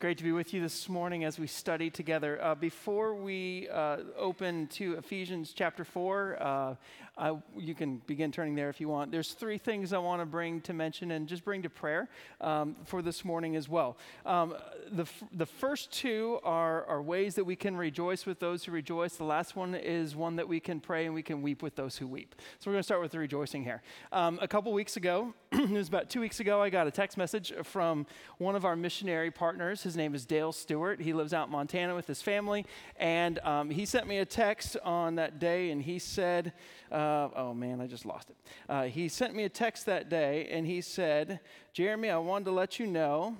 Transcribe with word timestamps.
Great 0.00 0.16
to 0.16 0.24
be 0.24 0.32
with 0.32 0.54
you 0.54 0.62
this 0.62 0.88
morning 0.88 1.24
as 1.24 1.38
we 1.38 1.46
study 1.46 1.90
together. 1.90 2.42
Uh, 2.42 2.54
before 2.54 3.14
we 3.14 3.68
uh, 3.68 3.98
open 4.16 4.66
to 4.68 4.94
Ephesians 4.94 5.52
chapter 5.54 5.84
4, 5.84 6.38
uh, 6.40 6.74
I, 7.20 7.36
you 7.54 7.74
can 7.74 7.98
begin 8.06 8.32
turning 8.32 8.54
there 8.54 8.70
if 8.70 8.80
you 8.80 8.88
want. 8.88 9.12
There's 9.12 9.32
three 9.32 9.58
things 9.58 9.92
I 9.92 9.98
want 9.98 10.22
to 10.22 10.26
bring 10.26 10.62
to 10.62 10.72
mention 10.72 11.10
and 11.10 11.28
just 11.28 11.44
bring 11.44 11.60
to 11.62 11.68
prayer 11.68 12.08
um, 12.40 12.76
for 12.86 13.02
this 13.02 13.26
morning 13.26 13.56
as 13.56 13.68
well. 13.68 13.98
Um, 14.24 14.54
the, 14.90 15.02
f- 15.02 15.24
the 15.30 15.44
first 15.44 15.92
two 15.92 16.40
are, 16.44 16.86
are 16.86 17.02
ways 17.02 17.34
that 17.34 17.44
we 17.44 17.56
can 17.56 17.76
rejoice 17.76 18.24
with 18.24 18.40
those 18.40 18.64
who 18.64 18.72
rejoice. 18.72 19.16
The 19.16 19.24
last 19.24 19.54
one 19.54 19.74
is 19.74 20.16
one 20.16 20.36
that 20.36 20.48
we 20.48 20.60
can 20.60 20.80
pray 20.80 21.04
and 21.04 21.14
we 21.14 21.22
can 21.22 21.42
weep 21.42 21.62
with 21.62 21.76
those 21.76 21.98
who 21.98 22.06
weep. 22.06 22.34
So 22.58 22.70
we're 22.70 22.74
going 22.74 22.80
to 22.80 22.84
start 22.84 23.02
with 23.02 23.10
the 23.12 23.18
rejoicing 23.18 23.64
here. 23.64 23.82
Um, 24.12 24.38
a 24.40 24.48
couple 24.48 24.72
weeks 24.72 24.96
ago, 24.96 25.34
it 25.52 25.70
was 25.70 25.88
about 25.88 26.08
two 26.08 26.20
weeks 26.20 26.40
ago, 26.40 26.62
I 26.62 26.70
got 26.70 26.86
a 26.86 26.90
text 26.90 27.18
message 27.18 27.52
from 27.64 28.06
one 28.38 28.56
of 28.56 28.64
our 28.64 28.76
missionary 28.76 29.30
partners. 29.30 29.82
His 29.82 29.94
name 29.94 30.14
is 30.14 30.24
Dale 30.24 30.52
Stewart. 30.52 31.02
He 31.02 31.12
lives 31.12 31.34
out 31.34 31.48
in 31.48 31.52
Montana 31.52 31.94
with 31.94 32.06
his 32.06 32.22
family. 32.22 32.64
And 32.96 33.38
um, 33.40 33.68
he 33.68 33.84
sent 33.84 34.06
me 34.06 34.18
a 34.18 34.24
text 34.24 34.78
on 34.82 35.16
that 35.16 35.38
day 35.38 35.70
and 35.70 35.82
he 35.82 35.98
said, 35.98 36.54
uh, 36.90 37.09
oh 37.36 37.54
man, 37.54 37.80
I 37.80 37.86
just 37.86 38.06
lost 38.06 38.30
it. 38.30 38.36
Uh, 38.68 38.84
he 38.84 39.08
sent 39.08 39.34
me 39.34 39.44
a 39.44 39.48
text 39.48 39.86
that 39.86 40.08
day 40.08 40.48
and 40.50 40.66
he 40.66 40.80
said, 40.80 41.40
Jeremy, 41.72 42.10
I 42.10 42.18
wanted 42.18 42.46
to 42.46 42.52
let 42.52 42.78
you 42.78 42.86
know 42.86 43.36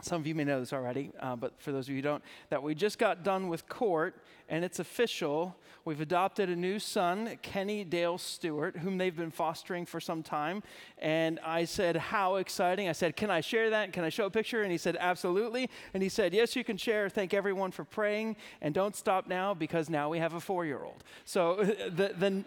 some 0.00 0.20
of 0.20 0.26
you 0.26 0.34
may 0.34 0.44
know 0.44 0.60
this 0.60 0.72
already, 0.72 1.10
uh, 1.18 1.34
but 1.34 1.60
for 1.60 1.72
those 1.72 1.86
of 1.86 1.90
you 1.90 1.96
who 1.96 2.02
don't, 2.02 2.22
that 2.50 2.62
we 2.62 2.74
just 2.74 2.98
got 2.98 3.24
done 3.24 3.48
with 3.48 3.68
court 3.68 4.22
and 4.48 4.64
it's 4.64 4.78
official. 4.78 5.56
We've 5.84 6.00
adopted 6.00 6.48
a 6.48 6.56
new 6.56 6.78
son, 6.78 7.38
Kenny 7.42 7.82
Dale 7.82 8.16
Stewart, 8.16 8.76
whom 8.76 8.96
they've 8.96 9.14
been 9.14 9.30
fostering 9.30 9.86
for 9.86 10.00
some 10.00 10.22
time. 10.22 10.62
And 10.98 11.40
I 11.44 11.64
said, 11.64 11.96
How 11.96 12.36
exciting. 12.36 12.88
I 12.88 12.92
said, 12.92 13.16
Can 13.16 13.30
I 13.30 13.40
share 13.40 13.70
that? 13.70 13.92
Can 13.92 14.04
I 14.04 14.08
show 14.08 14.26
a 14.26 14.30
picture? 14.30 14.62
And 14.62 14.70
he 14.70 14.78
said, 14.78 14.96
Absolutely. 15.00 15.68
And 15.94 16.02
he 16.02 16.08
said, 16.08 16.32
Yes, 16.32 16.54
you 16.54 16.62
can 16.62 16.76
share. 16.76 17.08
Thank 17.08 17.34
everyone 17.34 17.72
for 17.72 17.84
praying. 17.84 18.36
And 18.60 18.72
don't 18.74 18.94
stop 18.94 19.26
now 19.26 19.52
because 19.52 19.90
now 19.90 20.08
we 20.08 20.18
have 20.18 20.34
a 20.34 20.40
four 20.40 20.64
year 20.64 20.82
old. 20.84 21.02
So 21.24 21.56
the, 21.90 22.14
the, 22.16 22.44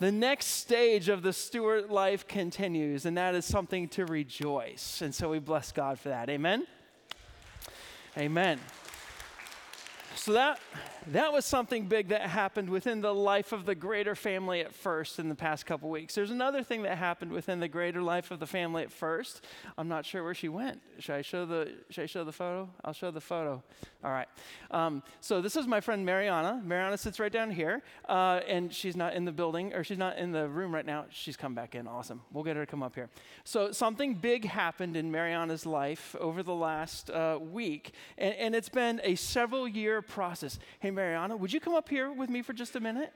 the 0.00 0.12
next 0.12 0.46
stage 0.46 1.08
of 1.08 1.22
the 1.22 1.32
Stewart 1.32 1.90
life 1.90 2.26
continues, 2.26 3.06
and 3.06 3.16
that 3.16 3.34
is 3.34 3.44
something 3.44 3.88
to 3.88 4.06
rejoice. 4.06 5.02
And 5.02 5.14
so 5.14 5.30
we 5.30 5.38
bless 5.38 5.72
God 5.72 5.98
for 5.98 6.08
that. 6.08 6.28
Amen. 6.28 6.66
Amen. 8.16 8.60
So 10.16 10.32
that 10.32 10.60
that 11.08 11.32
was 11.34 11.44
something 11.44 11.86
big 11.86 12.08
that 12.08 12.22
happened 12.22 12.70
within 12.70 13.02
the 13.02 13.14
life 13.14 13.52
of 13.52 13.66
the 13.66 13.74
greater 13.74 14.14
family 14.14 14.60
at 14.60 14.74
first 14.74 15.18
in 15.18 15.28
the 15.28 15.34
past 15.34 15.66
couple 15.66 15.90
weeks. 15.90 16.14
There's 16.14 16.30
another 16.30 16.62
thing 16.62 16.82
that 16.84 16.96
happened 16.96 17.30
within 17.30 17.60
the 17.60 17.68
greater 17.68 18.00
life 18.00 18.30
of 18.30 18.40
the 18.40 18.46
family 18.46 18.82
at 18.84 18.90
first. 18.90 19.44
I'm 19.76 19.88
not 19.88 20.06
sure 20.06 20.24
where 20.24 20.32
she 20.32 20.48
went. 20.48 20.80
Should 21.00 21.16
I 21.16 21.22
show 21.22 21.44
the 21.44 21.72
Should 21.90 22.04
I 22.04 22.06
show 22.06 22.24
the 22.24 22.32
photo? 22.32 22.70
I'll 22.84 22.94
show 22.94 23.10
the 23.10 23.20
photo. 23.20 23.62
All 24.02 24.10
right. 24.10 24.28
Um, 24.70 25.02
so 25.20 25.42
this 25.42 25.56
is 25.56 25.66
my 25.66 25.80
friend 25.80 26.06
Mariana. 26.06 26.62
Mariana 26.64 26.96
sits 26.96 27.20
right 27.20 27.32
down 27.32 27.50
here, 27.50 27.82
uh, 28.08 28.40
and 28.46 28.72
she's 28.72 28.96
not 28.96 29.14
in 29.14 29.24
the 29.24 29.32
building 29.32 29.74
or 29.74 29.84
she's 29.84 29.98
not 29.98 30.16
in 30.16 30.32
the 30.32 30.48
room 30.48 30.74
right 30.74 30.86
now. 30.86 31.04
She's 31.10 31.36
come 31.36 31.54
back 31.54 31.74
in. 31.74 31.86
Awesome. 31.86 32.22
We'll 32.32 32.44
get 32.44 32.56
her 32.56 32.64
to 32.64 32.70
come 32.70 32.82
up 32.82 32.94
here. 32.94 33.10
So 33.44 33.72
something 33.72 34.14
big 34.14 34.46
happened 34.46 34.96
in 34.96 35.10
Mariana's 35.10 35.66
life 35.66 36.16
over 36.18 36.42
the 36.42 36.54
last 36.54 37.10
uh, 37.10 37.38
week, 37.40 37.92
and, 38.16 38.34
and 38.34 38.54
it's 38.54 38.68
been 38.68 39.00
a 39.04 39.16
several 39.16 39.68
year 39.68 40.00
process. 40.06 40.58
Hey, 40.80 40.90
Mariana, 40.90 41.36
would 41.36 41.52
you 41.52 41.60
come 41.60 41.74
up 41.74 41.88
here 41.88 42.12
with 42.12 42.30
me 42.30 42.42
for 42.42 42.52
just 42.52 42.76
a 42.76 42.80
minute? 42.80 43.12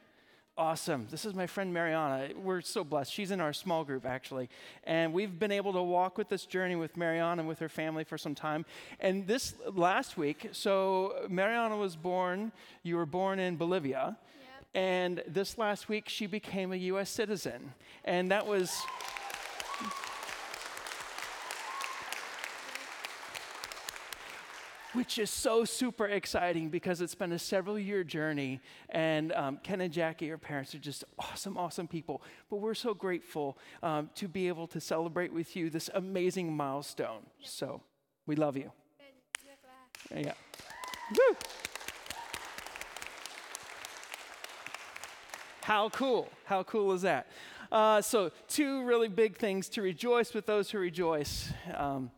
Awesome. 0.59 1.06
This 1.09 1.25
is 1.25 1.34
my 1.34 1.47
friend 1.47 1.72
Mariana. 1.72 2.31
We're 2.37 2.62
so 2.62 2.82
blessed. 2.82 3.12
She's 3.12 3.31
in 3.31 3.41
our 3.41 3.53
small 3.53 3.84
group, 3.84 4.04
actually. 4.04 4.49
And 4.82 5.12
we've 5.12 5.38
been 5.38 5.53
able 5.53 5.72
to 5.72 5.82
walk 5.82 6.19
with 6.19 6.28
this 6.28 6.47
journey 6.47 6.75
with 6.75 6.97
Mariana 6.97 7.43
and 7.43 7.49
with 7.49 7.60
her 7.60 7.69
family 7.69 8.03
for 8.03 8.19
some 8.19 8.34
time. 8.34 8.66
And 8.99 9.25
this 9.25 9.54
last 9.72 10.16
week, 10.16 10.49
so 10.50 11.26
Mariana 11.28 11.76
was 11.76 11.94
born, 11.94 12.50
you 12.82 12.97
were 12.97 13.06
born 13.06 13.38
in 13.38 13.56
Bolivia. 13.56 14.16
Yep. 14.16 14.66
And 14.75 15.22
this 15.28 15.59
last 15.59 15.88
week, 15.88 16.09
she 16.09 16.26
became 16.26 16.72
a 16.72 16.76
U.S. 16.76 17.09
citizen. 17.09 17.72
And 18.05 18.32
that 18.32 18.44
was. 18.44 18.76
Which 24.98 25.16
is 25.16 25.31
so 25.31 25.64
super 25.64 26.06
exciting 26.06 26.70
because 26.70 27.00
it's 27.00 27.14
been 27.14 27.31
a 27.31 27.38
several 27.38 27.78
year 27.78 28.03
journey. 28.03 28.60
And 28.88 29.31
um, 29.31 29.60
Ken 29.62 29.81
and 29.81 29.92
Jackie, 29.92 30.26
your 30.26 30.38
parents, 30.38 30.75
are 30.75 30.81
just 30.81 31.04
awesome, 31.20 31.56
awesome 31.56 31.86
people. 31.86 32.20
But 32.50 32.56
we're 32.56 32.75
so 32.75 32.94
grateful 32.94 33.56
um, 33.81 34.10
to 34.16 34.26
be 34.26 34.48
able 34.48 34.66
to 34.66 34.81
celebrate 34.81 35.32
with 35.32 35.54
you 35.54 35.70
this 35.70 35.88
amazing 35.94 36.53
milestone. 36.53 37.20
So 37.44 37.81
we 38.26 38.34
love 38.34 38.56
you. 38.56 38.72
Yeah. 40.12 40.32
Woo! 41.12 41.37
How 45.62 45.91
cool. 45.91 46.28
How 46.44 46.64
cool 46.64 46.92
is 46.92 47.03
that? 47.03 47.28
Uh, 47.70 48.00
so, 48.00 48.32
two 48.48 48.82
really 48.84 49.08
big 49.08 49.37
things 49.37 49.69
to 49.69 49.82
rejoice 49.82 50.34
with 50.34 50.47
those 50.47 50.70
who 50.70 50.78
rejoice. 50.78 51.53
Um, 51.76 52.10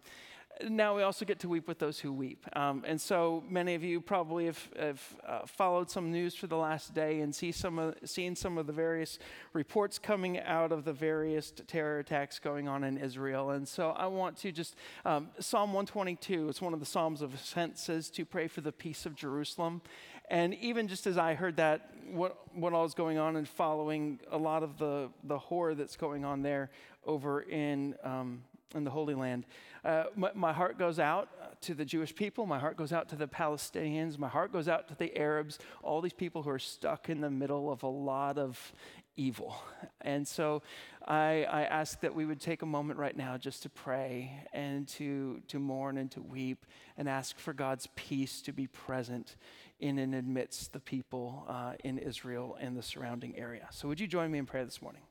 now 0.69 0.97
we 0.97 1.03
also 1.03 1.25
get 1.25 1.39
to 1.41 1.49
weep 1.49 1.67
with 1.69 1.79
those 1.79 1.99
who 1.99 2.13
weep. 2.13 2.47
Um, 2.55 2.85
and 2.87 3.01
so 3.01 3.43
many 3.49 3.75
of 3.75 3.83
you 3.83 4.01
probably 4.01 4.47
have, 4.47 4.69
have 4.79 5.17
uh, 5.27 5.47
followed 5.47 5.91
some 5.91 6.11
news 6.11 6.35
for 6.35 6.47
the 6.47 6.57
last 6.57 6.95
day 6.95 7.21
and 7.21 7.35
see 7.35 7.53
some 7.53 7.79
of, 7.79 7.95
seen 8.05 8.37
some 8.37 8.59
of 8.59 8.67
the 8.67 8.73
various 8.73 9.19
reports 9.53 9.99
coming 9.99 10.39
out 10.41 10.73
of 10.73 10.85
the 10.85 10.93
various 10.93 11.53
terror 11.67 11.99
attacks 11.99 12.39
going 12.39 12.69
on 12.69 12.85
in 12.85 12.99
Israel. 12.99 13.51
And 13.51 13.67
so 13.67 13.91
I 13.91 14.07
want 14.07 14.37
to 14.39 14.53
just, 14.53 14.77
um, 15.05 15.29
Psalm 15.39 15.73
122, 15.73 16.49
it's 16.49 16.61
one 16.61 16.75
of 16.75 16.81
the 16.81 16.87
Psalms 16.87 17.23
of 17.23 17.35
Ascent, 17.35 17.79
says 17.79 18.11
to 18.11 18.25
pray 18.25 18.49
for 18.49 18.61
the 18.61 18.73
peace 18.73 19.07
of 19.07 19.15
Jerusalem. 19.15 19.81
And 20.29 20.55
even 20.55 20.87
just 20.87 21.07
as 21.07 21.19
I 21.19 21.35
heard 21.35 21.57
that, 21.57 21.91
what, 22.11 22.39
what 22.55 22.73
all 22.73 22.85
is 22.85 22.95
going 22.95 23.19
on 23.19 23.37
and 23.37 23.49
following 23.49 24.21
a 24.31 24.39
lot 24.39 24.63
of 24.63 24.79
the, 24.79 25.11
the 25.25 25.39
horror 25.39 25.75
that's 25.75 25.97
going 25.97 26.25
on 26.25 26.43
there 26.43 26.71
over 27.05 27.43
in, 27.43 27.95
um, 28.05 28.43
in 28.75 28.85
the 28.85 28.91
Holy 28.91 29.15
Land, 29.15 29.47
uh, 29.85 30.05
my, 30.15 30.31
my, 30.35 30.53
heart 30.53 30.79
goes 30.79 30.99
out 30.99 31.29
to 31.63 31.75
the 31.75 31.85
Jewish 31.85 32.15
people. 32.15 32.47
My 32.47 32.59
heart 32.59 32.77
goes 32.77 32.93
out 32.93 33.09
to 33.11 33.17
the 33.17 33.27
Palestinians. 33.27 34.19
My 34.19 34.29
heart 34.29 34.53
goes 34.53 34.69
out 34.69 34.89
to 34.89 34.95
the 34.95 35.17
Arabs, 35.17 35.59
all 35.83 36.01
these 36.01 36.13
people 36.13 36.43
who 36.43 36.51
are 36.51 36.59
stuck 36.59 37.09
in 37.09 37.21
the 37.21 37.31
middle 37.31 37.71
of 37.71 37.83
a 37.83 37.89
lot 37.89 38.39
of 38.39 38.73
evil. 39.17 39.55
And 40.03 40.27
so 40.27 40.63
I, 41.07 41.45
I 41.45 41.63
ask 41.65 42.01
that 42.01 42.15
we 42.15 42.25
would 42.25 42.41
take 42.41 42.63
a 42.63 42.67
moment 42.67 42.99
right 42.99 43.17
now 43.17 43.37
just 43.37 43.63
to 43.65 43.69
pray 43.69 44.47
and 44.53 44.89
to, 44.89 45.43
to 45.49 45.59
mourn 45.59 45.99
and 45.99 46.11
to 46.13 46.23
weep 46.23 46.65
and 46.97 47.09
ask 47.09 47.39
for 47.39 47.53
God's 47.53 47.89
peace 47.97 48.41
to 48.43 48.53
be 48.53 48.67
present 48.67 49.37
in 49.79 49.99
and 49.99 50.15
amidst 50.15 50.73
the 50.73 50.81
people 50.81 51.45
uh, 51.49 51.73
in 51.85 51.99
Israel 51.99 52.57
and 52.61 52.77
the 52.77 52.83
surrounding 52.83 53.37
area. 53.37 53.69
So, 53.71 53.89
would 53.89 54.01
you 54.01 54.07
join 54.07 54.31
me 54.31 54.39
in 54.39 54.47
prayer 54.47 54.65
this 54.65 54.81
morning? 54.83 55.03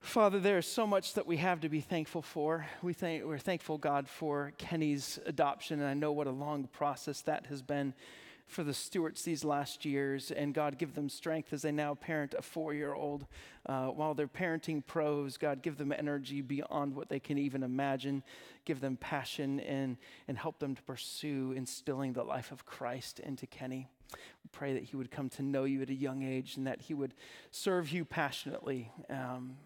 Father, 0.00 0.38
there 0.38 0.58
is 0.58 0.66
so 0.66 0.86
much 0.86 1.14
that 1.14 1.26
we 1.26 1.36
have 1.38 1.60
to 1.60 1.68
be 1.68 1.80
thankful 1.80 2.22
for. 2.22 2.66
We 2.82 2.92
thank, 2.92 3.24
we're 3.24 3.38
thankful, 3.38 3.78
God, 3.78 4.08
for 4.08 4.52
Kenny's 4.56 5.18
adoption, 5.26 5.80
and 5.80 5.88
I 5.88 5.94
know 5.94 6.12
what 6.12 6.26
a 6.26 6.32
long 6.32 6.68
process 6.68 7.20
that 7.22 7.46
has 7.46 7.62
been 7.62 7.94
for 8.46 8.64
the 8.64 8.72
Stewarts 8.72 9.22
these 9.22 9.44
last 9.44 9.84
years. 9.84 10.30
And 10.30 10.54
God, 10.54 10.78
give 10.78 10.94
them 10.94 11.08
strength 11.08 11.52
as 11.52 11.62
they 11.62 11.72
now 11.72 11.94
parent 11.94 12.34
a 12.38 12.42
four 12.42 12.72
year 12.72 12.94
old. 12.94 13.26
Uh, 13.66 13.88
while 13.88 14.14
they're 14.14 14.26
parenting 14.26 14.86
pros, 14.86 15.36
God, 15.36 15.62
give 15.62 15.76
them 15.76 15.92
energy 15.92 16.40
beyond 16.40 16.94
what 16.94 17.10
they 17.10 17.20
can 17.20 17.36
even 17.36 17.62
imagine. 17.62 18.22
Give 18.64 18.80
them 18.80 18.96
passion 18.96 19.60
and, 19.60 19.98
and 20.26 20.38
help 20.38 20.58
them 20.60 20.74
to 20.74 20.82
pursue 20.82 21.52
instilling 21.52 22.14
the 22.14 22.24
life 22.24 22.50
of 22.50 22.64
Christ 22.64 23.20
into 23.20 23.46
Kenny. 23.46 23.88
We 24.12 24.48
pray 24.52 24.72
that 24.72 24.84
he 24.84 24.96
would 24.96 25.10
come 25.10 25.28
to 25.30 25.42
know 25.42 25.64
you 25.64 25.82
at 25.82 25.90
a 25.90 25.94
young 25.94 26.22
age 26.22 26.56
and 26.56 26.66
that 26.66 26.80
he 26.82 26.94
would 26.94 27.12
serve 27.50 27.90
you 27.90 28.06
passionately. 28.06 28.90
Um, 29.10 29.56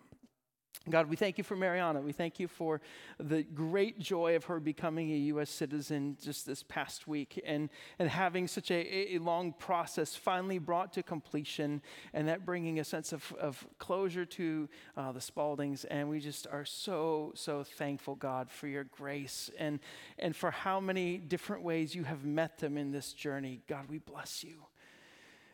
God, 0.90 1.08
we 1.08 1.14
thank 1.14 1.38
you 1.38 1.44
for 1.44 1.54
Mariana. 1.54 2.00
We 2.00 2.10
thank 2.10 2.40
you 2.40 2.48
for 2.48 2.80
the 3.18 3.44
great 3.44 4.00
joy 4.00 4.34
of 4.34 4.44
her 4.46 4.58
becoming 4.58 5.12
a 5.12 5.16
U.S. 5.16 5.48
citizen 5.48 6.16
just 6.20 6.44
this 6.44 6.64
past 6.64 7.06
week 7.06 7.40
and, 7.46 7.70
and 8.00 8.08
having 8.08 8.48
such 8.48 8.72
a, 8.72 9.14
a 9.14 9.18
long 9.18 9.52
process 9.52 10.16
finally 10.16 10.58
brought 10.58 10.92
to 10.94 11.02
completion 11.04 11.82
and 12.12 12.26
that 12.26 12.44
bringing 12.44 12.80
a 12.80 12.84
sense 12.84 13.12
of, 13.12 13.32
of 13.38 13.64
closure 13.78 14.24
to 14.24 14.68
uh, 14.96 15.12
the 15.12 15.20
Spaldings. 15.20 15.84
And 15.88 16.08
we 16.08 16.18
just 16.18 16.48
are 16.48 16.64
so, 16.64 17.30
so 17.36 17.62
thankful, 17.62 18.16
God, 18.16 18.50
for 18.50 18.66
your 18.66 18.84
grace 18.84 19.50
and, 19.58 19.78
and 20.18 20.34
for 20.34 20.50
how 20.50 20.80
many 20.80 21.18
different 21.18 21.62
ways 21.62 21.94
you 21.94 22.02
have 22.02 22.24
met 22.24 22.58
them 22.58 22.76
in 22.76 22.90
this 22.90 23.12
journey. 23.12 23.60
God, 23.68 23.84
we 23.88 23.98
bless 23.98 24.42
you. 24.42 24.64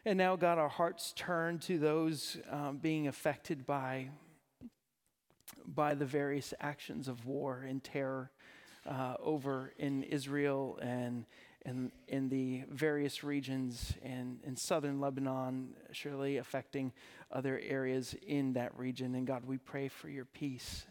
And 0.07 0.17
now, 0.17 0.37
God, 0.37 0.57
our 0.57 0.71
hearts 0.71 1.13
turn 1.15 1.59
to 1.61 1.79
those 1.79 2.39
um, 2.51 2.79
being 2.79 3.09
affected 3.09 3.67
by 3.67 4.09
by 5.67 5.95
the 5.95 6.07
various 6.07 6.55
actions 6.61 7.09
of 7.09 7.27
war 7.27 7.65
and 7.69 7.83
terror 7.83 8.31
uh, 8.87 9.15
over 9.21 9.73
in 9.79 10.03
Israel 10.03 10.79
and 10.81 11.25
in, 12.09 12.29
the 12.29 12.65
various 12.71 13.23
regions 13.23 13.95
and 14.03 14.41
in 14.45 14.57
southern 14.57 15.01
Lebanon, 15.01 15.75
surely 15.93 16.39
affecting 16.39 16.93
other 17.31 17.61
areas 17.63 18.15
in 18.27 18.55
that 18.55 18.77
region. 18.79 19.15
And 19.15 19.27
God, 19.27 19.45
we 19.45 19.59
pray 19.59 19.89
for 19.89 20.09
your 20.09 20.25
peace. 20.25 20.87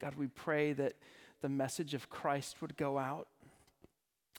God, 0.00 0.14
we 0.16 0.26
pray 0.26 0.72
that 0.72 0.94
the 1.40 1.48
message 1.48 1.94
of 1.94 2.10
Christ 2.10 2.60
would 2.60 2.76
go 2.76 2.98
out, 2.98 3.28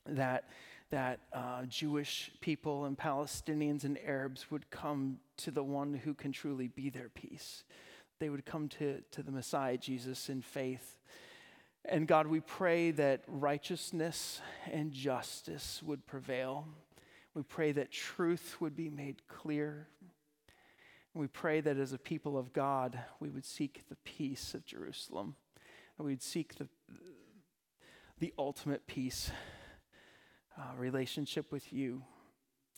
that, 0.06 0.50
that 0.90 1.22
uh, 1.32 1.64
Jewish 1.66 2.32
people 2.42 2.86
and 2.86 2.98
Palestinians 2.98 3.86
and 3.86 3.98
Arabs 4.06 4.52
would 4.52 4.70
come 4.70 5.20
to 5.38 5.52
the 5.52 5.64
one 5.64 5.94
who 5.94 6.14
can 6.14 6.34
truly 6.34 6.68
be 6.68 6.90
their 6.90 7.10
peace 7.10 7.64
they 8.20 8.30
would 8.30 8.46
come 8.46 8.70
to, 8.70 9.02
to 9.12 9.24
the 9.24 9.32
Messiah, 9.32 9.78
Jesus, 9.78 10.30
in 10.30 10.42
faith. 10.42 10.98
And 11.86 12.08
God, 12.08 12.28
we 12.28 12.40
pray 12.40 12.92
that 12.92 13.24
righteousness 13.28 14.42
and 14.72 14.92
justice 14.92 15.82
would 15.84 16.06
prevail. 16.06 16.68
We 17.34 17.44
pray 17.44 17.74
that 17.74 17.92
truth 17.92 18.58
would 18.62 18.76
be 18.76 18.90
made 18.90 19.28
clear. 19.28 19.88
We 21.14 21.28
pray 21.28 21.62
that 21.62 21.78
as 21.78 21.92
a 21.92 21.98
people 21.98 22.38
of 22.38 22.54
God, 22.54 23.00
we 23.20 23.30
would 23.30 23.46
seek 23.46 23.84
the 23.90 23.98
peace 23.98 24.54
of 24.54 24.66
Jerusalem. 24.66 25.36
And 25.98 26.08
we'd 26.08 26.24
seek 26.24 26.56
the, 26.56 26.68
the 28.20 28.34
ultimate 28.38 28.88
peace, 28.88 29.32
uh, 30.58 30.76
relationship 30.78 31.52
with 31.52 31.74
you. 31.74 32.04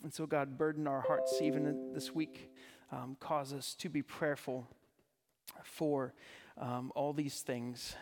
And 0.04 0.14
so, 0.14 0.26
God, 0.26 0.58
burden 0.58 0.88
our 0.88 1.02
hearts 1.02 1.40
even 1.42 1.94
this 1.94 2.14
week. 2.14 2.52
Um, 2.92 3.18
cause 3.20 3.54
us 3.54 3.74
to 3.76 3.90
be 3.90 4.02
prayerful 4.02 4.68
for 5.64 6.14
um, 6.58 6.92
all 6.96 7.14
these 7.14 7.42
things. 7.42 7.96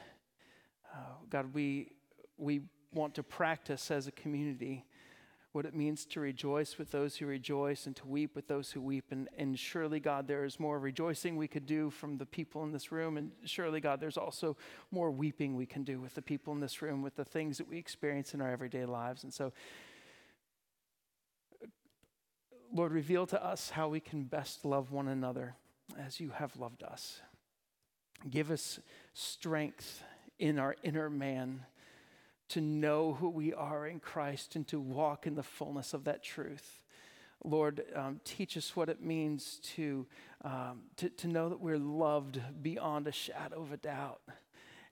Uh, 0.93 0.97
God, 1.29 1.53
we, 1.53 1.91
we 2.37 2.61
want 2.93 3.15
to 3.15 3.23
practice 3.23 3.89
as 3.91 4.07
a 4.07 4.11
community 4.11 4.85
what 5.53 5.65
it 5.65 5.75
means 5.75 6.05
to 6.05 6.19
rejoice 6.19 6.79
with 6.79 6.89
those 6.89 7.15
who 7.15 7.27
rejoice 7.27 7.85
and 7.85 7.95
to 7.95 8.07
weep 8.07 8.35
with 8.35 8.47
those 8.47 8.71
who 8.71 8.81
weep. 8.81 9.05
And, 9.11 9.29
and 9.37 9.57
surely, 9.57 9.99
God, 9.99 10.27
there 10.27 10.45
is 10.45 10.59
more 10.59 10.79
rejoicing 10.79 11.37
we 11.37 11.47
could 11.47 11.67
do 11.67 11.91
from 11.91 12.17
the 12.17 12.25
people 12.25 12.63
in 12.63 12.71
this 12.71 12.91
room. 12.91 13.17
And 13.17 13.31
surely, 13.45 13.79
God, 13.79 13.99
there's 13.99 14.17
also 14.17 14.57
more 14.89 15.11
weeping 15.11 15.55
we 15.55 15.67
can 15.67 15.83
do 15.83 16.01
with 16.01 16.15
the 16.15 16.23
people 16.23 16.53
in 16.53 16.59
this 16.59 16.81
room, 16.81 17.03
with 17.03 17.15
the 17.15 17.23
things 17.23 17.59
that 17.59 17.69
we 17.69 17.77
experience 17.77 18.33
in 18.33 18.41
our 18.41 18.51
everyday 18.51 18.85
lives. 18.85 19.23
And 19.23 19.31
so, 19.31 19.53
Lord, 22.73 22.91
reveal 22.91 23.27
to 23.27 23.43
us 23.43 23.69
how 23.69 23.89
we 23.89 23.99
can 23.99 24.23
best 24.23 24.65
love 24.65 24.91
one 24.91 25.07
another 25.07 25.53
as 25.99 26.19
you 26.19 26.31
have 26.31 26.57
loved 26.57 26.81
us. 26.81 27.21
Give 28.29 28.51
us 28.51 28.79
strength 29.13 30.03
in 30.39 30.59
our 30.59 30.75
inner 30.83 31.09
man 31.09 31.65
to 32.49 32.61
know 32.61 33.13
who 33.13 33.29
we 33.29 33.53
are 33.53 33.87
in 33.87 33.99
Christ 33.99 34.55
and 34.55 34.67
to 34.67 34.79
walk 34.79 35.25
in 35.25 35.35
the 35.35 35.43
fullness 35.43 35.93
of 35.93 36.03
that 36.05 36.23
truth. 36.23 36.83
Lord, 37.43 37.83
um, 37.95 38.21
teach 38.23 38.55
us 38.55 38.75
what 38.75 38.89
it 38.89 39.01
means 39.01 39.59
to, 39.75 40.05
um, 40.43 40.83
to, 40.97 41.09
to 41.09 41.27
know 41.27 41.49
that 41.49 41.59
we're 41.59 41.77
loved 41.77 42.39
beyond 42.61 43.07
a 43.07 43.11
shadow 43.11 43.61
of 43.61 43.71
a 43.71 43.77
doubt 43.77 44.21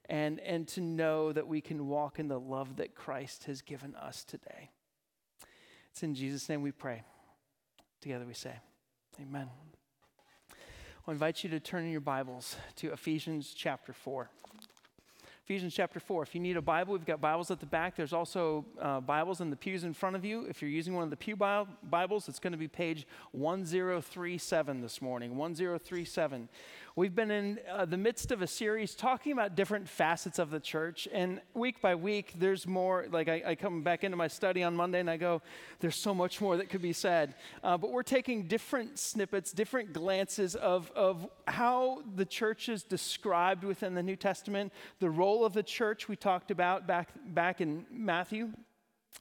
and, 0.08 0.40
and 0.40 0.68
to 0.68 0.80
know 0.80 1.32
that 1.32 1.46
we 1.46 1.60
can 1.60 1.86
walk 1.86 2.18
in 2.18 2.28
the 2.28 2.40
love 2.40 2.76
that 2.76 2.94
Christ 2.94 3.44
has 3.44 3.62
given 3.62 3.94
us 3.94 4.24
today. 4.24 4.70
It's 5.90 6.02
in 6.02 6.14
Jesus' 6.14 6.48
name 6.48 6.62
we 6.62 6.72
pray. 6.72 7.02
Together 8.00 8.24
we 8.26 8.34
say, 8.34 8.54
Amen. 9.20 9.48
I 11.04 11.10
invite 11.10 11.42
you 11.42 11.50
to 11.50 11.58
turn 11.58 11.82
in 11.82 11.90
your 11.90 12.00
Bibles 12.00 12.54
to 12.76 12.92
Ephesians 12.92 13.54
chapter 13.56 13.92
4. 13.92 14.30
Ephesians 15.44 15.74
chapter 15.74 15.98
4. 15.98 16.22
If 16.22 16.32
you 16.32 16.40
need 16.40 16.56
a 16.56 16.62
Bible, 16.62 16.92
we've 16.92 17.04
got 17.04 17.20
Bibles 17.20 17.50
at 17.50 17.58
the 17.58 17.66
back. 17.66 17.96
There's 17.96 18.12
also 18.12 18.64
uh, 18.80 19.00
Bibles 19.00 19.40
in 19.40 19.50
the 19.50 19.56
pews 19.56 19.82
in 19.82 19.94
front 19.94 20.14
of 20.14 20.24
you. 20.24 20.46
If 20.48 20.62
you're 20.62 20.70
using 20.70 20.94
one 20.94 21.02
of 21.02 21.10
the 21.10 21.16
Pew 21.16 21.34
Bibles, 21.34 22.28
it's 22.28 22.38
going 22.38 22.52
to 22.52 22.58
be 22.58 22.68
page 22.68 23.04
1037 23.32 24.80
this 24.80 25.02
morning. 25.02 25.36
1037. 25.36 26.48
We've 26.94 27.14
been 27.14 27.30
in 27.30 27.58
uh, 27.70 27.86
the 27.86 27.96
midst 27.96 28.32
of 28.32 28.42
a 28.42 28.46
series 28.46 28.94
talking 28.94 29.32
about 29.32 29.54
different 29.54 29.88
facets 29.88 30.38
of 30.38 30.50
the 30.50 30.60
church. 30.60 31.08
And 31.10 31.40
week 31.54 31.80
by 31.80 31.94
week, 31.94 32.34
there's 32.36 32.66
more. 32.66 33.06
Like, 33.10 33.28
I, 33.28 33.42
I 33.46 33.54
come 33.54 33.82
back 33.82 34.04
into 34.04 34.18
my 34.18 34.28
study 34.28 34.62
on 34.62 34.76
Monday 34.76 35.00
and 35.00 35.08
I 35.08 35.16
go, 35.16 35.40
there's 35.80 35.96
so 35.96 36.14
much 36.14 36.42
more 36.42 36.58
that 36.58 36.68
could 36.68 36.82
be 36.82 36.92
said. 36.92 37.34
Uh, 37.64 37.78
but 37.78 37.92
we're 37.92 38.02
taking 38.02 38.46
different 38.46 38.98
snippets, 38.98 39.52
different 39.52 39.94
glances 39.94 40.54
of, 40.54 40.90
of 40.94 41.26
how 41.48 42.02
the 42.14 42.26
church 42.26 42.68
is 42.68 42.82
described 42.82 43.64
within 43.64 43.94
the 43.94 44.02
New 44.02 44.16
Testament, 44.16 44.70
the 45.00 45.08
role 45.08 45.46
of 45.46 45.54
the 45.54 45.62
church 45.62 46.10
we 46.10 46.16
talked 46.16 46.50
about 46.50 46.86
back, 46.86 47.08
back 47.24 47.62
in 47.62 47.86
Matthew 47.90 48.50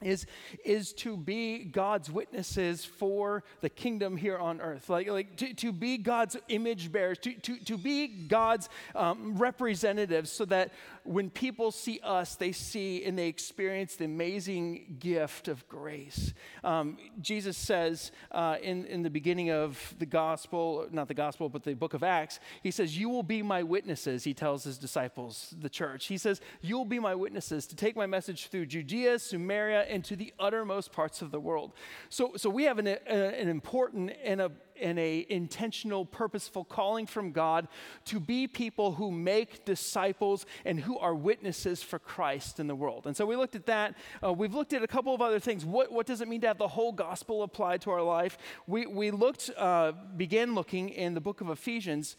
is, 0.02 0.26
is 0.66 0.94
to 0.94 1.16
be 1.16 1.64
God's 1.64 2.10
witnesses 2.10 2.84
for 2.84 3.44
the 3.62 3.70
kingdom 3.70 4.18
here 4.18 4.38
on 4.38 4.62
earth. 4.62 4.90
Like, 4.90 5.08
like 5.08 5.36
to, 5.38 5.54
to 5.56 5.72
be 5.72 5.98
God's 5.98 6.38
image 6.48 6.92
bearers, 6.92 7.20
to, 7.20 7.34
to, 7.34 7.58
to 7.66 7.78
be 7.78 8.08
God's 8.08 8.70
um, 8.96 9.38
representatives 9.38 10.32
so 10.32 10.46
that 10.46 10.72
when 11.04 11.30
people 11.30 11.72
see 11.72 12.00
us, 12.04 12.36
they 12.36 12.52
see 12.52 13.04
and 13.04 13.18
they 13.18 13.28
experience 13.28 13.96
the 13.96 14.06
amazing 14.06 14.98
gift 15.00 15.48
of 15.48 15.68
grace. 15.68 16.34
Um, 16.64 16.98
Jesus 17.20 17.58
says 17.58 18.12
uh, 18.32 18.58
in, 18.62 18.86
in 18.86 19.02
the 19.02 19.10
beginning 19.10 19.52
of 19.52 19.96
the 20.00 20.06
gospel, 20.06 20.88
not 20.92 21.08
the 21.08 21.14
gospel, 21.14 21.50
but 21.50 21.64
the 21.64 21.74
book 21.74 21.94
of 21.94 22.04
Acts, 22.04 22.40
he 22.62 22.72
says, 22.72 22.98
You 22.98 23.10
will 23.10 23.24
be 23.24 23.42
my 23.42 23.64
witnesses, 23.64 24.24
he 24.24 24.34
tells 24.34 24.64
his 24.64 24.78
disciples, 24.78 25.56
the 25.60 25.70
church. 25.70 26.08
He 26.08 26.18
says, 26.18 26.42
You 26.62 26.78
will 26.78 26.86
be 26.86 27.00
my 27.00 27.16
witnesses 27.16 27.66
to 27.68 27.76
take 27.76 27.96
my 27.96 28.06
message 28.06 28.48
through 28.48 28.68
Judea, 28.68 29.20
Samaria, 29.20 29.82
and 29.84 30.04
to 30.06 30.16
the 30.16 30.34
uttermost 30.40 30.92
parts 30.92 31.22
of 31.22 31.32
the 31.32 31.40
world. 31.40 31.74
So, 32.10 32.34
so 32.38 32.50
we 32.50 32.64
have 32.66 32.78
an, 32.78 32.88
a, 32.88 32.98
an 33.08 33.48
important 33.48 34.12
and 34.24 34.42
a 34.42 34.52
and 34.82 35.00
a 35.00 35.26
intentional, 35.30 36.06
purposeful 36.06 36.64
calling 36.64 37.06
from 37.06 37.32
God 37.32 37.68
to 38.06 38.20
be 38.20 38.48
people 38.48 38.94
who 38.94 39.12
make 39.12 39.66
disciples 39.66 40.46
and 40.66 40.80
who 40.80 40.98
are 40.98 41.16
witnesses 41.16 41.84
for 41.84 42.00
Christ 42.00 42.60
in 42.60 42.68
the 42.68 42.76
world. 42.76 43.08
And 43.08 43.16
so 43.16 43.26
we 43.26 43.36
looked 43.36 43.56
at 43.56 43.66
that. 43.68 43.96
Uh, 44.24 44.34
we've 44.34 44.54
looked 44.54 44.74
at 44.74 44.84
a 44.84 44.88
couple 44.88 45.14
of 45.14 45.22
other 45.22 45.40
things. 45.40 45.66
What, 45.66 45.92
what 45.92 46.06
does 46.06 46.22
it 46.22 46.28
mean 46.28 46.42
to 46.42 46.48
have 46.48 46.58
the 46.58 46.68
whole 46.68 46.92
gospel 46.92 47.44
applied 47.44 47.82
to 47.82 47.92
our 47.92 48.02
life? 48.02 48.38
We, 48.68 48.86
we 48.86 49.12
looked, 49.12 49.50
uh, 49.58 49.94
began 50.18 50.56
looking 50.56 50.90
in 50.90 51.14
the 51.14 51.22
book 51.22 51.42
of 51.42 51.50
Ephesians 51.50 52.18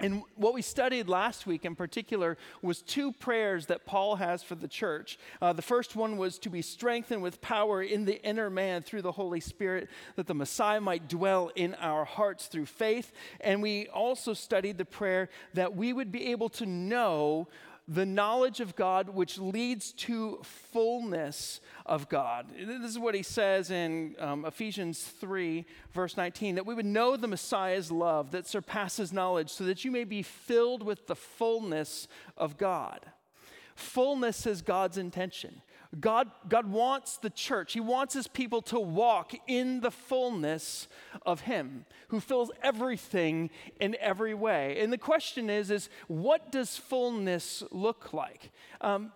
and 0.00 0.22
what 0.34 0.52
we 0.54 0.62
studied 0.62 1.08
last 1.08 1.46
week 1.46 1.64
in 1.64 1.76
particular 1.76 2.36
was 2.60 2.82
two 2.82 3.12
prayers 3.12 3.66
that 3.66 3.86
Paul 3.86 4.16
has 4.16 4.42
for 4.42 4.54
the 4.54 4.66
church. 4.66 5.18
Uh, 5.40 5.52
the 5.52 5.62
first 5.62 5.94
one 5.94 6.16
was 6.16 6.38
to 6.40 6.50
be 6.50 6.62
strengthened 6.62 7.22
with 7.22 7.40
power 7.40 7.82
in 7.82 8.04
the 8.04 8.20
inner 8.22 8.50
man 8.50 8.82
through 8.82 9.02
the 9.02 9.12
Holy 9.12 9.40
Spirit, 9.40 9.88
that 10.16 10.26
the 10.26 10.34
Messiah 10.34 10.80
might 10.80 11.08
dwell 11.08 11.50
in 11.54 11.74
our 11.76 12.04
hearts 12.04 12.46
through 12.46 12.66
faith. 12.66 13.12
And 13.40 13.62
we 13.62 13.86
also 13.88 14.34
studied 14.34 14.78
the 14.78 14.84
prayer 14.84 15.28
that 15.54 15.76
we 15.76 15.92
would 15.92 16.10
be 16.10 16.30
able 16.32 16.48
to 16.50 16.66
know 16.66 17.48
the 17.88 18.06
knowledge 18.06 18.60
of 18.60 18.76
God 18.76 19.08
which 19.08 19.38
leads 19.38 19.92
to 19.92 20.40
fullness 20.42 21.60
of 21.84 22.08
God. 22.08 22.46
This 22.56 22.90
is 22.90 22.98
what 22.98 23.14
he 23.14 23.22
says 23.22 23.70
in 23.70 24.14
um, 24.18 24.44
Ephesians 24.44 25.02
3, 25.02 25.64
verse 25.92 26.16
19 26.16 26.54
that 26.54 26.66
we 26.66 26.74
would 26.74 26.86
know 26.86 27.16
the 27.16 27.26
Messiah's 27.26 27.90
love 27.90 28.30
that 28.30 28.46
surpasses 28.46 29.12
knowledge, 29.12 29.50
so 29.50 29.64
that 29.64 29.84
you 29.84 29.90
may 29.90 30.04
be 30.04 30.22
filled 30.22 30.82
with 30.82 31.06
the 31.06 31.16
fullness 31.16 32.06
of 32.36 32.56
God. 32.56 33.00
Fullness 33.74 34.46
is 34.46 34.62
God's 34.62 34.98
intention. 34.98 35.62
God, 36.00 36.30
God 36.48 36.70
wants 36.70 37.18
the 37.18 37.30
church, 37.30 37.74
He 37.74 37.80
wants 37.80 38.14
His 38.14 38.26
people 38.26 38.62
to 38.62 38.80
walk 38.80 39.34
in 39.46 39.80
the 39.80 39.90
fullness 39.90 40.88
of 41.26 41.42
Him, 41.42 41.84
who 42.08 42.20
fills 42.20 42.50
everything 42.62 43.50
in 43.78 43.96
every 44.00 44.34
way. 44.34 44.78
And 44.80 44.92
the 44.92 44.98
question 44.98 45.50
is, 45.50 45.70
is 45.70 45.90
what 46.08 46.50
does 46.50 46.76
fullness 46.76 47.62
look 47.70 48.12
like? 48.12 48.50
Um, 48.80 49.12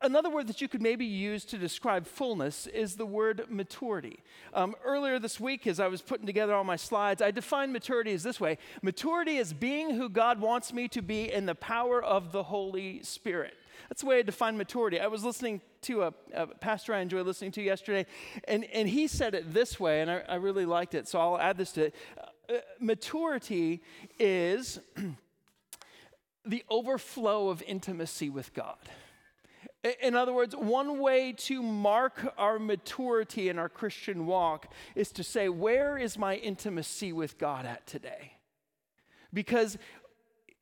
another 0.00 0.30
word 0.30 0.46
that 0.46 0.60
you 0.60 0.68
could 0.68 0.82
maybe 0.82 1.04
use 1.04 1.44
to 1.46 1.58
describe 1.58 2.06
fullness 2.06 2.66
is 2.68 2.96
the 2.96 3.06
word 3.06 3.44
maturity. 3.48 4.20
Um, 4.52 4.74
earlier 4.84 5.18
this 5.18 5.38
week, 5.38 5.66
as 5.66 5.80
I 5.80 5.88
was 5.88 6.02
putting 6.02 6.26
together 6.26 6.54
all 6.54 6.64
my 6.64 6.76
slides, 6.76 7.20
I 7.22 7.30
defined 7.30 7.72
maturity 7.72 8.12
as 8.12 8.22
this 8.22 8.40
way 8.40 8.58
Maturity 8.82 9.36
is 9.36 9.52
being 9.52 9.90
who 9.90 10.08
God 10.08 10.40
wants 10.40 10.72
me 10.72 10.88
to 10.88 11.02
be 11.02 11.30
in 11.32 11.46
the 11.46 11.54
power 11.54 12.02
of 12.02 12.32
the 12.32 12.44
Holy 12.44 13.02
Spirit. 13.02 13.54
That's 13.88 14.02
the 14.02 14.06
way 14.06 14.18
I 14.18 14.22
define 14.22 14.56
maturity. 14.56 15.00
I 15.00 15.06
was 15.06 15.24
listening 15.24 15.60
to 15.82 16.02
a, 16.04 16.14
a, 16.34 16.46
pastor 16.46 16.94
I 16.94 17.00
enjoyed 17.00 17.26
listening 17.26 17.52
to 17.52 17.62
yesterday, 17.62 18.06
and, 18.48 18.64
and 18.64 18.88
he 18.88 19.06
said 19.06 19.34
it 19.34 19.52
this 19.52 19.78
way, 19.78 20.00
and 20.00 20.10
I, 20.10 20.22
I 20.28 20.34
really 20.36 20.66
liked 20.66 20.94
it, 20.94 21.08
so 21.08 21.20
I'll 21.20 21.38
add 21.38 21.56
this 21.56 21.72
to 21.72 21.86
it. 21.86 21.94
Uh, 22.48 22.54
maturity 22.80 23.82
is 24.18 24.80
the 26.46 26.64
overflow 26.68 27.48
of 27.48 27.62
intimacy 27.62 28.30
with 28.30 28.52
God. 28.54 28.78
In 30.02 30.16
other 30.16 30.32
words, 30.32 30.56
one 30.56 30.98
way 30.98 31.32
to 31.32 31.62
mark 31.62 32.32
our 32.38 32.58
maturity 32.58 33.50
in 33.50 33.58
our 33.58 33.68
Christian 33.68 34.24
walk 34.24 34.72
is 34.94 35.12
to 35.12 35.22
say, 35.22 35.50
Where 35.50 35.98
is 35.98 36.16
my 36.16 36.36
intimacy 36.36 37.12
with 37.12 37.36
God 37.36 37.66
at 37.66 37.86
today? 37.86 38.32
Because 39.34 39.76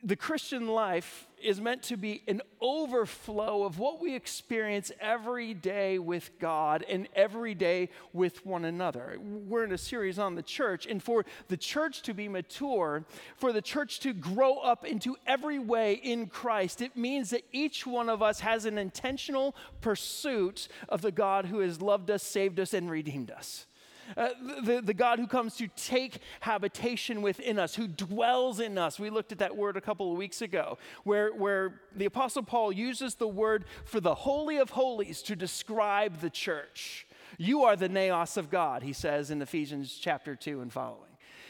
the 0.03 0.17
Christian 0.17 0.67
life 0.67 1.29
is 1.41 1.61
meant 1.61 1.83
to 1.85 1.97
be 1.97 2.23
an 2.27 2.41
overflow 2.61 3.65
of 3.65 3.79
what 3.79 4.01
we 4.01 4.15
experience 4.15 4.91
every 5.01 5.55
day 5.55 5.99
with 5.99 6.31
God 6.41 6.85
and 6.89 7.09
every 7.15 7.55
day 7.55 7.89
with 8.13 8.45
one 8.45 8.65
another. 8.65 9.17
We're 9.21 9.65
in 9.65 9.73
a 9.73 9.79
series 9.79 10.19
on 10.19 10.35
the 10.35 10.43
church, 10.43 10.87
and 10.87 11.03
for 11.03 11.25
the 11.49 11.57
church 11.57 12.03
to 12.03 12.15
be 12.15 12.29
mature, 12.29 13.05
for 13.37 13.53
the 13.53 13.63
church 13.63 14.01
to 14.01 14.13
grow 14.13 14.59
up 14.59 14.85
into 14.85 15.17
every 15.27 15.59
way 15.59 15.95
in 15.95 16.27
Christ, 16.27 16.83
it 16.83 16.97
means 16.97 17.31
that 17.31 17.43
each 17.53 17.87
one 17.87 18.09
of 18.09 18.23
us 18.23 18.41
has 18.41 18.65
an 18.65 18.79
intentional 18.79 19.55
pursuit 19.81 20.67
of 20.89 21.03
the 21.03 21.13
God 21.13 21.47
who 21.47 21.61
has 21.61 21.81
loved 21.81 22.11
us, 22.11 22.23
saved 22.23 22.59
us, 22.59 22.75
and 22.75 22.91
redeemed 22.91 23.31
us. 23.31 23.67
Uh, 24.17 24.29
the, 24.63 24.81
the 24.81 24.95
God 24.95 25.19
who 25.19 25.27
comes 25.27 25.57
to 25.57 25.69
take 25.69 26.19
habitation 26.41 27.23
within 27.23 27.59
us, 27.59 27.75
who 27.75 27.87
dwells 27.87 28.61
in 28.61 28.79
us. 28.79 28.99
We 28.99 29.11
looked 29.11 29.33
at 29.33 29.39
that 29.39 29.57
word 29.57 29.77
a 29.77 29.81
couple 29.81 30.11
of 30.13 30.19
weeks 30.19 30.43
ago, 30.43 30.79
where, 31.05 31.33
where 31.35 31.81
the 31.95 32.05
Apostle 32.05 32.43
Paul 32.43 32.73
uses 32.73 33.15
the 33.15 33.29
word 33.29 33.65
for 33.85 34.01
the 34.01 34.15
Holy 34.15 34.59
of 34.59 34.71
Holies 34.71 35.23
to 35.23 35.37
describe 35.37 36.21
the 36.21 36.31
church. 36.31 37.07
You 37.39 37.65
are 37.65 37.77
the 37.77 37.89
naos 37.89 38.37
of 38.37 38.51
God, 38.51 38.83
he 38.83 38.93
says 38.93 39.31
in 39.31 39.41
Ephesians 39.43 39.99
chapter 40.01 40.37
2 40.37 40.61
and 40.61 40.73
following. 40.73 41.09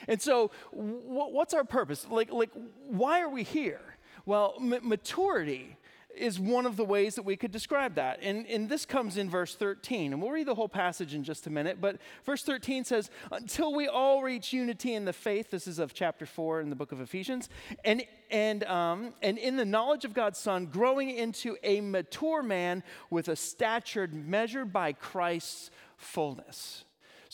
And 0.09 0.21
so, 0.21 0.51
what's 0.73 1.55
our 1.55 1.65
purpose? 1.65 2.07
Like, 2.09 2.33
like 2.33 2.51
why 2.89 3.21
are 3.21 3.29
we 3.29 3.45
here? 3.45 3.81
Well, 4.27 4.55
m- 4.61 4.81
maturity 4.83 5.77
is 6.17 6.39
one 6.39 6.67
of 6.67 6.77
the 6.77 6.85
ways 6.85 7.15
that 7.15 7.25
we 7.25 7.37
could 7.37 7.51
describe 7.51 7.95
that. 7.95 8.19
And, 8.23 8.47
and 8.47 8.69
this 8.69 8.85
comes 8.85 9.17
in 9.17 9.31
verse 9.31 9.55
13. 9.55 10.13
And 10.13 10.23
we'll 10.23 10.31
read 10.31 10.47
the 10.47 10.55
whole 10.55 10.69
passage 10.69 11.15
in 11.15 11.25
just 11.25 11.47
a 11.47 11.51
minute. 11.51 11.81
But 11.81 11.97
verse 12.25 12.43
13 12.43 12.85
says, 12.85 13.11
Until 13.31 13.75
we 13.75 13.89
all 13.89 14.23
reach 14.23 14.53
unity 14.53 14.95
in 14.95 15.05
the 15.05 15.13
faith, 15.13 15.51
this 15.51 15.67
is 15.67 15.79
of 15.79 15.95
chapter 15.95 16.27
4 16.27 16.61
in 16.61 16.71
the 16.71 16.77
book 16.77 16.93
of 16.93 17.01
Ephesians, 17.01 17.49
and, 17.85 18.05
and, 18.31 18.65
um, 18.65 19.15
and 19.23 19.39
in 19.39 19.57
the 19.57 19.65
knowledge 19.65 20.05
of 20.05 20.15
God's 20.15 20.39
Son, 20.39 20.67
growing 20.67 21.11
into 21.11 21.57
a 21.63 21.81
mature 21.81 22.43
man 22.43 22.83
with 23.11 23.29
a 23.29 23.37
stature 23.37 24.09
measured 24.13 24.73
by 24.73 24.93
Christ's 24.93 25.71
fullness. 25.97 26.85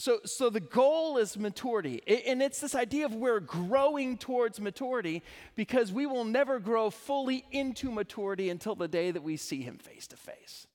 So, 0.00 0.20
so 0.24 0.48
the 0.48 0.60
goal 0.60 1.18
is 1.18 1.36
maturity. 1.36 2.00
And 2.24 2.40
it's 2.40 2.60
this 2.60 2.76
idea 2.76 3.04
of 3.04 3.16
we're 3.16 3.40
growing 3.40 4.16
towards 4.16 4.60
maturity 4.60 5.24
because 5.56 5.92
we 5.92 6.06
will 6.06 6.24
never 6.24 6.60
grow 6.60 6.88
fully 6.88 7.44
into 7.50 7.90
maturity 7.90 8.48
until 8.48 8.76
the 8.76 8.86
day 8.86 9.10
that 9.10 9.24
we 9.24 9.36
see 9.36 9.60
him 9.60 9.76
face 9.76 10.06
to 10.06 10.16
face. 10.16 10.67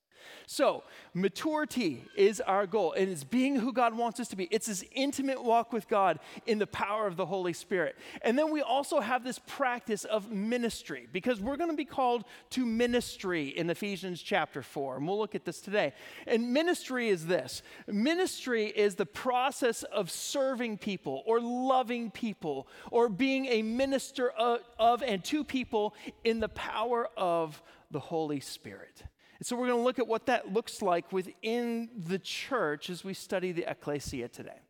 So, 0.46 0.84
maturity 1.14 2.04
is 2.16 2.42
our 2.42 2.68
goal, 2.68 2.94
and 2.94 3.10
it's 3.10 3.24
being 3.24 3.56
who 3.56 3.72
God 3.72 3.96
wants 3.96 4.20
us 4.20 4.28
to 4.30 4.36
be. 4.36 4.46
It's 4.46 4.68
this 4.68 4.84
intimate 4.92 5.44
walk 5.44 5.72
with 5.72 5.88
God 5.88 6.20
in 6.46 6.60
the 6.60 6.68
power 6.68 7.08
of 7.08 7.16
the 7.16 7.26
Holy 7.26 7.54
Spirit. 7.54 7.96
And 8.22 8.38
then 8.38 8.52
we 8.52 8.62
also 8.62 9.00
have 9.00 9.24
this 9.24 9.40
practice 9.40 10.04
of 10.06 10.32
ministry, 10.32 11.08
because 11.12 11.40
we're 11.40 11.58
going 11.58 11.70
to 11.70 11.76
be 11.76 11.86
called 11.86 12.26
to 12.52 12.66
ministry 12.66 13.48
in 13.48 13.70
Ephesians 13.70 14.22
chapter 14.22 14.62
4. 14.62 14.98
And 14.98 15.08
we'll 15.08 15.18
look 15.18 15.36
at 15.36 15.46
this 15.46 15.62
today. 15.62 15.94
And 16.28 16.54
ministry 16.54 17.10
is 17.10 17.26
this 17.26 17.62
ministry 17.88 18.68
is 18.68 18.96
the 18.96 19.06
process 19.06 19.84
of 19.84 20.12
serving 20.12 20.78
people, 20.78 21.24
or 21.26 21.40
loving 21.40 22.12
people, 22.12 22.68
or 22.92 23.10
being 23.10 23.46
a 23.46 23.62
minister 23.62 24.30
of, 24.30 24.60
of 24.78 25.02
and 25.04 25.24
to 25.24 25.44
people 25.44 25.96
in 26.24 26.40
the 26.40 26.50
power 26.50 27.10
of 27.18 27.62
the 27.92 28.00
Holy 28.00 28.40
Spirit. 28.40 29.04
And 29.44 29.48
so 29.48 29.58
we're 29.58 29.68
going 29.68 29.80
to 29.80 29.84
look 29.84 30.00
at 30.00 30.08
what 30.08 30.28
that 30.28 30.54
looks 30.54 30.82
like 30.82 31.12
within 31.12 31.90
the 31.98 32.18
church 32.18 32.90
as 32.90 33.04
we 33.04 33.14
study 33.14 33.52
the 33.52 33.64
Ekklesia 33.64 34.32
today. 34.32 34.62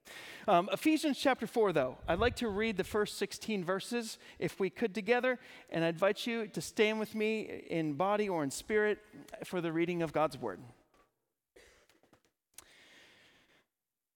Um, 0.47 0.67
Ephesians 0.73 1.19
chapter 1.19 1.45
4, 1.45 1.73
though, 1.73 1.99
I'd 2.07 2.17
like 2.17 2.35
to 2.37 2.47
read 2.47 2.77
the 2.77 2.83
first 2.83 3.19
16 3.19 3.63
verses, 3.63 4.17
if 4.39 4.59
we 4.59 4.71
could, 4.71 4.95
together. 4.95 5.37
And 5.69 5.85
I 5.85 5.89
invite 5.89 6.25
you 6.25 6.47
to 6.47 6.59
stand 6.59 6.99
with 6.99 7.13
me 7.13 7.65
in 7.69 7.93
body 7.93 8.27
or 8.27 8.43
in 8.43 8.49
spirit 8.49 8.97
for 9.43 9.61
the 9.61 9.71
reading 9.71 10.01
of 10.01 10.11
God's 10.11 10.39
word. 10.39 10.59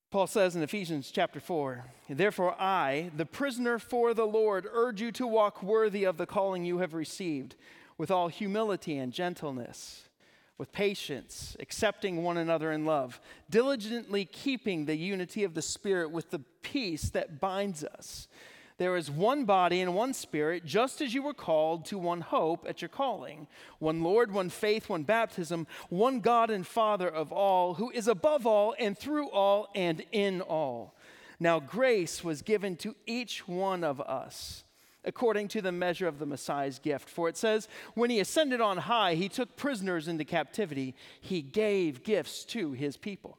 Paul 0.10 0.26
says 0.26 0.56
in 0.56 0.64
Ephesians 0.64 1.12
chapter 1.12 1.40
4, 1.40 1.86
Therefore 2.10 2.60
I, 2.60 3.12
the 3.16 3.28
prisoner 3.28 3.78
for 3.78 4.16
the 4.16 4.26
Lord, 4.26 4.66
urge 4.72 5.02
you 5.02 5.12
to 5.12 5.28
walk 5.28 5.62
worthy 5.62 6.04
of 6.04 6.18
the 6.18 6.26
calling 6.26 6.66
you 6.66 6.80
have 6.80 6.96
received, 6.96 7.56
with 7.96 8.10
all 8.10 8.30
humility 8.30 8.98
and 8.98 9.14
gentleness 9.14 10.07
with 10.58 10.72
patience, 10.72 11.56
accepting 11.60 12.24
one 12.24 12.38
another 12.38 12.72
in 12.72 12.86
love, 12.86 13.22
diligently 13.50 14.26
keeping 14.26 14.86
the 14.86 14.98
unity 14.98 15.44
of 15.44 15.54
the 15.54 15.62
Spirit 15.62 16.12
with 16.12 16.32
the 16.32 16.40
peace 16.62 17.10
that 17.10 17.40
binds 17.40 17.84
us. 17.84 18.28
There 18.78 18.96
is 18.96 19.10
one 19.10 19.46
body 19.46 19.82
and 19.82 19.96
one 19.96 20.14
Spirit, 20.14 20.66
just 20.66 21.02
as 21.02 21.14
you 21.14 21.24
were 21.24 21.34
called 21.34 21.86
to 21.86 21.98
one 21.98 22.22
hope 22.22 22.66
at 22.68 22.82
your 22.82 22.90
calling 22.90 23.48
one 23.80 24.04
Lord, 24.04 24.32
one 24.32 24.50
faith, 24.50 24.90
one 24.90 25.04
baptism, 25.04 25.66
one 25.90 26.20
God 26.20 26.50
and 26.50 26.66
Father 26.66 27.10
of 27.10 27.32
all, 27.32 27.76
who 27.76 27.90
is 27.92 28.08
above 28.08 28.46
all 28.46 28.76
and 28.78 28.98
through 28.98 29.30
all 29.30 29.68
and 29.74 30.04
in 30.12 30.42
all. 30.42 30.96
Now, 31.40 31.60
grace 31.60 32.24
was 32.24 32.42
given 32.42 32.76
to 32.78 32.96
each 33.06 33.48
one 33.48 33.84
of 33.84 34.02
us 34.02 34.64
according 35.08 35.48
to 35.48 35.62
the 35.62 35.72
measure 35.72 36.08
of 36.08 36.20
the 36.20 36.26
Messiah's 36.26 36.78
gift. 36.78 37.10
For 37.10 37.30
it 37.30 37.38
says, 37.38 37.68
When 37.96 38.10
he 38.10 38.20
ascended 38.20 38.62
on 38.62 38.78
high, 38.78 39.16
he 39.16 39.30
took 39.30 39.56
prisoners 39.56 40.08
into 40.08 40.26
captivity, 40.26 40.94
he 41.20 41.42
gave 41.42 42.04
gifts 42.04 42.44
to 42.46 42.74
his 42.74 42.98
people. 42.98 43.38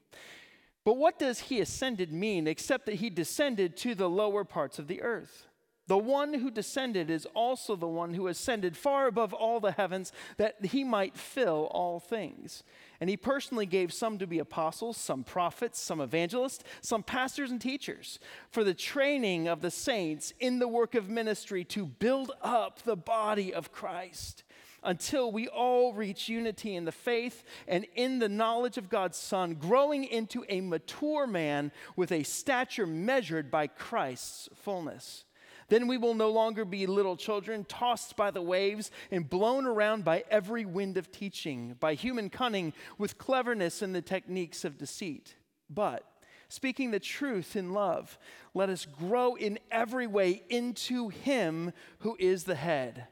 But 0.84 0.96
what 0.96 1.18
does 1.18 1.40
he 1.40 1.60
ascended 1.60 2.12
mean 2.12 2.46
except 2.46 2.86
that 2.86 2.96
he 2.96 3.10
descended 3.10 3.76
to 3.78 3.94
the 3.94 4.08
lower 4.08 4.42
parts 4.42 4.78
of 4.78 4.88
the 4.88 5.02
earth? 5.02 5.46
The 5.86 5.98
one 5.98 6.34
who 6.34 6.50
descended 6.50 7.10
is 7.10 7.26
also 7.34 7.74
the 7.74 7.86
one 7.86 8.12
who 8.12 8.28
ascended 8.28 8.76
far 8.76 9.06
above 9.06 9.32
all 9.32 9.58
the 9.58 9.72
heavens 9.72 10.12
that 10.36 10.66
he 10.66 10.84
might 10.84 11.16
fill 11.16 11.68
all 11.70 11.98
things. 11.98 12.62
And 13.00 13.08
he 13.08 13.16
personally 13.16 13.66
gave 13.66 13.92
some 13.92 14.18
to 14.18 14.26
be 14.26 14.40
apostles, 14.40 14.96
some 14.96 15.22
prophets, 15.22 15.78
some 15.78 16.00
evangelists, 16.00 16.64
some 16.80 17.02
pastors 17.02 17.50
and 17.50 17.60
teachers 17.60 18.18
for 18.50 18.64
the 18.64 18.74
training 18.74 19.46
of 19.46 19.60
the 19.60 19.70
saints 19.70 20.32
in 20.40 20.58
the 20.58 20.66
work 20.66 20.94
of 20.96 21.08
ministry 21.08 21.62
to 21.64 21.86
build 21.86 22.32
up 22.42 22.82
the 22.82 22.96
body 22.96 23.54
of 23.54 23.70
Christ 23.70 24.42
until 24.82 25.30
we 25.30 25.48
all 25.48 25.92
reach 25.92 26.28
unity 26.28 26.74
in 26.74 26.84
the 26.84 26.92
faith 26.92 27.44
and 27.66 27.86
in 27.94 28.18
the 28.18 28.28
knowledge 28.28 28.78
of 28.78 28.88
God's 28.88 29.18
Son, 29.18 29.54
growing 29.54 30.04
into 30.04 30.44
a 30.48 30.60
mature 30.60 31.26
man 31.26 31.72
with 31.96 32.12
a 32.12 32.22
stature 32.22 32.86
measured 32.86 33.50
by 33.50 33.66
Christ's 33.66 34.48
fullness. 34.54 35.24
Then 35.68 35.86
we 35.86 35.98
will 35.98 36.14
no 36.14 36.30
longer 36.30 36.64
be 36.64 36.86
little 36.86 37.16
children, 37.16 37.64
tossed 37.64 38.16
by 38.16 38.30
the 38.30 38.42
waves 38.42 38.90
and 39.10 39.28
blown 39.28 39.66
around 39.66 40.04
by 40.04 40.24
every 40.30 40.64
wind 40.64 40.96
of 40.96 41.12
teaching, 41.12 41.76
by 41.78 41.94
human 41.94 42.30
cunning, 42.30 42.72
with 42.96 43.18
cleverness 43.18 43.82
and 43.82 43.94
the 43.94 44.02
techniques 44.02 44.64
of 44.64 44.78
deceit. 44.78 45.34
But 45.68 46.04
speaking 46.48 46.90
the 46.90 47.00
truth 47.00 47.54
in 47.54 47.72
love, 47.72 48.18
let 48.54 48.70
us 48.70 48.86
grow 48.86 49.34
in 49.34 49.58
every 49.70 50.06
way 50.06 50.42
into 50.48 51.10
Him 51.10 51.72
who 51.98 52.16
is 52.18 52.44
the 52.44 52.54
head, 52.54 53.06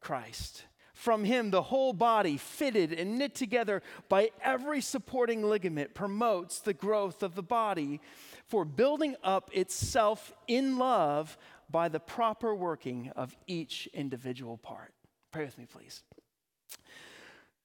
Christ. 0.00 0.64
From 1.02 1.24
him, 1.24 1.50
the 1.50 1.62
whole 1.62 1.92
body, 1.92 2.36
fitted 2.36 2.92
and 2.92 3.18
knit 3.18 3.34
together 3.34 3.82
by 4.08 4.30
every 4.40 4.80
supporting 4.80 5.42
ligament, 5.42 5.94
promotes 5.94 6.60
the 6.60 6.74
growth 6.74 7.24
of 7.24 7.34
the 7.34 7.42
body 7.42 8.00
for 8.46 8.64
building 8.64 9.16
up 9.24 9.50
itself 9.52 10.32
in 10.46 10.78
love 10.78 11.36
by 11.72 11.88
the 11.88 11.98
proper 11.98 12.54
working 12.54 13.10
of 13.16 13.34
each 13.46 13.88
individual 13.94 14.58
part. 14.58 14.92
Pray 15.32 15.44
with 15.44 15.58
me, 15.58 15.66
please. 15.66 16.02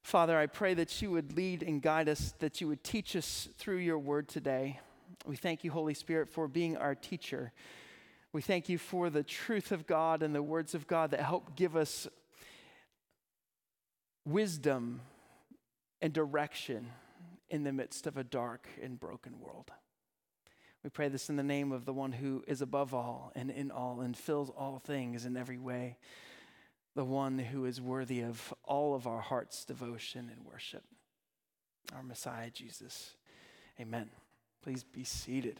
Father, 0.01 0.37
I 0.37 0.47
pray 0.47 0.73
that 0.73 1.01
you 1.01 1.11
would 1.11 1.35
lead 1.35 1.61
and 1.61 1.81
guide 1.81 2.07
us, 2.07 2.33
that 2.39 2.61
you 2.61 2.69
would 2.69 2.83
teach 2.83 3.13
us 3.15 3.49
through 3.57 3.77
your 3.77 3.99
word 3.99 4.29
today. 4.29 4.79
We 5.25 5.35
thank 5.35 5.65
you, 5.65 5.71
Holy 5.71 5.93
Spirit, 5.93 6.29
for 6.29 6.47
being 6.47 6.77
our 6.77 6.95
teacher. 6.95 7.51
We 8.31 8.41
thank 8.41 8.69
you 8.69 8.77
for 8.77 9.09
the 9.09 9.23
truth 9.23 9.73
of 9.73 9.85
God 9.85 10.23
and 10.23 10.33
the 10.33 10.41
words 10.41 10.73
of 10.73 10.87
God 10.87 11.11
that 11.11 11.19
help 11.19 11.57
give 11.57 11.75
us 11.75 12.07
wisdom 14.25 15.01
and 16.01 16.13
direction 16.13 16.87
in 17.49 17.63
the 17.63 17.73
midst 17.73 18.07
of 18.07 18.15
a 18.15 18.23
dark 18.23 18.67
and 18.81 18.97
broken 18.99 19.39
world. 19.39 19.71
We 20.87 20.91
pray 20.91 21.09
this 21.09 21.29
in 21.29 21.35
the 21.35 21.43
name 21.43 21.73
of 21.73 21.83
the 21.83 21.91
one 21.91 22.13
who 22.13 22.45
is 22.47 22.61
above 22.61 22.93
all 22.93 23.33
and 23.35 23.51
in 23.51 23.71
all 23.71 23.99
and 23.99 24.15
fills 24.15 24.49
all 24.51 24.79
things 24.79 25.25
in 25.25 25.35
every 25.35 25.57
way, 25.57 25.97
the 26.95 27.03
one 27.03 27.37
who 27.39 27.65
is 27.65 27.81
worthy 27.81 28.21
of 28.21 28.53
all 28.63 28.95
of 28.95 29.05
our 29.05 29.19
heart's 29.19 29.65
devotion 29.65 30.31
and 30.33 30.45
worship, 30.45 30.85
our 31.93 32.03
Messiah, 32.03 32.49
Jesus. 32.51 33.15
Amen. 33.81 34.09
Please 34.63 34.85
be 34.85 35.03
seated. 35.03 35.59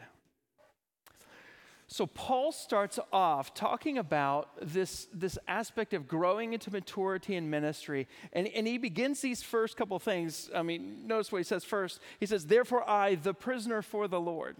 So, 1.90 2.06
Paul 2.06 2.54
starts 2.54 2.98
off 3.12 3.54
talking 3.54 3.98
about 3.98 4.50
this, 4.62 5.08
this 5.14 5.38
aspect 5.46 5.94
of 5.94 6.08
growing 6.08 6.54
into 6.54 6.72
maturity 6.72 7.36
in 7.36 7.50
ministry. 7.50 8.08
And, 8.32 8.48
and 8.48 8.66
he 8.66 8.78
begins 8.78 9.20
these 9.20 9.44
first 9.44 9.76
couple 9.76 10.00
things. 10.00 10.50
I 10.56 10.64
mean, 10.64 11.06
notice 11.06 11.34
what 11.34 11.40
he 11.40 11.44
says 11.44 11.66
first. 11.66 12.00
He 12.20 12.26
says, 12.26 12.46
Therefore, 12.46 12.90
I, 12.90 13.16
the 13.16 13.34
prisoner 13.34 13.82
for 13.82 14.08
the 14.08 14.22
Lord. 14.22 14.56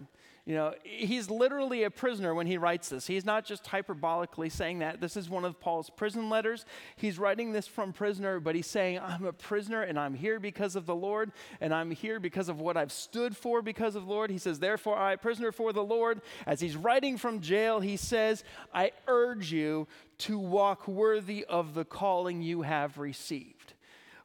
You 0.48 0.54
know, 0.54 0.72
he's 0.82 1.28
literally 1.28 1.82
a 1.82 1.90
prisoner 1.90 2.34
when 2.34 2.46
he 2.46 2.56
writes 2.56 2.88
this. 2.88 3.06
He's 3.06 3.26
not 3.26 3.44
just 3.44 3.64
hyperbolically 3.64 4.50
saying 4.50 4.78
that. 4.78 4.98
This 4.98 5.14
is 5.14 5.28
one 5.28 5.44
of 5.44 5.60
Paul's 5.60 5.90
prison 5.90 6.30
letters. 6.30 6.64
He's 6.96 7.18
writing 7.18 7.52
this 7.52 7.66
from 7.66 7.92
prisoner, 7.92 8.40
but 8.40 8.54
he's 8.54 8.66
saying, 8.66 8.98
I'm 8.98 9.26
a 9.26 9.32
prisoner 9.34 9.82
and 9.82 10.00
I'm 10.00 10.14
here 10.14 10.40
because 10.40 10.74
of 10.74 10.86
the 10.86 10.94
Lord, 10.94 11.32
and 11.60 11.74
I'm 11.74 11.90
here 11.90 12.18
because 12.18 12.48
of 12.48 12.62
what 12.62 12.78
I've 12.78 12.92
stood 12.92 13.36
for 13.36 13.60
because 13.60 13.94
of 13.94 14.06
the 14.06 14.10
Lord. 14.10 14.30
He 14.30 14.38
says, 14.38 14.58
Therefore, 14.58 14.96
I, 14.96 15.16
prisoner 15.16 15.52
for 15.52 15.74
the 15.74 15.84
Lord. 15.84 16.22
As 16.46 16.60
he's 16.60 16.76
writing 16.76 17.18
from 17.18 17.42
jail, 17.42 17.80
he 17.80 17.98
says, 17.98 18.42
I 18.72 18.92
urge 19.06 19.52
you 19.52 19.86
to 20.20 20.38
walk 20.38 20.88
worthy 20.88 21.44
of 21.44 21.74
the 21.74 21.84
calling 21.84 22.40
you 22.40 22.62
have 22.62 22.96
received. 22.96 23.57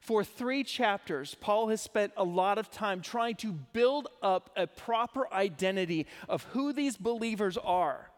For 0.04 0.22
three 0.22 0.64
chapters, 0.64 1.34
Paul 1.40 1.68
has 1.68 1.80
spent 1.80 2.12
a 2.18 2.24
lot 2.24 2.58
of 2.58 2.70
time 2.70 3.00
trying 3.00 3.36
to 3.36 3.52
build 3.52 4.06
up 4.22 4.50
a 4.54 4.66
proper 4.66 5.32
identity 5.32 6.06
of 6.28 6.42
who 6.52 6.74
these 6.74 6.98
believers 6.98 7.56
are. 7.56 8.10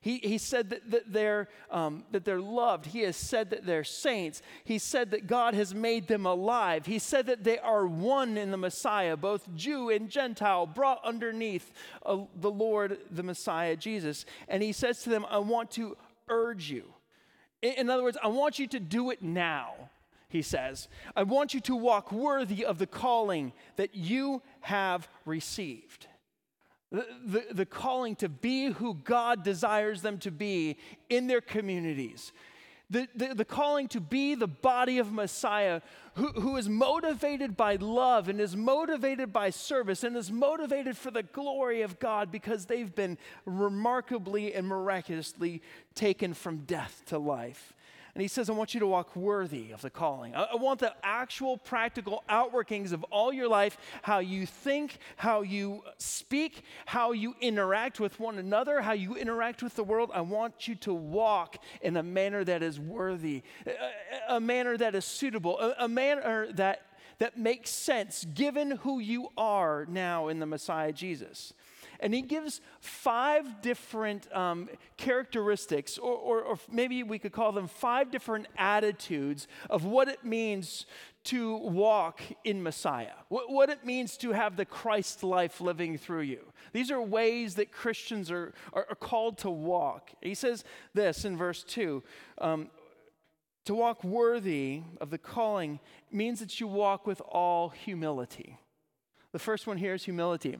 He, 0.00 0.18
he 0.18 0.36
said 0.36 0.70
that, 0.70 0.90
that, 0.90 1.12
they're, 1.12 1.48
um, 1.70 2.02
that 2.10 2.24
they're 2.24 2.40
loved. 2.40 2.86
He 2.86 3.02
has 3.02 3.16
said 3.16 3.50
that 3.50 3.64
they're 3.64 3.84
saints. 3.84 4.42
He 4.64 4.78
said 4.78 5.12
that 5.12 5.28
God 5.28 5.54
has 5.54 5.72
made 5.72 6.08
them 6.08 6.26
alive. 6.26 6.86
He 6.86 6.98
said 6.98 7.26
that 7.26 7.44
they 7.44 7.60
are 7.60 7.86
one 7.86 8.36
in 8.36 8.50
the 8.50 8.56
Messiah, 8.56 9.16
both 9.16 9.48
Jew 9.54 9.90
and 9.90 10.10
Gentile, 10.10 10.66
brought 10.66 11.04
underneath 11.04 11.72
uh, 12.04 12.18
the 12.34 12.50
Lord, 12.50 12.98
the 13.12 13.22
Messiah, 13.22 13.76
Jesus. 13.76 14.26
And 14.48 14.60
he 14.60 14.72
says 14.72 15.04
to 15.04 15.10
them, 15.10 15.24
I 15.30 15.38
want 15.38 15.70
to 15.72 15.96
urge 16.28 16.68
you. 16.68 16.82
In, 17.62 17.74
in 17.74 17.90
other 17.90 18.02
words, 18.02 18.18
I 18.20 18.26
want 18.26 18.58
you 18.58 18.66
to 18.66 18.80
do 18.80 19.12
it 19.12 19.22
now 19.22 19.88
he 20.32 20.42
says. 20.42 20.88
I 21.14 21.22
want 21.22 21.52
you 21.52 21.60
to 21.60 21.76
walk 21.76 22.10
worthy 22.10 22.64
of 22.64 22.78
the 22.78 22.86
calling 22.86 23.52
that 23.76 23.94
you 23.94 24.42
have 24.62 25.08
received. 25.26 26.06
The, 26.90 27.06
the, 27.24 27.46
the, 27.52 27.66
calling 27.66 28.16
to 28.16 28.28
be 28.28 28.66
who 28.66 28.94
God 28.94 29.44
desires 29.44 30.02
them 30.02 30.18
to 30.18 30.30
be 30.30 30.76
in 31.08 31.26
their 31.26 31.40
communities. 31.40 32.32
The, 32.90 33.08
the, 33.14 33.34
the 33.34 33.44
calling 33.46 33.88
to 33.88 34.00
be 34.00 34.34
the 34.34 34.46
body 34.46 34.98
of 34.98 35.12
Messiah 35.12 35.80
who, 36.14 36.28
who 36.28 36.58
is 36.58 36.68
motivated 36.68 37.56
by 37.56 37.76
love 37.76 38.28
and 38.28 38.38
is 38.38 38.54
motivated 38.54 39.32
by 39.32 39.48
service 39.48 40.04
and 40.04 40.14
is 40.14 40.30
motivated 40.30 40.98
for 40.98 41.10
the 41.10 41.22
glory 41.22 41.80
of 41.80 41.98
God 41.98 42.30
because 42.30 42.66
they've 42.66 42.94
been 42.94 43.16
remarkably 43.46 44.52
and 44.52 44.66
miraculously 44.66 45.62
taken 45.94 46.34
from 46.34 46.58
death 46.66 47.02
to 47.06 47.18
life. 47.18 47.72
And 48.14 48.20
he 48.20 48.28
says, 48.28 48.50
I 48.50 48.52
want 48.52 48.74
you 48.74 48.80
to 48.80 48.86
walk 48.86 49.16
worthy 49.16 49.70
of 49.70 49.80
the 49.80 49.88
calling. 49.88 50.34
I, 50.34 50.54
want 50.56 50.80
the 50.80 50.94
actual 51.02 51.56
practical 51.56 52.24
outworkings 52.28 52.92
of 52.92 53.02
all 53.04 53.32
your 53.32 53.48
life 53.48 53.78
how 54.02 54.18
you 54.18 54.44
think, 54.44 54.98
how 55.16 55.40
you 55.40 55.82
speak, 55.96 56.62
how 56.84 57.12
you 57.12 57.34
interact 57.40 58.00
with 58.00 58.20
one 58.20 58.38
another, 58.38 58.82
how 58.82 58.92
you 58.92 59.16
interact 59.16 59.62
with 59.62 59.76
the 59.76 59.84
world. 59.84 60.10
I 60.12 60.20
want 60.20 60.68
you 60.68 60.74
to 60.76 60.92
walk 60.92 61.56
in 61.80 61.96
a 61.96 62.02
manner 62.02 62.44
that 62.44 62.62
is 62.62 62.78
worthy, 62.78 63.44
a, 63.66 64.36
a 64.36 64.40
manner 64.40 64.76
that 64.76 64.94
is 64.94 65.06
suitable, 65.06 65.58
a, 65.58 65.74
a 65.78 65.88
manner 65.88 66.52
that, 66.52 66.82
that 67.18 67.38
makes 67.38 67.70
sense 67.70 68.26
given 68.34 68.72
who 68.72 68.98
you 68.98 69.28
are 69.38 69.86
now 69.88 70.28
in 70.28 70.38
the 70.38 70.46
Messiah 70.46 70.92
Jesus 70.92 71.54
and 72.02 72.12
he 72.12 72.20
gives 72.20 72.60
five 72.80 73.62
different 73.62 74.30
um, 74.36 74.68
characteristics, 74.96 75.96
or, 75.96 76.14
or, 76.14 76.42
or 76.42 76.58
maybe 76.70 77.02
we 77.04 77.18
could 77.18 77.32
call 77.32 77.52
them 77.52 77.68
five 77.68 78.10
different 78.10 78.46
attitudes 78.58 79.46
of 79.70 79.84
what 79.84 80.08
it 80.08 80.24
means 80.24 80.84
to 81.24 81.56
walk 81.58 82.20
in 82.42 82.60
Messiah, 82.60 83.12
what, 83.28 83.70
it 83.70 83.86
means 83.86 84.16
to 84.16 84.32
have 84.32 84.56
the 84.56 84.64
Christ 84.64 85.22
life 85.22 85.60
living 85.60 85.96
through 85.96 86.22
you. 86.22 86.40
These 86.72 86.90
are 86.90 87.00
ways 87.00 87.54
that 87.54 87.70
Christians 87.70 88.28
are, 88.30 88.52
are, 88.72 88.86
are 88.90 88.96
called 88.96 89.38
to 89.38 89.50
walk. 89.50 90.10
He 90.20 90.34
says 90.34 90.64
this 90.94 91.24
in 91.24 91.36
verse 91.36 91.62
2 91.62 92.02
um, 92.38 92.70
To 93.66 93.74
walk 93.74 94.02
worthy 94.02 94.82
of 95.00 95.10
the 95.10 95.18
calling 95.18 95.78
means 96.10 96.40
that 96.40 96.58
you 96.58 96.66
walk 96.66 97.06
with 97.06 97.20
all 97.20 97.68
humility. 97.68 98.58
The 99.30 99.38
first 99.38 99.68
one 99.68 99.76
here 99.76 99.94
is 99.94 100.04
humility. 100.04 100.58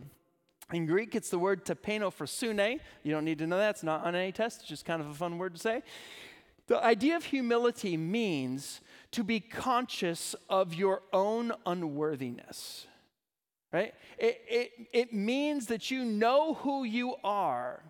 In 0.72 0.86
Greek, 0.86 1.14
it's 1.14 1.30
the 1.30 1.38
word 1.38 1.64
tapeno 1.64 2.80
You 3.02 3.12
don't 3.12 3.24
need 3.24 3.38
to 3.38 3.46
know 3.46 3.58
that. 3.58 3.70
It's 3.70 3.82
not 3.82 4.04
on 4.04 4.14
any 4.14 4.32
test. 4.32 4.60
It's 4.60 4.68
just 4.68 4.84
kind 4.84 5.00
of 5.00 5.08
a 5.08 5.14
fun 5.14 5.38
word 5.38 5.54
to 5.54 5.60
say. 5.60 5.82
The 6.66 6.82
idea 6.82 7.16
of 7.16 7.24
humility 7.24 7.96
means 7.96 8.80
to 9.10 9.22
be 9.22 9.40
conscious 9.40 10.34
of 10.48 10.74
your 10.74 11.02
own 11.12 11.52
unworthiness, 11.66 12.86
right? 13.72 13.94
It, 14.16 14.40
it, 14.48 14.70
it 14.92 15.12
means 15.12 15.66
that 15.66 15.90
you 15.90 16.04
know 16.04 16.54
who 16.54 16.84
you 16.84 17.16
are 17.22 17.82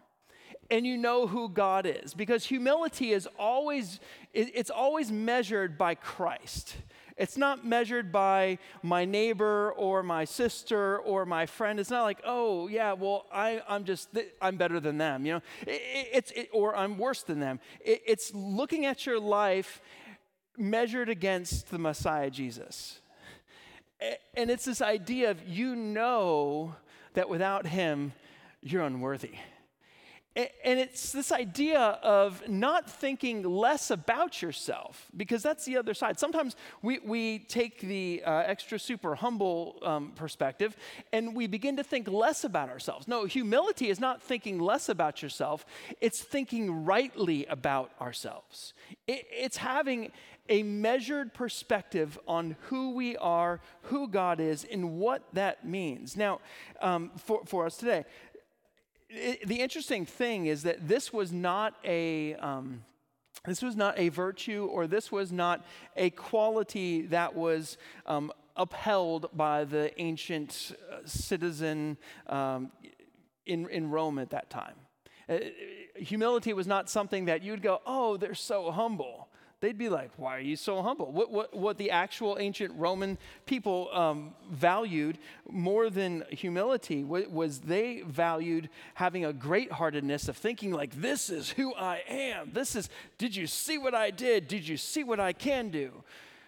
and 0.70 0.86
you 0.86 0.96
know 0.96 1.26
who 1.26 1.48
God 1.48 1.86
is 1.86 2.14
because 2.14 2.46
humility 2.46 3.12
is 3.12 3.28
always, 3.38 4.00
it, 4.32 4.50
it's 4.54 4.70
always 4.70 5.12
measured 5.12 5.76
by 5.76 5.94
Christ. 5.94 6.76
It's 7.16 7.36
not 7.36 7.66
measured 7.66 8.10
by 8.10 8.58
my 8.82 9.04
neighbor 9.04 9.72
or 9.72 10.02
my 10.02 10.24
sister 10.24 10.98
or 10.98 11.26
my 11.26 11.46
friend. 11.46 11.78
It's 11.78 11.90
not 11.90 12.02
like, 12.02 12.18
oh, 12.24 12.68
yeah, 12.68 12.92
well, 12.92 13.26
I, 13.32 13.62
am 13.68 13.84
just, 13.84 14.08
I'm 14.40 14.56
better 14.56 14.80
than 14.80 14.98
them, 14.98 15.26
you 15.26 15.34
know? 15.34 15.42
It, 15.66 16.08
it's, 16.12 16.30
it, 16.32 16.48
or 16.52 16.76
I'm 16.76 16.98
worse 16.98 17.22
than 17.22 17.40
them. 17.40 17.60
It, 17.80 18.02
it's 18.06 18.34
looking 18.34 18.86
at 18.86 19.06
your 19.06 19.20
life 19.20 19.80
measured 20.56 21.08
against 21.08 21.70
the 21.70 21.78
Messiah 21.78 22.30
Jesus. 22.30 23.00
And 24.34 24.50
it's 24.50 24.64
this 24.64 24.82
idea 24.82 25.30
of 25.30 25.46
you 25.46 25.76
know 25.76 26.74
that 27.14 27.28
without 27.28 27.66
him, 27.66 28.12
you're 28.60 28.82
unworthy. 28.82 29.34
And 30.34 30.80
it's 30.80 31.12
this 31.12 31.30
idea 31.30 31.78
of 31.78 32.48
not 32.48 32.88
thinking 32.88 33.42
less 33.42 33.90
about 33.90 34.40
yourself, 34.40 35.10
because 35.14 35.42
that's 35.42 35.66
the 35.66 35.76
other 35.76 35.92
side. 35.92 36.18
Sometimes 36.18 36.56
we, 36.80 37.00
we 37.00 37.40
take 37.40 37.82
the 37.82 38.22
uh, 38.24 38.30
extra 38.46 38.78
super 38.78 39.14
humble 39.14 39.78
um, 39.82 40.12
perspective 40.16 40.74
and 41.12 41.36
we 41.36 41.46
begin 41.46 41.76
to 41.76 41.84
think 41.84 42.08
less 42.08 42.44
about 42.44 42.70
ourselves. 42.70 43.06
No, 43.06 43.26
humility 43.26 43.90
is 43.90 44.00
not 44.00 44.22
thinking 44.22 44.58
less 44.58 44.88
about 44.88 45.22
yourself, 45.22 45.66
it's 46.00 46.22
thinking 46.22 46.84
rightly 46.86 47.44
about 47.46 47.90
ourselves. 48.00 48.72
It, 49.06 49.26
it's 49.30 49.58
having 49.58 50.12
a 50.48 50.62
measured 50.62 51.34
perspective 51.34 52.18
on 52.26 52.56
who 52.62 52.94
we 52.94 53.16
are, 53.18 53.60
who 53.82 54.08
God 54.08 54.40
is, 54.40 54.64
and 54.64 54.98
what 54.98 55.22
that 55.34 55.66
means. 55.66 56.16
Now, 56.16 56.40
um, 56.80 57.12
for, 57.16 57.42
for 57.44 57.66
us 57.66 57.76
today, 57.76 58.04
it, 59.12 59.46
the 59.46 59.60
interesting 59.60 60.06
thing 60.06 60.46
is 60.46 60.62
that 60.62 60.88
this 60.88 61.12
was 61.12 61.32
not 61.32 61.74
a. 61.84 62.34
Um, 62.36 62.84
this 63.44 63.62
was 63.62 63.74
not 63.74 63.98
a 63.98 64.08
virtue 64.08 64.68
or 64.70 64.86
this 64.86 65.10
was 65.10 65.32
not 65.32 65.66
a 65.96 66.10
quality 66.10 67.02
that 67.06 67.34
was 67.34 67.76
um, 68.06 68.30
upheld 68.56 69.26
by 69.36 69.64
the 69.64 70.00
ancient 70.00 70.76
uh, 70.92 70.98
citizen 71.06 71.96
um, 72.28 72.70
in, 73.44 73.68
in 73.68 73.90
Rome 73.90 74.20
at 74.20 74.30
that 74.30 74.48
time. 74.48 74.74
Uh, 75.28 75.38
humility 75.96 76.52
was 76.52 76.68
not 76.68 76.88
something 76.88 77.24
that 77.24 77.42
you'd 77.42 77.62
go, 77.62 77.80
oh, 77.84 78.16
they're 78.16 78.34
so 78.34 78.70
humble 78.70 79.28
they'd 79.62 79.78
be 79.78 79.88
like, 79.88 80.10
Why 80.18 80.36
are 80.36 80.40
you 80.40 80.56
so 80.56 80.82
humble? 80.82 81.10
What, 81.10 81.30
what, 81.30 81.56
what 81.56 81.78
the 81.78 81.90
actual 81.90 82.36
ancient 82.38 82.74
Roman 82.76 83.16
people 83.46 83.88
um, 83.94 84.34
valued 84.50 85.16
more 85.48 85.88
than 85.88 86.24
humility 86.28 87.02
was 87.04 87.60
they 87.60 88.02
valued 88.02 88.68
having 88.94 89.24
a 89.24 89.32
great 89.32 89.72
heartedness 89.72 90.28
of 90.28 90.36
thinking, 90.36 90.72
like, 90.72 91.00
This 91.00 91.30
is 91.30 91.50
who 91.50 91.74
I 91.74 92.02
am. 92.08 92.50
This 92.52 92.76
is, 92.76 92.90
did 93.16 93.34
you 93.34 93.46
see 93.46 93.78
what 93.78 93.94
I 93.94 94.10
did? 94.10 94.48
Did 94.48 94.68
you 94.68 94.76
see 94.76 95.04
what 95.04 95.20
I 95.20 95.32
can 95.32 95.70
do? 95.70 96.04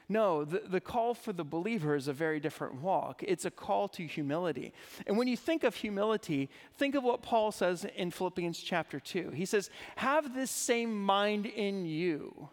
No, 0.06 0.44
the, 0.44 0.60
the 0.68 0.80
call 0.80 1.14
for 1.14 1.32
the 1.32 1.44
believer 1.44 1.94
is 1.94 2.08
a 2.08 2.12
very 2.12 2.38
different 2.38 2.82
walk. 2.82 3.22
It's 3.26 3.46
a 3.46 3.50
call 3.50 3.88
to 3.88 4.06
humility. 4.06 4.74
And 5.06 5.16
when 5.16 5.28
you 5.28 5.36
think 5.36 5.64
of 5.64 5.74
humility, 5.74 6.50
think 6.76 6.94
of 6.94 7.02
what 7.02 7.22
Paul 7.22 7.52
says 7.52 7.86
in 7.96 8.10
Philippians 8.10 8.58
chapter 8.58 9.00
2. 9.00 9.30
He 9.30 9.46
says, 9.46 9.70
Have 9.96 10.34
this 10.34 10.50
same 10.50 11.02
mind 11.02 11.46
in 11.46 11.86
you 11.86 12.50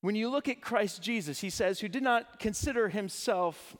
when 0.00 0.14
you 0.14 0.28
look 0.28 0.48
at 0.48 0.60
Christ 0.60 1.02
Jesus, 1.02 1.40
he 1.40 1.50
says, 1.50 1.80
who 1.80 1.88
did 1.88 2.02
not 2.02 2.38
consider 2.38 2.88
himself 2.88 3.76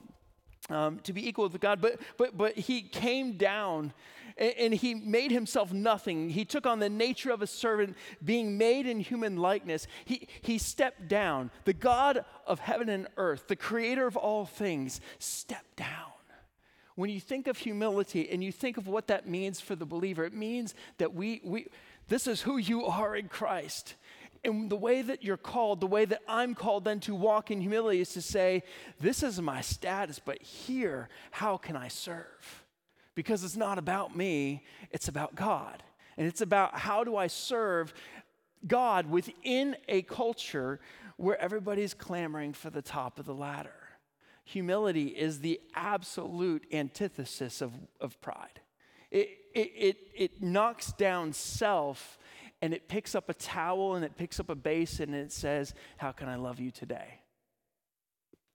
um, 0.68 0.98
to 1.00 1.12
be 1.12 1.26
equal 1.26 1.48
with 1.48 1.60
God, 1.60 1.80
but, 1.80 2.00
but, 2.16 2.36
but 2.36 2.56
he 2.56 2.82
came 2.82 3.36
down 3.36 3.92
and, 4.36 4.54
and, 4.58 4.74
he 4.74 4.94
made 4.94 5.30
himself 5.30 5.72
nothing. 5.72 6.28
He 6.28 6.44
took 6.44 6.66
on 6.66 6.78
the 6.78 6.90
nature 6.90 7.30
of 7.30 7.40
a 7.40 7.46
servant, 7.46 7.96
being 8.22 8.58
made 8.58 8.86
in 8.86 9.00
human 9.00 9.36
likeness. 9.36 9.86
He, 10.04 10.28
he 10.42 10.58
stepped 10.58 11.08
down. 11.08 11.50
The 11.64 11.72
God 11.72 12.24
of 12.46 12.60
heaven 12.60 12.88
and 12.88 13.08
earth, 13.16 13.48
the 13.48 13.56
creator 13.56 14.06
of 14.06 14.16
all 14.16 14.44
things, 14.44 15.00
stepped 15.18 15.76
down. 15.76 16.12
When 16.96 17.10
you 17.10 17.20
think 17.20 17.46
of 17.46 17.58
humility 17.58 18.28
and 18.28 18.42
you 18.42 18.50
think 18.50 18.76
of 18.76 18.88
what 18.88 19.06
that 19.06 19.28
means 19.28 19.60
for 19.60 19.76
the 19.76 19.86
believer, 19.86 20.24
it 20.24 20.34
means 20.34 20.74
that 20.98 21.14
we, 21.14 21.40
we 21.44 21.68
this 22.08 22.26
is 22.26 22.40
who 22.40 22.56
you 22.56 22.86
are 22.86 23.14
in 23.14 23.28
Christ. 23.28 23.94
And 24.44 24.70
the 24.70 24.76
way 24.76 25.02
that 25.02 25.24
you're 25.24 25.36
called, 25.36 25.80
the 25.80 25.86
way 25.86 26.04
that 26.04 26.20
I'm 26.28 26.54
called 26.54 26.84
then 26.84 27.00
to 27.00 27.14
walk 27.14 27.50
in 27.50 27.60
humility 27.60 28.00
is 28.00 28.10
to 28.10 28.22
say, 28.22 28.62
This 29.00 29.22
is 29.22 29.40
my 29.40 29.60
status, 29.60 30.18
but 30.18 30.40
here, 30.42 31.08
how 31.30 31.56
can 31.56 31.76
I 31.76 31.88
serve? 31.88 32.64
Because 33.14 33.42
it's 33.42 33.56
not 33.56 33.78
about 33.78 34.16
me, 34.16 34.64
it's 34.90 35.08
about 35.08 35.34
God. 35.34 35.82
And 36.16 36.26
it's 36.26 36.40
about 36.40 36.76
how 36.78 37.04
do 37.04 37.16
I 37.16 37.28
serve 37.28 37.94
God 38.66 39.10
within 39.10 39.76
a 39.88 40.02
culture 40.02 40.80
where 41.16 41.40
everybody's 41.40 41.94
clamoring 41.94 42.52
for 42.52 42.70
the 42.70 42.82
top 42.82 43.18
of 43.18 43.26
the 43.26 43.34
ladder. 43.34 43.70
Humility 44.44 45.08
is 45.08 45.40
the 45.40 45.60
absolute 45.74 46.64
antithesis 46.72 47.60
of, 47.60 47.72
of 48.00 48.20
pride. 48.20 48.60
It, 49.10 49.28
it, 49.54 49.72
it, 49.76 49.96
it 50.14 50.42
knocks 50.42 50.92
down 50.92 51.32
self 51.32 52.18
and 52.60 52.74
it 52.74 52.88
picks 52.88 53.14
up 53.14 53.28
a 53.28 53.34
towel 53.34 53.94
and 53.94 54.04
it 54.04 54.16
picks 54.16 54.40
up 54.40 54.48
a 54.48 54.54
basin 54.54 55.14
and 55.14 55.26
it 55.26 55.32
says, 55.32 55.74
How 55.96 56.12
can 56.12 56.28
I 56.28 56.36
love 56.36 56.60
you 56.60 56.70
today? 56.70 57.20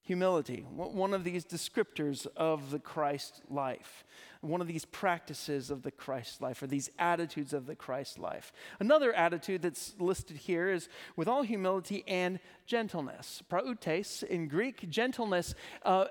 Humility, 0.01 0.65
one 0.69 1.13
of 1.13 1.23
these 1.23 1.45
descriptors 1.45 2.27
of 2.35 2.71
the 2.71 2.79
Christ 2.79 3.41
life, 3.49 4.03
one 4.43 4.61
of 4.61 4.67
these 4.67 4.85
practices 4.85 5.71
of 5.71 5.83
the 5.83 5.91
Christ 5.91 6.41
life, 6.41 6.61
or 6.61 6.67
these 6.67 6.89
attitudes 6.99 7.53
of 7.53 7.65
the 7.65 7.75
Christ 7.75 8.19
life. 8.19 8.51
Another 8.79 9.13
attitude 9.13 9.61
that's 9.61 9.93
listed 9.99 10.37
here 10.37 10.69
is 10.69 10.89
with 11.15 11.27
all 11.27 11.43
humility 11.43 12.03
and 12.07 12.39
gentleness. 12.65 13.41
Prautes 13.47 14.23
in 14.23 14.47
Greek, 14.47 14.89
gentleness, 14.89 15.55
uh, 15.83 16.05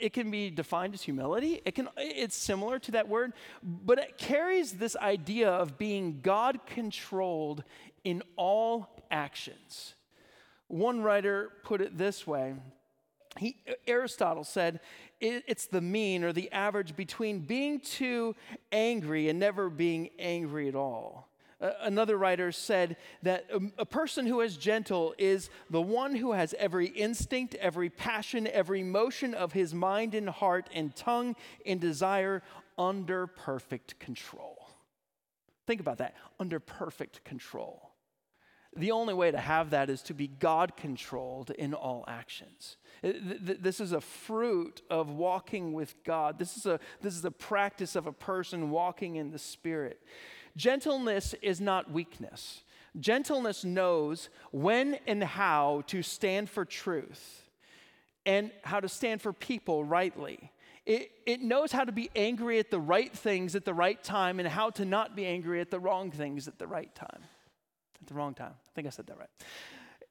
it 0.00 0.12
can 0.12 0.30
be 0.30 0.50
defined 0.50 0.94
as 0.94 1.02
humility. 1.02 1.60
It 1.64 1.74
can, 1.74 1.88
it's 1.96 2.36
similar 2.36 2.78
to 2.80 2.92
that 2.92 3.08
word, 3.08 3.32
but 3.62 3.98
it 3.98 4.16
carries 4.16 4.72
this 4.72 4.96
idea 4.96 5.50
of 5.50 5.76
being 5.76 6.20
God 6.22 6.60
controlled 6.66 7.64
in 8.04 8.22
all 8.36 8.96
actions. 9.10 9.94
One 10.68 11.02
writer 11.02 11.50
put 11.64 11.80
it 11.80 11.98
this 11.98 12.26
way 12.26 12.54
he, 13.38 13.56
Aristotle 13.86 14.44
said 14.44 14.80
it, 15.22 15.44
it's 15.46 15.66
the 15.66 15.80
mean 15.80 16.24
or 16.24 16.32
the 16.32 16.50
average 16.52 16.96
between 16.96 17.38
being 17.40 17.80
too 17.80 18.34
angry 18.72 19.28
and 19.28 19.38
never 19.38 19.70
being 19.70 20.10
angry 20.18 20.68
at 20.68 20.74
all. 20.74 21.28
Another 21.80 22.18
writer 22.18 22.50
said 22.50 22.96
that 23.22 23.48
a 23.78 23.86
person 23.86 24.26
who 24.26 24.40
is 24.40 24.56
gentle 24.56 25.14
is 25.16 25.48
the 25.70 25.80
one 25.80 26.16
who 26.16 26.32
has 26.32 26.56
every 26.58 26.88
instinct, 26.88 27.54
every 27.54 27.88
passion, 27.88 28.48
every 28.48 28.82
motion 28.82 29.32
of 29.32 29.52
his 29.52 29.72
mind 29.72 30.16
and 30.16 30.28
heart 30.28 30.68
and 30.74 30.96
tongue 30.96 31.36
and 31.64 31.80
desire 31.80 32.42
under 32.76 33.28
perfect 33.28 34.00
control. 34.00 34.58
Think 35.68 35.80
about 35.80 35.98
that 35.98 36.16
under 36.40 36.58
perfect 36.58 37.22
control. 37.22 37.91
The 38.74 38.90
only 38.90 39.12
way 39.12 39.30
to 39.30 39.38
have 39.38 39.70
that 39.70 39.90
is 39.90 40.02
to 40.02 40.14
be 40.14 40.28
God 40.28 40.76
controlled 40.76 41.50
in 41.50 41.74
all 41.74 42.04
actions. 42.08 42.76
Uh, 43.04 43.12
this 43.38 43.80
is 43.80 43.92
a 43.92 44.00
fruit 44.00 44.80
of 44.88 45.10
walking 45.10 45.72
with 45.72 45.94
God. 46.04 46.38
This 46.38 46.56
is, 46.56 46.64
a, 46.64 46.80
this 47.00 47.14
is 47.14 47.24
a 47.24 47.30
practice 47.30 47.96
of 47.96 48.06
a 48.06 48.12
person 48.12 48.70
walking 48.70 49.16
in 49.16 49.30
the 49.30 49.38
Spirit. 49.38 50.00
Gentleness 50.56 51.34
is 51.42 51.60
not 51.60 51.90
weakness. 51.90 52.62
Gentleness 52.98 53.64
knows 53.64 54.28
when 54.52 54.98
and 55.06 55.22
how 55.22 55.82
to 55.86 56.02
stand 56.02 56.48
for 56.48 56.64
truth 56.64 57.42
and 58.24 58.50
how 58.62 58.80
to 58.80 58.88
stand 58.88 59.20
for 59.20 59.32
people 59.32 59.84
rightly. 59.84 60.50
It, 60.84 61.10
it 61.26 61.40
knows 61.40 61.72
how 61.72 61.84
to 61.84 61.92
be 61.92 62.10
angry 62.16 62.58
at 62.58 62.70
the 62.70 62.80
right 62.80 63.12
things 63.12 63.54
at 63.54 63.64
the 63.64 63.74
right 63.74 64.02
time 64.02 64.40
and 64.40 64.48
how 64.48 64.70
to 64.70 64.84
not 64.84 65.14
be 65.14 65.24
angry 65.26 65.60
at 65.60 65.70
the 65.70 65.78
wrong 65.78 66.10
things 66.10 66.48
at 66.48 66.58
the 66.58 66.66
right 66.66 66.92
time. 66.94 67.22
At 68.02 68.08
the 68.08 68.14
wrong 68.14 68.34
time. 68.34 68.52
I 68.52 68.70
think 68.74 68.86
I 68.86 68.90
said 68.90 69.06
that 69.06 69.18
right 69.18 69.30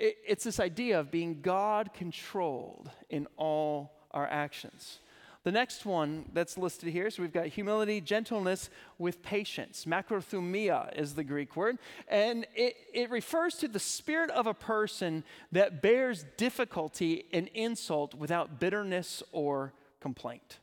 it, 0.01 0.17
it's 0.27 0.43
this 0.43 0.60
idea 0.60 0.99
of 0.99 1.12
being 1.12 1.39
God 1.41 1.93
controlled 1.93 2.89
in 3.10 3.27
all 3.38 3.93
our 4.12 4.27
actions. 4.27 4.99
The 5.43 5.51
next 5.51 5.86
one 5.88 6.25
that's 6.34 6.56
listed 6.58 6.89
here, 6.89 7.10
so 7.10 7.23
we've 7.23 7.34
got 7.34 7.47
humility, 7.47 7.99
gentleness 7.99 8.69
with 8.99 9.23
patience. 9.23 9.86
Macrothumia 9.86 10.95
is 10.95 11.15
the 11.15 11.23
Greek 11.23 11.56
word, 11.56 11.80
and 12.08 12.45
it, 12.56 12.75
it 12.93 13.10
refers 13.10 13.56
to 13.56 13.67
the 13.67 13.80
spirit 13.80 14.30
of 14.32 14.45
a 14.45 14.54
person 14.54 15.23
that 15.51 15.82
bears 15.82 16.25
difficulty 16.38 17.25
and 17.34 17.47
insult 17.56 18.13
without 18.13 18.60
bitterness 18.60 19.23
or 19.32 19.73
complaint, 19.99 20.60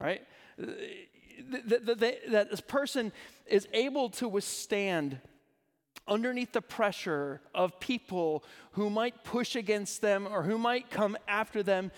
right? 0.00 0.22
Uh, 0.58 0.66
that 1.50 2.50
this 2.50 2.60
person 2.60 3.12
is 3.46 3.66
able 3.72 4.08
to 4.08 4.28
withstand 4.28 5.18
underneath 6.08 6.52
the 6.52 6.62
pressure 6.62 7.40
of 7.54 7.78
people 7.80 8.44
who 8.72 8.90
might 8.90 9.24
push 9.24 9.56
against 9.56 10.00
them 10.00 10.26
or 10.26 10.42
who 10.42 10.58
might 10.58 10.90
come 10.90 11.16
after 11.28 11.62
them 11.62 11.90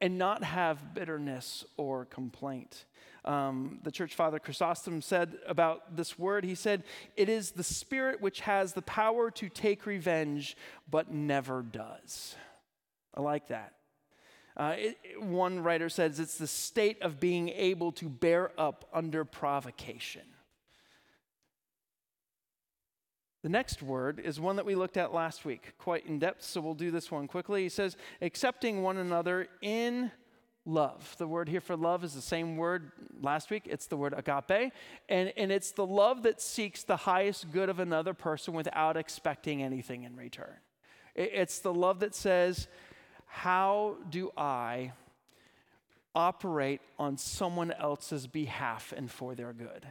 and 0.00 0.18
not 0.18 0.44
have 0.44 0.94
bitterness 0.94 1.64
or 1.76 2.04
complaint. 2.04 2.84
Um, 3.24 3.80
the 3.82 3.90
church 3.90 4.14
father 4.14 4.38
Chrysostom 4.38 5.02
said 5.02 5.38
about 5.46 5.96
this 5.96 6.18
word, 6.18 6.44
he 6.44 6.54
said, 6.54 6.84
It 7.16 7.28
is 7.28 7.52
the 7.52 7.64
spirit 7.64 8.20
which 8.20 8.40
has 8.40 8.72
the 8.72 8.82
power 8.82 9.30
to 9.32 9.48
take 9.48 9.84
revenge, 9.84 10.56
but 10.88 11.10
never 11.10 11.62
does. 11.62 12.36
I 13.14 13.22
like 13.22 13.48
that. 13.48 13.72
Uh, 14.56 14.74
it, 14.76 14.98
one 15.20 15.60
writer 15.60 15.88
says 15.88 16.20
it's 16.20 16.38
the 16.38 16.46
state 16.46 17.02
of 17.02 17.20
being 17.20 17.48
able 17.50 17.92
to 17.92 18.08
bear 18.08 18.52
up 18.58 18.88
under 18.92 19.24
provocation. 19.24 20.22
The 23.46 23.50
next 23.50 23.80
word 23.80 24.18
is 24.18 24.40
one 24.40 24.56
that 24.56 24.66
we 24.66 24.74
looked 24.74 24.96
at 24.96 25.14
last 25.14 25.44
week, 25.44 25.74
quite 25.78 26.04
in 26.04 26.18
depth, 26.18 26.42
so 26.42 26.60
we'll 26.60 26.74
do 26.74 26.90
this 26.90 27.12
one 27.12 27.28
quickly. 27.28 27.62
He 27.62 27.68
says, 27.68 27.96
accepting 28.20 28.82
one 28.82 28.96
another 28.96 29.46
in 29.62 30.10
love. 30.64 31.14
The 31.16 31.28
word 31.28 31.48
here 31.48 31.60
for 31.60 31.76
love 31.76 32.02
is 32.02 32.12
the 32.12 32.20
same 32.20 32.56
word 32.56 32.90
last 33.22 33.48
week. 33.50 33.68
It's 33.70 33.86
the 33.86 33.96
word 33.96 34.14
agape. 34.16 34.72
And, 35.08 35.32
and 35.36 35.52
it's 35.52 35.70
the 35.70 35.86
love 35.86 36.24
that 36.24 36.40
seeks 36.40 36.82
the 36.82 36.96
highest 36.96 37.52
good 37.52 37.68
of 37.68 37.78
another 37.78 38.14
person 38.14 38.52
without 38.52 38.96
expecting 38.96 39.62
anything 39.62 40.02
in 40.02 40.16
return. 40.16 40.56
It, 41.14 41.30
it's 41.32 41.60
the 41.60 41.72
love 41.72 42.00
that 42.00 42.16
says, 42.16 42.66
How 43.26 43.98
do 44.10 44.32
I 44.36 44.90
operate 46.16 46.80
on 46.98 47.16
someone 47.16 47.70
else's 47.70 48.26
behalf 48.26 48.92
and 48.96 49.08
for 49.08 49.36
their 49.36 49.52
good? 49.52 49.86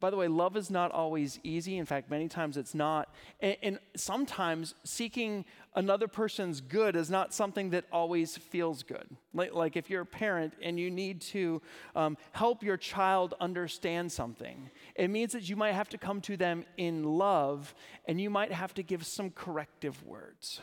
By 0.00 0.10
the 0.10 0.16
way, 0.16 0.28
love 0.28 0.56
is 0.56 0.70
not 0.70 0.92
always 0.92 1.40
easy. 1.42 1.76
In 1.76 1.84
fact, 1.84 2.08
many 2.08 2.28
times 2.28 2.56
it's 2.56 2.74
not. 2.74 3.12
And, 3.40 3.56
and, 3.62 3.78
sometimes 3.96 4.74
seeking 4.84 5.44
another 5.74 6.06
person's 6.06 6.60
good 6.60 6.94
is 6.94 7.10
not 7.10 7.34
something 7.34 7.70
that 7.70 7.84
always 7.90 8.36
feels 8.36 8.84
good. 8.84 9.08
Like, 9.34 9.54
like 9.54 9.76
if 9.76 9.90
you're 9.90 10.02
a 10.02 10.06
parent 10.06 10.54
and 10.62 10.78
you 10.78 10.88
need 10.88 11.20
to 11.22 11.60
um, 11.96 12.16
help 12.30 12.62
your 12.62 12.76
child 12.76 13.34
understand 13.40 14.12
something, 14.12 14.70
it 14.94 15.08
means 15.08 15.32
that 15.32 15.48
you 15.48 15.56
might 15.56 15.72
have 15.72 15.88
to 15.88 15.98
come 15.98 16.20
to 16.22 16.36
them 16.36 16.64
in 16.76 17.02
love 17.02 17.74
and 18.06 18.20
you 18.20 18.30
might 18.30 18.52
have 18.52 18.74
to 18.74 18.84
give 18.84 19.04
some 19.04 19.30
corrective 19.30 20.06
words. 20.06 20.60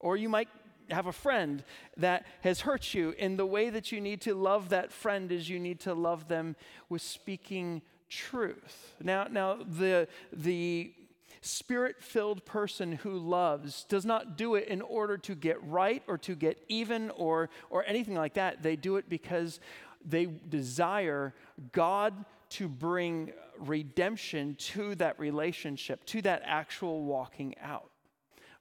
Or 0.00 0.16
you 0.16 0.28
might 0.28 0.48
have 0.90 1.06
a 1.06 1.12
friend 1.12 1.62
that 1.96 2.26
has 2.40 2.62
hurt 2.62 2.94
you, 2.94 3.14
and 3.18 3.38
the 3.38 3.46
way 3.46 3.70
that 3.70 3.92
you 3.92 4.00
need 4.00 4.20
to 4.22 4.34
love 4.34 4.70
that 4.70 4.92
friend 4.92 5.30
is 5.30 5.48
you 5.48 5.60
need 5.60 5.80
to 5.80 5.94
love 5.94 6.28
them 6.28 6.56
with 6.88 7.02
speaking 7.02 7.82
truth. 8.12 8.94
Now, 9.02 9.26
now 9.30 9.58
the, 9.66 10.06
the 10.32 10.92
spirit 11.40 11.96
filled 12.00 12.44
person 12.44 12.92
who 12.92 13.18
loves 13.18 13.84
does 13.84 14.04
not 14.04 14.36
do 14.36 14.54
it 14.54 14.68
in 14.68 14.82
order 14.82 15.16
to 15.18 15.34
get 15.34 15.62
right 15.64 16.02
or 16.06 16.18
to 16.18 16.34
get 16.34 16.62
even 16.68 17.10
or, 17.10 17.48
or 17.70 17.84
anything 17.86 18.14
like 18.14 18.34
that. 18.34 18.62
They 18.62 18.76
do 18.76 18.96
it 18.96 19.08
because 19.08 19.60
they 20.04 20.26
desire 20.26 21.34
God 21.72 22.24
to 22.50 22.68
bring 22.68 23.32
redemption 23.58 24.56
to 24.56 24.94
that 24.96 25.18
relationship, 25.18 26.04
to 26.06 26.20
that 26.22 26.42
actual 26.44 27.04
walking 27.04 27.54
out. 27.62 27.90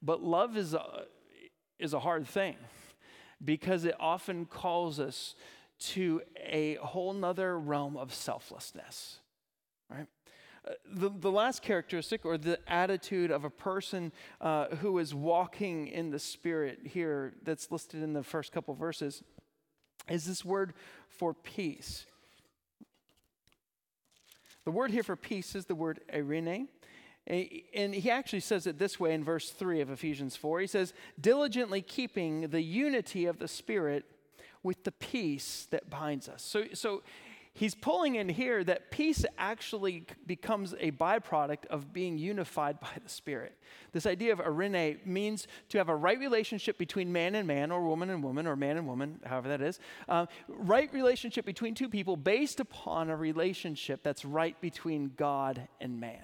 But 0.01 0.23
love 0.23 0.55
is 0.55 0.73
a, 0.73 1.03
is 1.77 1.93
a 1.93 1.99
hard 1.99 2.25
thing 2.25 2.55
because 3.43 3.85
it 3.85 3.95
often 3.99 4.45
calls 4.45 4.99
us 4.99 5.35
to 5.79 6.21
a 6.37 6.75
whole 6.75 7.11
nother 7.11 7.59
realm 7.59 7.97
of 7.97 8.13
selflessness 8.13 9.20
right? 9.91 10.07
Uh, 10.67 10.73
the, 10.93 11.09
the 11.09 11.31
last 11.31 11.61
characteristic 11.61 12.23
or 12.23 12.37
the 12.37 12.59
attitude 12.71 13.31
of 13.31 13.43
a 13.43 13.49
person 13.49 14.11
uh, 14.39 14.67
who 14.77 14.99
is 14.99 15.13
walking 15.13 15.87
in 15.87 16.11
the 16.11 16.19
Spirit 16.19 16.79
here, 16.85 17.33
that's 17.43 17.71
listed 17.71 18.03
in 18.03 18.13
the 18.13 18.23
first 18.23 18.51
couple 18.51 18.75
verses, 18.75 19.23
is 20.09 20.25
this 20.25 20.45
word 20.45 20.73
for 21.09 21.33
peace. 21.33 22.05
The 24.65 24.71
word 24.71 24.91
here 24.91 25.03
for 25.03 25.15
peace 25.15 25.55
is 25.55 25.65
the 25.65 25.75
word 25.75 26.01
eirene. 26.13 26.67
And 27.27 27.93
he 27.93 28.09
actually 28.09 28.39
says 28.39 28.67
it 28.67 28.77
this 28.77 28.99
way 28.99 29.13
in 29.13 29.23
verse 29.23 29.51
3 29.51 29.81
of 29.81 29.89
Ephesians 29.89 30.35
4. 30.35 30.59
He 30.59 30.67
says, 30.67 30.93
diligently 31.19 31.81
keeping 31.81 32.49
the 32.49 32.61
unity 32.61 33.25
of 33.25 33.39
the 33.39 33.47
Spirit 33.47 34.05
with 34.63 34.83
the 34.83 34.91
peace 34.91 35.67
that 35.71 35.89
binds 35.89 36.27
us. 36.27 36.43
So, 36.43 36.65
so 36.73 37.03
he's 37.53 37.75
pulling 37.75 38.15
in 38.15 38.29
here 38.29 38.63
that 38.63 38.91
peace 38.91 39.25
actually 39.37 40.05
becomes 40.25 40.73
a 40.79 40.91
byproduct 40.91 41.65
of 41.69 41.91
being 41.93 42.17
unified 42.17 42.79
by 42.79 42.89
the 43.03 43.09
Spirit. 43.09 43.57
This 43.91 44.05
idea 44.05 44.33
of 44.33 44.39
eirene 44.39 45.05
means 45.05 45.47
to 45.69 45.77
have 45.77 45.89
a 45.89 45.95
right 45.95 46.19
relationship 46.19 46.77
between 46.77 47.11
man 47.11 47.35
and 47.35 47.47
man, 47.47 47.71
or 47.71 47.85
woman 47.85 48.09
and 48.09 48.23
woman, 48.23 48.47
or 48.47 48.55
man 48.55 48.77
and 48.77 48.87
woman, 48.87 49.19
however 49.25 49.49
that 49.49 49.61
is. 49.61 49.79
Uh, 50.07 50.25
right 50.47 50.91
relationship 50.93 51.45
between 51.45 51.75
two 51.75 51.89
people 51.89 52.15
based 52.15 52.59
upon 52.59 53.09
a 53.09 53.15
relationship 53.15 54.01
that's 54.03 54.23
right 54.23 54.59
between 54.61 55.11
God 55.17 55.67
and 55.79 55.99
man. 55.99 56.23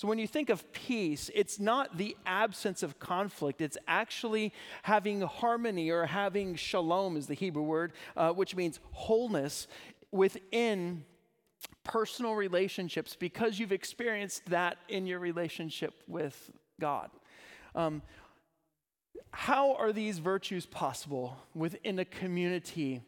So 0.00 0.08
when 0.08 0.18
you 0.18 0.26
think 0.26 0.48
of 0.48 0.72
peace, 0.72 1.30
it's 1.34 1.60
not 1.60 1.98
the 1.98 2.16
absence 2.24 2.82
of 2.82 2.98
conflict, 2.98 3.60
it's 3.60 3.76
actually 3.86 4.54
having 4.82 5.20
harmony 5.20 5.90
or 5.90 6.06
having 6.06 6.54
shalom, 6.54 7.18
is 7.18 7.26
the 7.26 7.34
Hebrew 7.34 7.64
word, 7.64 7.92
uh, 8.16 8.32
which 8.32 8.56
means 8.56 8.80
wholeness 8.92 9.68
within 10.12 11.04
personal 11.84 12.34
relationships 12.34 13.16
because 13.18 13.58
you've 13.58 13.72
experienced 13.72 14.46
that 14.46 14.78
in 14.88 15.06
your 15.06 15.18
relationship 15.18 16.02
with 16.06 16.50
God. 16.80 17.10
Um, 17.74 18.02
how 19.32 19.74
are 19.74 19.92
these 19.92 20.18
virtues 20.18 20.66
possible 20.66 21.36
within 21.54 21.98
a 21.98 22.04
community 22.04 23.02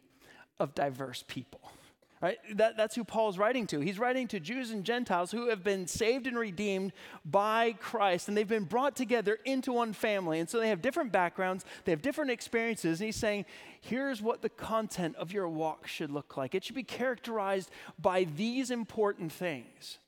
of 0.59 0.73
diverse 0.73 1.23
people? 1.27 1.62
Right? 2.23 2.39
That, 2.53 2.77
that's 2.77 2.95
who 2.95 3.03
Paul's 3.03 3.37
writing 3.37 3.67
to. 3.67 3.81
He's 3.81 3.99
writing 3.99 4.29
to 4.29 4.39
Jews 4.39 4.71
and 4.71 4.85
Gentiles 4.85 5.29
who 5.29 5.49
have 5.49 5.61
been 5.61 5.87
saved 5.87 6.25
and 6.25 6.39
redeemed 6.39 6.93
by 7.25 7.73
Christ, 7.81 8.29
and 8.29 8.37
they've 8.37 8.47
been 8.47 8.63
brought 8.63 8.95
together 8.95 9.39
into 9.43 9.73
one 9.73 9.91
family. 9.91 10.39
And 10.39 10.49
so 10.49 10.57
they 10.57 10.69
have 10.69 10.81
different 10.81 11.11
backgrounds, 11.11 11.65
they 11.83 11.91
have 11.91 12.01
different 12.01 12.31
experiences. 12.31 13.01
And 13.01 13.07
he's 13.07 13.17
saying, 13.17 13.43
here's 13.81 14.21
what 14.21 14.41
the 14.41 14.47
content 14.47 15.17
of 15.17 15.33
your 15.33 15.49
walk 15.49 15.85
should 15.85 16.11
look 16.11 16.37
like. 16.37 16.55
It 16.55 16.63
should 16.63 16.77
be 16.77 16.83
characterized 16.83 17.69
by 17.99 18.23
these 18.23 18.71
important 18.71 19.33
things. 19.33 19.99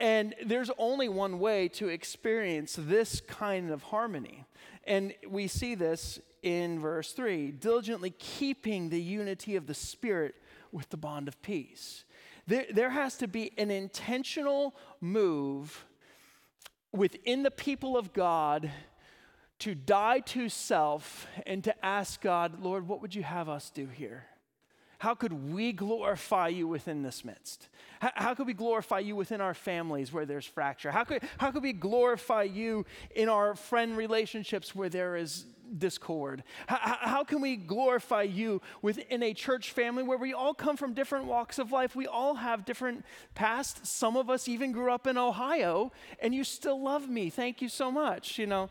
And 0.00 0.34
there's 0.42 0.70
only 0.78 1.10
one 1.10 1.38
way 1.38 1.68
to 1.68 1.88
experience 1.88 2.76
this 2.78 3.20
kind 3.20 3.70
of 3.70 3.82
harmony. 3.82 4.46
And 4.84 5.12
we 5.28 5.48
see 5.48 5.74
this 5.74 6.18
in 6.42 6.80
verse 6.80 7.12
3 7.12 7.50
diligently 7.50 8.14
keeping 8.18 8.88
the 8.88 9.02
unity 9.02 9.54
of 9.54 9.66
the 9.66 9.74
Spirit 9.74 10.34
with 10.76 10.90
the 10.90 10.96
bond 10.96 11.26
of 11.26 11.40
peace. 11.42 12.04
There, 12.46 12.66
there 12.70 12.90
has 12.90 13.16
to 13.16 13.26
be 13.26 13.52
an 13.58 13.70
intentional 13.70 14.76
move 15.00 15.84
within 16.92 17.42
the 17.42 17.50
people 17.50 17.96
of 17.96 18.12
God 18.12 18.70
to 19.60 19.74
die 19.74 20.20
to 20.20 20.48
self 20.48 21.26
and 21.46 21.64
to 21.64 21.84
ask 21.84 22.20
God, 22.20 22.62
Lord, 22.62 22.86
what 22.86 23.00
would 23.00 23.14
you 23.14 23.22
have 23.22 23.48
us 23.48 23.70
do 23.70 23.86
here? 23.86 24.26
How 24.98 25.14
could 25.14 25.52
we 25.52 25.72
glorify 25.72 26.48
you 26.48 26.68
within 26.68 27.02
this 27.02 27.24
midst? 27.24 27.68
How, 28.00 28.12
how, 28.14 28.34
could 28.34 28.46
we 28.46 28.54
glorify 28.54 29.00
you 29.00 29.16
within 29.16 29.40
our 29.40 29.54
families 29.54 30.12
where 30.12 30.24
there's 30.24 30.46
fracture? 30.46 30.90
How 30.90 31.04
could, 31.04 31.22
how 31.38 31.50
could 31.50 31.62
we 31.62 31.72
glorify 31.72 32.44
you 32.44 32.86
in 33.14 33.28
our 33.28 33.54
friend 33.54 33.96
relationships 33.96 34.74
where 34.74 34.88
there 34.88 35.16
is 35.16 35.44
discord? 35.78 36.42
How, 36.66 36.98
how 37.00 37.24
can 37.24 37.40
we 37.40 37.56
glorify 37.56 38.22
you 38.22 38.60
within 38.82 39.22
a 39.22 39.34
church 39.34 39.72
family 39.72 40.02
where 40.02 40.18
we 40.18 40.32
all 40.32 40.54
come 40.54 40.76
from 40.76 40.94
different 40.94 41.26
walks 41.26 41.58
of 41.58 41.72
life? 41.72 41.96
We 41.96 42.06
all 42.06 42.34
have 42.34 42.64
different 42.64 43.04
pasts. 43.34 43.88
Some 43.88 44.16
of 44.16 44.30
us 44.30 44.48
even 44.48 44.72
grew 44.72 44.92
up 44.92 45.06
in 45.06 45.18
Ohio, 45.18 45.92
and 46.20 46.34
you 46.34 46.44
still 46.44 46.80
love 46.82 47.08
me. 47.08 47.30
Thank 47.30 47.62
you 47.62 47.68
so 47.68 47.90
much. 47.90 48.38
You 48.38 48.46
know, 48.46 48.70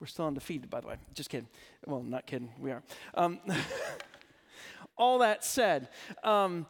we're 0.00 0.06
still 0.06 0.26
undefeated, 0.26 0.70
by 0.70 0.80
the 0.80 0.88
way. 0.88 0.96
Just 1.14 1.30
kidding. 1.30 1.48
Well, 1.86 2.02
not 2.02 2.26
kidding. 2.26 2.50
We 2.58 2.70
are. 2.70 2.82
Um, 3.14 3.40
all 4.96 5.18
that 5.18 5.44
said, 5.44 5.88
um, 6.24 6.66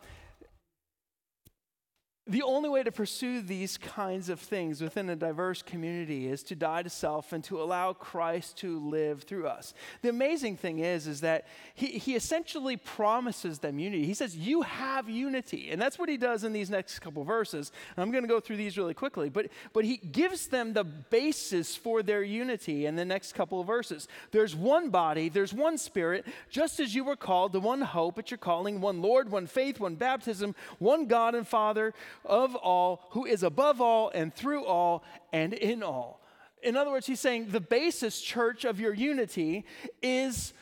the 2.31 2.43
only 2.43 2.69
way 2.69 2.85
to 2.85 2.93
pursue 2.93 3.43
these 3.43 3.77
kinds 3.77 4.29
of 4.29 4.39
things 4.39 4.81
within 4.81 5.11
a 5.11 5.17
diverse 5.17 5.63
community 5.63 6.29
is 6.29 6.45
to 6.45 6.55
die 6.55 6.85
to 6.85 6.89
self 6.89 7.33
and 7.33 7.43
to 7.43 7.61
allow 7.61 7.93
Christ 7.93 8.57
to 8.59 8.79
live 8.79 9.25
through 9.25 9.49
us. 9.49 9.75
The 10.03 10.11
amazing 10.11 10.57
thing 10.57 10.79
is, 10.79 11.09
is 11.09 11.23
that 11.23 11.49
he, 11.75 11.87
he 11.87 12.15
essentially 12.15 12.77
promises 12.77 13.59
them 13.59 13.81
unity. 13.81 14.07
He 14.07 14.15
says, 14.15 14.37
You 14.37 14.63
have 14.63 15.09
unity. 15.09 15.71
And 15.73 15.83
that's 15.83 15.99
what 15.99 16.09
he 16.09 16.17
does 16.17 16.45
in 16.45 16.53
these 16.53 16.71
next 16.71 17.01
couple 17.01 17.25
verses. 17.25 17.73
And 17.97 18.03
I'm 18.05 18.13
going 18.13 18.23
to 18.23 18.29
go 18.29 18.39
through 18.39 18.59
these 18.59 18.79
really 18.79 18.95
quickly, 18.95 19.29
but, 19.29 19.49
but 19.73 19.85
he 19.85 19.97
gives 19.97 20.47
them 20.47 20.73
the 20.73 20.85
basis 20.85 21.75
for 21.75 22.01
their 22.01 22.23
unity 22.23 22.87
in 22.87 22.95
the 22.95 23.05
next 23.05 23.33
couple 23.33 23.61
of 23.61 23.67
verses. 23.67 24.07
There's 24.31 24.55
one 24.55 24.91
body, 24.91 25.31
there's 25.31 25.53
one 25.53 25.79
spirit, 25.79 26.25
just 26.49 26.79
as 26.79 26.95
you 26.95 27.03
were 27.03 27.17
called 27.17 27.53
to 27.55 27.61
one 27.61 27.81
hope 27.81 28.21
at 28.21 28.31
your 28.31 28.39
calling, 28.39 28.81
one 28.81 29.03
Lord, 29.03 29.33
one 29.33 29.49
faith, 29.49 29.81
one 29.81 29.97
baptism, 29.97 30.55
one 30.79 31.07
God 31.07 31.35
and 31.35 31.47
Father 31.47 31.93
of 32.25 32.55
all, 32.55 33.07
who 33.11 33.25
is 33.25 33.43
above 33.43 33.81
all 33.81 34.11
and 34.15 34.35
through 34.35 34.65
all 34.65 35.05
and 35.33 35.53
in 35.53 35.83
all. 35.83 36.21
In 36.63 36.77
other 36.77 36.91
words, 36.91 37.07
he's 37.07 37.21
saying 37.21 37.49
the 37.51 37.61
basis, 37.61 38.21
church, 38.21 38.65
of 38.65 38.79
your 38.81 38.93
unity 38.93 39.65
is 40.03 40.53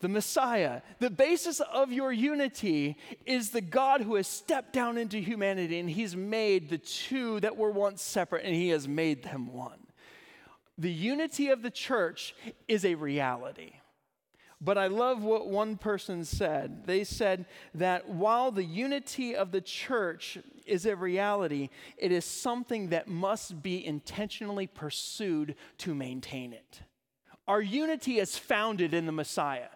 the 0.00 0.08
Messiah. 0.08 0.82
The 0.98 1.10
basis 1.10 1.60
of 1.60 1.92
your 1.92 2.12
unity 2.12 2.96
is 3.24 3.50
the 3.50 3.60
God 3.60 4.02
who 4.02 4.16
has 4.16 4.26
stepped 4.26 4.72
down 4.72 4.98
into 4.98 5.18
humanity 5.18 5.78
and 5.78 5.88
he's 5.88 6.14
made 6.14 6.68
the 6.68 6.78
two 6.78 7.40
that 7.40 7.56
were 7.56 7.70
once 7.70 8.02
separate 8.02 8.44
and 8.44 8.54
he 8.54 8.68
has 8.70 8.86
made 8.86 9.22
them 9.22 9.52
one. 9.52 9.78
The 10.78 10.92
unity 10.92 11.48
of 11.48 11.62
the 11.62 11.70
church 11.70 12.34
is 12.68 12.84
a 12.84 12.94
reality. 12.94 13.72
But 14.60 14.78
I 14.78 14.86
love 14.86 15.22
what 15.22 15.48
one 15.48 15.76
person 15.76 16.24
said. 16.24 16.86
They 16.86 17.04
said 17.04 17.44
that 17.74 18.08
while 18.08 18.50
the 18.50 18.64
unity 18.64 19.36
of 19.36 19.52
the 19.52 19.60
church 19.60 20.38
is 20.64 20.86
a 20.86 20.96
reality, 20.96 21.68
it 21.98 22.10
is 22.10 22.24
something 22.24 22.88
that 22.88 23.06
must 23.06 23.62
be 23.62 23.84
intentionally 23.84 24.66
pursued 24.66 25.56
to 25.78 25.94
maintain 25.94 26.54
it. 26.54 26.80
Our 27.46 27.60
unity 27.60 28.18
is 28.18 28.38
founded 28.38 28.94
in 28.94 29.06
the 29.06 29.12
Messiah. 29.12 29.68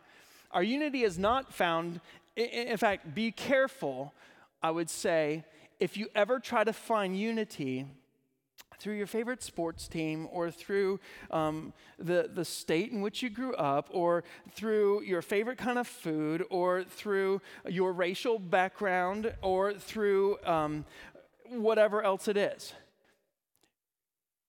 Our 0.50 0.62
unity 0.62 1.04
is 1.04 1.18
not 1.18 1.52
found, 1.52 2.00
in 2.34 2.76
fact, 2.76 3.14
be 3.14 3.30
careful, 3.30 4.14
I 4.62 4.70
would 4.70 4.90
say, 4.90 5.44
if 5.78 5.96
you 5.96 6.08
ever 6.14 6.40
try 6.40 6.64
to 6.64 6.72
find 6.72 7.18
unity 7.18 7.86
through 8.80 8.94
your 8.94 9.06
favorite 9.06 9.42
sports 9.42 9.86
team 9.86 10.26
or 10.32 10.50
through 10.50 10.98
um, 11.30 11.72
the, 11.98 12.30
the 12.32 12.44
state 12.44 12.90
in 12.90 13.02
which 13.02 13.22
you 13.22 13.30
grew 13.30 13.54
up 13.54 13.88
or 13.92 14.24
through 14.52 15.02
your 15.02 15.22
favorite 15.22 15.58
kind 15.58 15.78
of 15.78 15.86
food 15.86 16.44
or 16.50 16.82
through 16.84 17.40
your 17.68 17.92
racial 17.92 18.38
background 18.38 19.32
or 19.42 19.74
through 19.74 20.38
um, 20.44 20.84
whatever 21.50 22.02
else 22.02 22.26
it 22.26 22.36
is. 22.36 22.72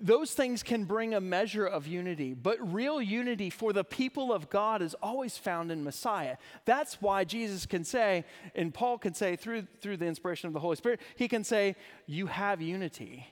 Those 0.04 0.34
things 0.34 0.64
can 0.64 0.86
bring 0.86 1.14
a 1.14 1.22
measure 1.22 1.68
of 1.68 1.86
unity, 1.86 2.34
but 2.34 2.74
real 2.74 3.00
unity 3.00 3.52
for 3.52 3.72
the 3.72 3.84
people 3.84 4.34
of 4.34 4.50
God 4.50 4.82
is 4.82 4.96
always 4.96 5.38
found 5.38 5.72
in 5.72 5.84
Messiah. 5.84 6.38
That's 6.66 7.00
why 7.04 7.24
Jesus 7.24 7.68
can 7.68 7.84
say, 7.84 8.26
and 8.56 8.74
Paul 8.74 8.98
can 8.98 9.14
say 9.14 9.36
through, 9.36 9.68
through 9.80 9.98
the 9.98 10.08
inspiration 10.08 10.48
of 10.48 10.54
the 10.54 10.60
Holy 10.60 10.76
Spirit, 10.76 11.02
he 11.18 11.28
can 11.28 11.44
say, 11.44 11.76
You 12.08 12.26
have 12.26 12.64
unity 12.64 13.28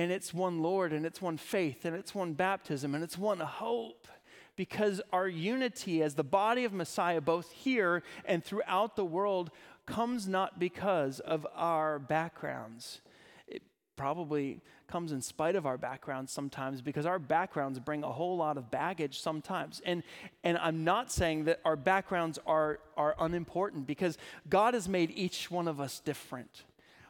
and 0.00 0.10
it's 0.10 0.32
one 0.32 0.62
Lord, 0.62 0.94
and 0.94 1.04
it's 1.04 1.20
one 1.20 1.36
faith, 1.36 1.84
and 1.84 1.94
it's 1.94 2.14
one 2.14 2.32
baptism, 2.32 2.94
and 2.94 3.04
it's 3.04 3.18
one 3.18 3.38
hope. 3.38 4.08
Because 4.56 5.02
our 5.12 5.28
unity 5.28 6.02
as 6.02 6.14
the 6.14 6.24
body 6.24 6.64
of 6.64 6.72
Messiah, 6.72 7.20
both 7.20 7.52
here 7.52 8.02
and 8.24 8.42
throughout 8.42 8.96
the 8.96 9.04
world, 9.04 9.50
comes 9.84 10.26
not 10.26 10.58
because 10.58 11.20
of 11.20 11.46
our 11.54 11.98
backgrounds. 11.98 13.02
It 13.46 13.60
probably 13.94 14.62
comes 14.86 15.12
in 15.12 15.20
spite 15.20 15.54
of 15.54 15.66
our 15.66 15.76
backgrounds 15.76 16.32
sometimes 16.32 16.80
because 16.80 17.04
our 17.04 17.18
backgrounds 17.18 17.78
bring 17.78 18.02
a 18.02 18.10
whole 18.10 18.38
lot 18.38 18.56
of 18.56 18.70
baggage 18.70 19.20
sometimes. 19.20 19.82
And, 19.84 20.02
and 20.42 20.56
I'm 20.56 20.82
not 20.82 21.12
saying 21.12 21.44
that 21.44 21.60
our 21.66 21.76
backgrounds 21.76 22.38
are, 22.46 22.80
are 22.96 23.14
unimportant 23.18 23.86
because 23.86 24.16
God 24.48 24.72
has 24.72 24.88
made 24.88 25.10
each 25.10 25.50
one 25.50 25.68
of 25.68 25.78
us 25.78 26.00
different. 26.00 26.64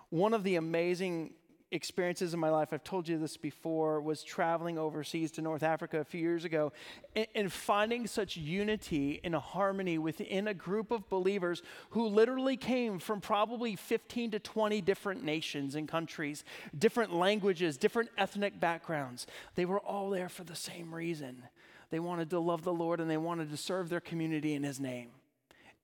One 0.09 0.35
of 0.35 0.43
the 0.43 0.57
amazing 0.57 1.35
experiences 1.73 2.35
in 2.35 2.41
my 2.41 2.51
life, 2.51 2.73
I've 2.73 2.83
told 2.83 3.09
you 3.09 3.19
this 3.19 3.37
before, 3.37 4.01
was 4.01 4.23
traveling 4.23 4.77
overseas 4.77 5.31
to 5.33 5.43
North 5.43 5.63
Africa 5.63 6.01
a 6.01 6.05
few 6.05 6.21
years 6.21 6.45
ago 6.45 6.73
and, 7.15 7.27
and, 7.35 7.53
finding 7.53 8.07
such 8.07 8.37
unity 8.37 9.21
and 9.23 9.35
harmony 9.35 9.99
within 9.99 10.49
a 10.49 10.55
group 10.55 10.91
of 10.91 11.09
believers 11.09 11.63
who 11.91 12.07
literally 12.07 12.57
came 12.57 12.99
from 12.99 13.21
probably 13.21 13.77
15 13.77 14.33
to 14.33 14.39
20 14.39 14.81
different 14.81 15.23
nations 15.23 15.75
and 15.75 15.89
countries, 15.89 16.45
different 16.77 17.15
languages, 17.15 17.77
different 17.77 18.11
ethnic 18.19 18.59
backgrounds. 18.59 19.27
They 19.55 19.65
were 19.65 19.81
all 19.81 20.11
there 20.11 20.29
for 20.29 20.45
the 20.45 20.57
same 20.57 20.95
reason. 20.95 21.45
They 21.91 22.01
wanted 22.01 22.31
to 22.31 22.41
love 22.41 22.63
the 22.63 22.73
Lord 22.73 23.01
and 23.01 23.11
they 23.11 23.17
wanted 23.17 23.51
to 23.51 23.57
serve 23.57 23.89
their 23.89 24.01
community 24.01 24.55
in 24.55 24.63
His 24.63 24.81
name. 24.81 25.11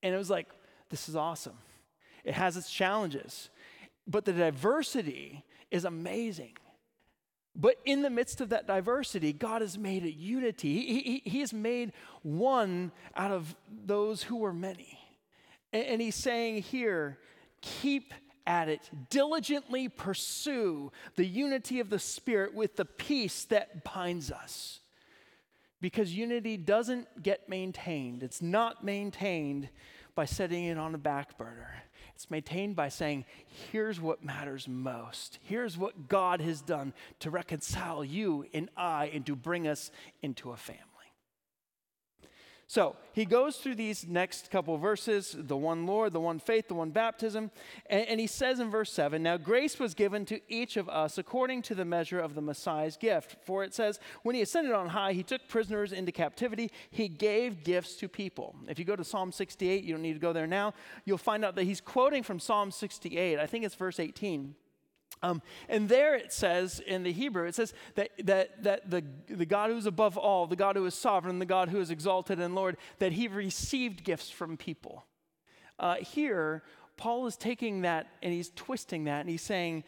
And 0.03 0.15
it 0.15 0.19
was 0.19 0.31
like, 0.31 0.49
this 0.91 1.09
is 1.09 1.17
awesome. 1.17 1.59
It 2.25 2.35
has 2.35 2.57
its 2.57 2.71
challenges, 2.71 3.51
but 4.07 4.25
the 4.25 4.33
diversity 4.33 5.45
is 5.71 5.85
amazing. 5.85 6.57
But 7.55 7.77
in 7.85 8.03
the 8.03 8.11
midst 8.11 8.41
of 8.41 8.51
that 8.51 8.67
diversity, 8.67 9.33
God 9.33 9.63
has 9.63 9.79
made 9.79 10.05
a 10.05 10.13
unity. 10.13 10.83
He, 10.83 11.01
he, 11.01 11.31
he 11.31 11.41
has 11.41 11.55
made 11.55 11.93
one 12.23 12.93
out 13.17 13.31
of 13.31 13.57
those 13.87 14.23
who 14.23 14.37
were 14.37 14.53
many. 14.53 14.99
And, 15.73 15.87
and 15.87 16.01
he's 16.03 16.17
saying 16.17 16.63
here, 16.63 17.19
keep 17.63 18.13
at 18.47 18.69
it, 18.69 18.91
diligently 19.11 19.89
pursue 19.89 20.93
the 21.17 21.25
unity 21.25 21.81
of 21.81 21.91
the 21.91 21.99
Spirit 21.99 22.55
with 22.55 22.77
the 22.77 22.85
peace 22.85 23.45
that 23.45 23.83
binds 23.85 24.31
us. 24.31 24.81
Because 25.81 26.15
unity 26.15 26.57
doesn't 26.57 27.23
get 27.23 27.49
maintained, 27.49 28.23
it's 28.23 28.41
not 28.41 28.85
maintained 28.85 29.69
by 30.15 30.25
setting 30.25 30.65
it 30.65 30.79
on 30.79 30.95
a 30.95 30.99
back 30.99 31.37
burner. 31.37 31.83
It's 32.17 32.31
maintained 32.31 32.77
by 32.77 32.89
saying, 32.89 33.27
here's 33.71 34.01
what 34.01 34.25
matters 34.25 34.67
most. 34.67 35.39
Here's 35.43 35.77
what 35.77 36.09
God 36.09 36.41
has 36.41 36.63
done 36.63 36.95
to 37.21 37.31
reconcile 37.31 38.03
you 38.03 38.47
and 38.55 38.71
I 38.75 39.11
and 39.13 39.27
to 39.27 39.37
bring 39.37 39.69
us 39.69 39.91
into 40.23 40.51
a 40.51 40.57
family. 40.57 40.81
So 42.69 42.97
he 43.13 43.25
goes 43.25 43.59
through 43.59 43.77
these 43.77 44.09
next 44.09 44.51
couple 44.51 44.77
verses 44.77 45.37
the 45.39 45.57
one 45.57 45.87
Lord, 45.87 46.13
the 46.13 46.21
one 46.21 46.41
faith, 46.41 46.67
the 46.67 46.75
one 46.75 46.91
baptism. 46.91 47.53
And, 47.89 48.09
and, 48.09 48.21
he 48.21 48.27
says 48.27 48.59
in 48.59 48.71
verse 48.71 48.93
7 48.93 49.23
Now 49.23 49.37
grace 49.37 49.79
was 49.79 49.95
given 49.95 50.25
to 50.27 50.41
each 50.49 50.77
of 50.77 50.89
us 50.89 51.17
according 51.17 51.63
to 51.63 51.77
the 51.77 51.85
measure 51.85 52.19
of 52.19 52.35
the 52.35 52.41
Messiah's 52.41 52.97
gift. 52.97 53.37
For 53.45 53.63
it 53.63 53.73
says, 53.73 54.01
When 54.25 54.35
he 54.35 54.43
ascended 54.43 54.73
on 54.73 54.89
high, 54.89 55.13
he 55.13 55.23
took 55.23 55.47
prisoners 55.47 55.93
into 55.93 56.11
captivity, 56.11 56.73
he 56.91 57.07
gave 57.07 57.63
gifts 57.63 57.95
to 57.97 58.09
people. 58.09 58.57
If 58.69 58.81
you 58.81 58.85
go 58.85 58.97
to 58.97 59.05
Psalm 59.05 59.31
68, 59.31 59.85
you 59.85 59.95
don't 59.95 60.03
need 60.03 60.15
to 60.15 60.19
go 60.19 60.33
there 60.33 60.49
now, 60.49 60.75
you'll 61.05 61.19
find 61.19 61.45
out 61.45 61.55
that 61.55 61.65
he's 61.65 61.81
quoting 61.81 62.25
from 62.25 62.41
Psalm 62.41 62.73
68. 62.73 63.39
I 63.39 63.47
think 63.47 63.65
it's 63.65 63.77
verse 63.77 64.01
18. 64.01 64.57
Um, 65.27 65.43
and 65.69 65.89
there 65.89 66.15
it 66.15 66.33
says 66.33 66.81
in 66.87 67.03
the 67.03 67.13
Hebrew, 67.13 67.47
it 67.47 67.55
says 67.55 67.75
that, 67.97 68.11
that, 68.25 68.63
that 68.63 68.91
the, 68.91 69.03
the 69.29 69.47
God 69.47 69.71
who 69.71 69.77
is 69.77 69.87
above 69.87 70.17
all, 70.17 70.47
the 70.47 70.57
God 70.57 70.77
who 70.77 70.87
is 70.87 70.95
sovereign, 70.95 71.39
the 71.41 71.47
God 71.47 71.69
who 71.69 71.81
is 71.81 71.91
exalted 71.91 72.39
and 72.39 72.55
Lord, 72.55 72.77
that 73.01 73.13
he 73.13 73.27
received 73.27 74.05
gifts 74.05 74.31
from 74.31 74.57
people. 74.57 75.05
Uh, 75.79 75.97
here, 75.97 76.63
Paul 76.97 77.27
is 77.27 77.37
taking 77.37 77.83
that 77.83 78.07
and 78.23 78.33
he's 78.33 78.51
twisting 78.55 79.05
that 79.05 79.21
and 79.21 79.29
he's 79.29 79.43
saying, 79.43 79.85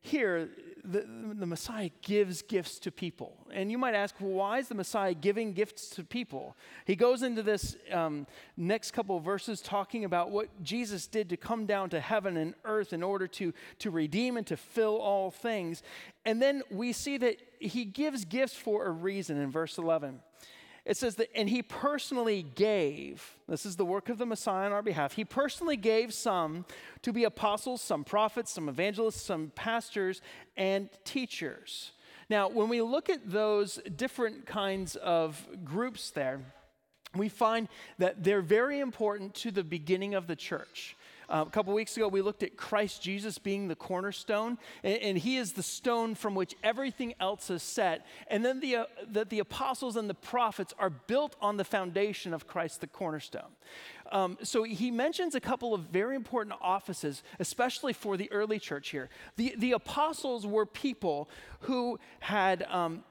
here, 0.00 0.48
the, 0.90 1.04
the 1.34 1.46
Messiah 1.46 1.90
gives 2.02 2.42
gifts 2.42 2.78
to 2.80 2.90
people. 2.90 3.36
And 3.52 3.70
you 3.70 3.76
might 3.76 3.94
ask, 3.94 4.14
well, 4.20 4.30
why 4.30 4.58
is 4.58 4.68
the 4.68 4.74
Messiah 4.74 5.14
giving 5.14 5.52
gifts 5.52 5.90
to 5.90 6.04
people? 6.04 6.56
He 6.86 6.96
goes 6.96 7.22
into 7.22 7.42
this 7.42 7.76
um, 7.92 8.26
next 8.56 8.92
couple 8.92 9.16
of 9.16 9.22
verses 9.22 9.60
talking 9.60 10.04
about 10.04 10.30
what 10.30 10.48
Jesus 10.62 11.06
did 11.06 11.28
to 11.28 11.36
come 11.36 11.66
down 11.66 11.90
to 11.90 12.00
heaven 12.00 12.36
and 12.36 12.54
earth 12.64 12.92
in 12.92 13.02
order 13.02 13.26
to, 13.28 13.52
to 13.80 13.90
redeem 13.90 14.36
and 14.36 14.46
to 14.46 14.56
fill 14.56 14.96
all 14.96 15.30
things. 15.30 15.82
And 16.24 16.40
then 16.40 16.62
we 16.70 16.92
see 16.92 17.18
that 17.18 17.36
he 17.58 17.84
gives 17.84 18.24
gifts 18.24 18.54
for 18.54 18.86
a 18.86 18.90
reason 18.90 19.36
in 19.36 19.50
verse 19.50 19.78
11 19.78 20.20
it 20.88 20.96
says 20.96 21.16
that, 21.16 21.28
and 21.36 21.50
he 21.50 21.62
personally 21.62 22.42
gave, 22.54 23.36
this 23.46 23.66
is 23.66 23.76
the 23.76 23.84
work 23.84 24.08
of 24.08 24.16
the 24.16 24.24
Messiah 24.24 24.64
on 24.64 24.72
our 24.72 24.82
behalf, 24.82 25.12
he 25.12 25.24
personally 25.24 25.76
gave 25.76 26.14
some 26.14 26.64
to 27.02 27.12
be 27.12 27.24
apostles, 27.24 27.82
some 27.82 28.04
prophets, 28.04 28.50
some 28.50 28.70
evangelists, 28.70 29.20
some 29.20 29.52
pastors, 29.54 30.22
and 30.56 30.88
teachers. 31.04 31.92
Now, 32.30 32.48
when 32.48 32.70
we 32.70 32.80
look 32.80 33.10
at 33.10 33.30
those 33.30 33.78
different 33.96 34.46
kinds 34.46 34.96
of 34.96 35.46
groups 35.62 36.10
there, 36.10 36.40
we 37.14 37.28
find 37.28 37.68
that 37.98 38.24
they're 38.24 38.40
very 38.40 38.80
important 38.80 39.34
to 39.36 39.50
the 39.50 39.64
beginning 39.64 40.14
of 40.14 40.26
the 40.26 40.36
church. 40.36 40.96
Uh, 41.28 41.44
a 41.46 41.50
couple 41.50 41.74
weeks 41.74 41.96
ago, 41.96 42.08
we 42.08 42.22
looked 42.22 42.42
at 42.42 42.56
Christ 42.56 43.02
Jesus 43.02 43.38
being 43.38 43.68
the 43.68 43.74
cornerstone, 43.74 44.56
and, 44.82 44.98
and, 45.02 45.18
he 45.18 45.36
is 45.36 45.52
the 45.52 45.62
stone 45.62 46.14
from 46.14 46.34
which 46.34 46.54
everything 46.62 47.12
else 47.20 47.50
is 47.50 47.62
set. 47.62 48.06
And 48.28 48.44
then 48.44 48.60
the, 48.60 48.76
uh, 48.76 48.84
that 49.08 49.28
the 49.28 49.40
apostles 49.40 49.96
and 49.96 50.08
the 50.08 50.14
prophets 50.14 50.72
are 50.78 50.90
built 50.90 51.36
on 51.40 51.58
the 51.58 51.64
foundation 51.64 52.32
of 52.32 52.46
Christ, 52.46 52.80
the 52.80 52.86
cornerstone. 52.86 53.50
Um, 54.10 54.38
so 54.42 54.62
he 54.62 54.90
mentions 54.90 55.34
a 55.34 55.40
couple 55.40 55.74
of 55.74 55.82
very 55.82 56.16
important 56.16 56.56
offices, 56.62 57.22
especially 57.38 57.92
for 57.92 58.16
the 58.16 58.30
early 58.32 58.58
church 58.58 58.88
here. 58.88 59.10
The, 59.36 59.54
the 59.58 59.72
apostles 59.72 60.46
were 60.46 60.64
people 60.64 61.28
who 61.60 61.98
had 62.20 62.62
um, 62.70 63.04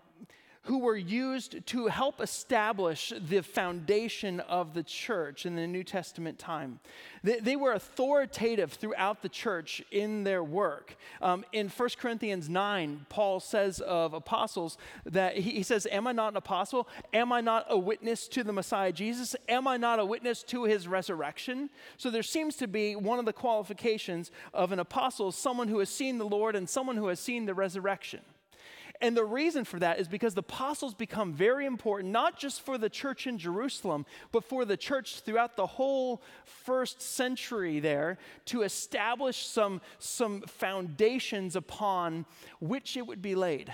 who 0.67 0.79
were 0.79 0.97
used 0.97 1.65
to 1.65 1.87
help 1.87 2.19
establish 2.19 3.13
the 3.29 3.41
foundation 3.41 4.41
of 4.41 4.73
the 4.73 4.83
church 4.83 5.45
in 5.45 5.55
the 5.55 5.65
New 5.65 5.83
Testament 5.83 6.37
time. 6.37 6.81
They, 7.23 7.39
they 7.39 7.55
were 7.55 7.71
authoritative 7.71 8.73
throughout 8.73 9.21
the 9.21 9.29
church 9.29 9.81
in 9.91 10.25
their 10.25 10.43
work. 10.43 10.97
Um, 11.21 11.45
in 11.53 11.69
1 11.69 11.89
Corinthians 11.97 12.49
9, 12.49 13.05
Paul 13.07 13.39
says 13.39 13.79
of 13.79 14.13
apostles 14.13 14.77
that 15.05 15.37
he, 15.37 15.51
he 15.51 15.63
says, 15.63 15.87
Am 15.89 16.05
I 16.05 16.11
not 16.11 16.33
an 16.33 16.37
apostle? 16.37 16.89
Am 17.13 17.31
I 17.31 17.39
not 17.39 17.65
a 17.69 17.77
witness 17.77 18.27
to 18.27 18.43
the 18.43 18.51
Messiah 18.51 18.91
Jesus? 18.91 19.37
Am 19.47 19.69
I 19.69 19.77
not 19.77 19.99
a 19.99 20.05
witness 20.05 20.43
to 20.43 20.65
his 20.65 20.85
resurrection? 20.85 21.69
So 21.95 22.09
there 22.09 22.23
seems 22.23 22.57
to 22.57 22.67
be 22.67 22.93
one 22.93 23.19
of 23.19 23.25
the 23.25 23.31
qualifications 23.31 24.31
of 24.53 24.73
an 24.73 24.79
apostle, 24.79 25.31
someone 25.31 25.69
who 25.69 25.79
has 25.79 25.89
seen 25.89 26.17
the 26.17 26.27
Lord 26.27 26.57
and 26.57 26.67
someone 26.67 26.97
who 26.97 27.07
has 27.07 27.21
seen 27.21 27.45
the 27.45 27.53
resurrection. 27.53 28.19
And 29.01 29.15
the 29.15 29.25
reason 29.25 29.63
for 29.63 29.79
that 29.79 29.99
is 29.99 30.07
because 30.07 30.33
the 30.33 30.39
apostles 30.39 30.93
become 30.93 31.33
very 31.33 31.65
important, 31.65 32.11
not 32.11 32.37
just 32.37 32.61
for 32.61 32.77
the 32.77 32.89
church 32.89 33.27
in 33.27 33.37
Jerusalem, 33.37 34.05
but 34.31 34.43
for 34.43 34.65
the 34.65 34.77
church 34.77 35.21
throughout 35.21 35.55
the 35.55 35.67
whole 35.67 36.21
first 36.45 37.01
century 37.01 37.79
there 37.79 38.17
to 38.45 38.63
establish 38.63 39.45
some, 39.45 39.81
some 39.99 40.41
foundations 40.41 41.55
upon 41.55 42.25
which 42.59 42.97
it 42.97 43.05
would 43.05 43.21
be 43.21 43.35
laid. 43.35 43.71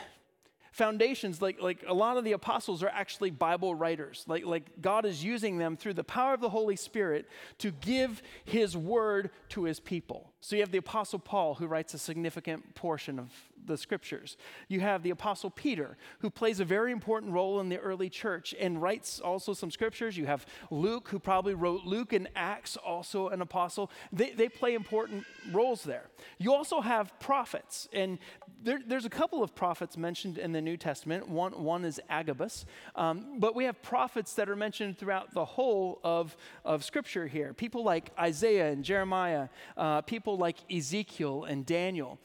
Foundations 0.71 1.41
like, 1.41 1.61
like 1.61 1.83
a 1.87 1.93
lot 1.93 2.17
of 2.17 2.23
the 2.23 2.31
apostles 2.31 2.81
are 2.81 2.89
actually 2.89 3.29
bible 3.29 3.75
writers. 3.75 4.25
Like, 4.27 4.45
like 4.45 4.81
god 4.81 5.05
is 5.05 5.23
using 5.23 5.57
them 5.57 5.77
through 5.77 5.93
the 5.93 6.03
power 6.03 6.33
of 6.33 6.41
the 6.41 6.49
holy 6.49 6.75
spirit 6.75 7.29
to 7.59 7.71
give 7.71 8.23
his 8.43 8.75
word 8.75 9.29
to 9.49 9.65
his 9.65 9.79
people 9.79 10.32
so 10.43 10.57
you 10.57 10.61
have 10.61 10.71
the 10.71 10.77
apostle 10.77 11.19
paul 11.19 11.55
who 11.55 11.67
writes 11.67 11.93
a 11.93 11.97
significant 11.97 12.75
portion 12.75 13.17
of 13.17 13.29
the 13.67 13.77
scriptures. 13.77 14.37
You 14.67 14.79
have 14.81 15.03
the 15.03 15.09
Apostle 15.09 15.49
Peter, 15.49 15.97
who 16.19 16.29
plays 16.29 16.59
a 16.59 16.65
very 16.65 16.91
important 16.91 17.31
role 17.31 17.59
in 17.59 17.69
the 17.69 17.77
early 17.77 18.09
church 18.09 18.53
and 18.59 18.81
writes 18.81 19.19
also 19.19 19.53
some 19.53 19.71
scriptures. 19.71 20.17
You 20.17 20.25
have 20.25 20.45
Luke, 20.69 21.09
who 21.09 21.19
probably 21.19 21.53
wrote 21.53 21.83
Luke 21.85 22.13
and 22.13 22.29
Acts, 22.35 22.77
also 22.77 23.29
an 23.29 23.41
apostle. 23.41 23.91
They, 24.11 24.31
they 24.31 24.49
play 24.49 24.73
important 24.73 25.25
roles 25.51 25.83
there. 25.83 26.09
You 26.37 26.53
also 26.53 26.81
have 26.81 27.17
prophets, 27.19 27.87
and 27.93 28.19
there, 28.61 28.79
there's 28.85 29.05
a 29.05 29.09
couple 29.09 29.43
of 29.43 29.55
prophets 29.55 29.97
mentioned 29.97 30.37
in 30.37 30.51
the 30.51 30.61
New 30.61 30.77
Testament. 30.77 31.27
One, 31.27 31.51
one 31.63 31.85
is 31.85 31.99
Agabus, 32.09 32.65
um, 32.95 33.39
but 33.39 33.55
we 33.55 33.65
have 33.65 33.81
prophets 33.81 34.33
that 34.35 34.49
are 34.49 34.55
mentioned 34.55 34.97
throughout 34.97 35.33
the 35.33 35.45
whole 35.45 35.99
of, 36.03 36.35
of 36.63 36.83
Scripture 36.83 37.27
here. 37.27 37.53
People 37.53 37.83
like 37.83 38.11
Isaiah 38.17 38.71
and 38.71 38.83
Jeremiah, 38.83 39.49
uh, 39.77 40.01
people 40.01 40.32
like 40.37 40.57
Ezekiel 40.71 41.43
and 41.43 41.65
Daniel. 41.65 42.19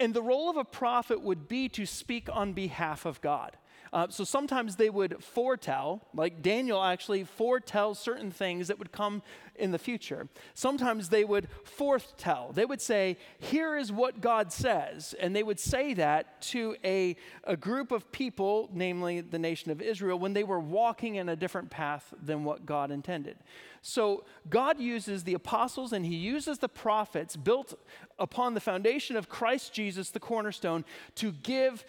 And 0.00 0.14
the 0.14 0.22
role 0.22 0.50
of 0.50 0.56
a 0.56 0.64
prophet 0.64 1.22
would 1.22 1.48
be 1.48 1.68
to 1.70 1.86
speak 1.86 2.28
on 2.32 2.52
behalf 2.52 3.04
of 3.04 3.20
God. 3.20 3.56
Uh, 3.92 4.08
so 4.08 4.24
sometimes 4.24 4.76
they 4.76 4.88
would 4.88 5.22
foretell, 5.22 6.08
like 6.14 6.40
Daniel 6.40 6.82
actually 6.82 7.24
foretells 7.24 7.98
certain 7.98 8.30
things 8.30 8.68
that 8.68 8.78
would 8.78 8.90
come 8.90 9.22
in 9.54 9.70
the 9.70 9.78
future. 9.78 10.28
Sometimes 10.54 11.10
they 11.10 11.24
would 11.24 11.46
foretell. 11.62 12.52
They 12.54 12.64
would 12.64 12.80
say, 12.80 13.18
Here 13.38 13.76
is 13.76 13.92
what 13.92 14.22
God 14.22 14.50
says. 14.50 15.14
And 15.20 15.36
they 15.36 15.42
would 15.42 15.60
say 15.60 15.92
that 15.94 16.40
to 16.42 16.74
a, 16.82 17.16
a 17.44 17.54
group 17.54 17.92
of 17.92 18.10
people, 18.12 18.70
namely 18.72 19.20
the 19.20 19.38
nation 19.38 19.70
of 19.70 19.82
Israel, 19.82 20.18
when 20.18 20.32
they 20.32 20.44
were 20.44 20.60
walking 20.60 21.16
in 21.16 21.28
a 21.28 21.36
different 21.36 21.70
path 21.70 22.14
than 22.22 22.44
what 22.44 22.64
God 22.64 22.90
intended. 22.90 23.36
So 23.82 24.24
God 24.48 24.80
uses 24.80 25.24
the 25.24 25.34
apostles 25.34 25.92
and 25.92 26.06
he 26.06 26.14
uses 26.14 26.58
the 26.58 26.68
prophets 26.68 27.36
built 27.36 27.74
upon 28.18 28.54
the 28.54 28.60
foundation 28.60 29.16
of 29.16 29.28
Christ 29.28 29.72
Jesus, 29.74 30.10
the 30.10 30.20
cornerstone, 30.20 30.84
to 31.16 31.32
give 31.32 31.84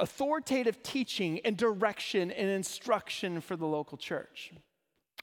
authoritative 0.00 0.82
teaching 0.82 1.40
and 1.44 1.56
direction 1.56 2.30
and 2.30 2.48
instruction 2.48 3.40
for 3.40 3.56
the 3.56 3.66
local 3.66 3.98
church. 3.98 4.52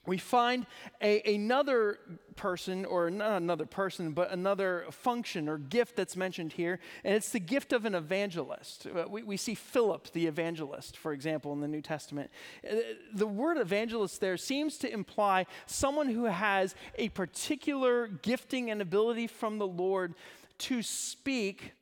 We 0.06 0.16
find 0.16 0.64
a, 1.02 1.34
another 1.34 1.98
person, 2.34 2.86
or 2.86 3.10
not 3.10 3.42
another 3.42 3.66
person, 3.66 4.12
but 4.12 4.30
another 4.30 4.86
function 4.90 5.50
or 5.50 5.58
gift 5.58 5.96
that's 5.96 6.16
mentioned 6.16 6.54
here, 6.54 6.78
and 7.04 7.14
it's 7.14 7.30
the 7.30 7.40
gift 7.40 7.74
of 7.74 7.84
an 7.84 7.94
evangelist. 7.94 8.86
Uh, 8.86 9.04
we, 9.06 9.22
we 9.22 9.36
see 9.36 9.54
Philip, 9.54 10.10
the 10.12 10.26
evangelist, 10.26 10.96
for 10.96 11.12
example, 11.12 11.52
in 11.52 11.60
the 11.60 11.68
New 11.68 11.82
Testament. 11.82 12.30
Uh, 12.64 12.76
the 13.12 13.26
word 13.26 13.58
evangelist 13.58 14.20
there 14.20 14.38
seems 14.38 14.78
to 14.78 14.90
imply 14.90 15.44
someone 15.66 16.08
who 16.08 16.24
has 16.24 16.74
a 16.96 17.10
particular 17.10 18.06
gifting 18.06 18.70
and 18.70 18.80
ability 18.80 19.26
from 19.26 19.58
the 19.58 19.66
Lord 19.66 20.14
to 20.58 20.82
speak 20.82 21.72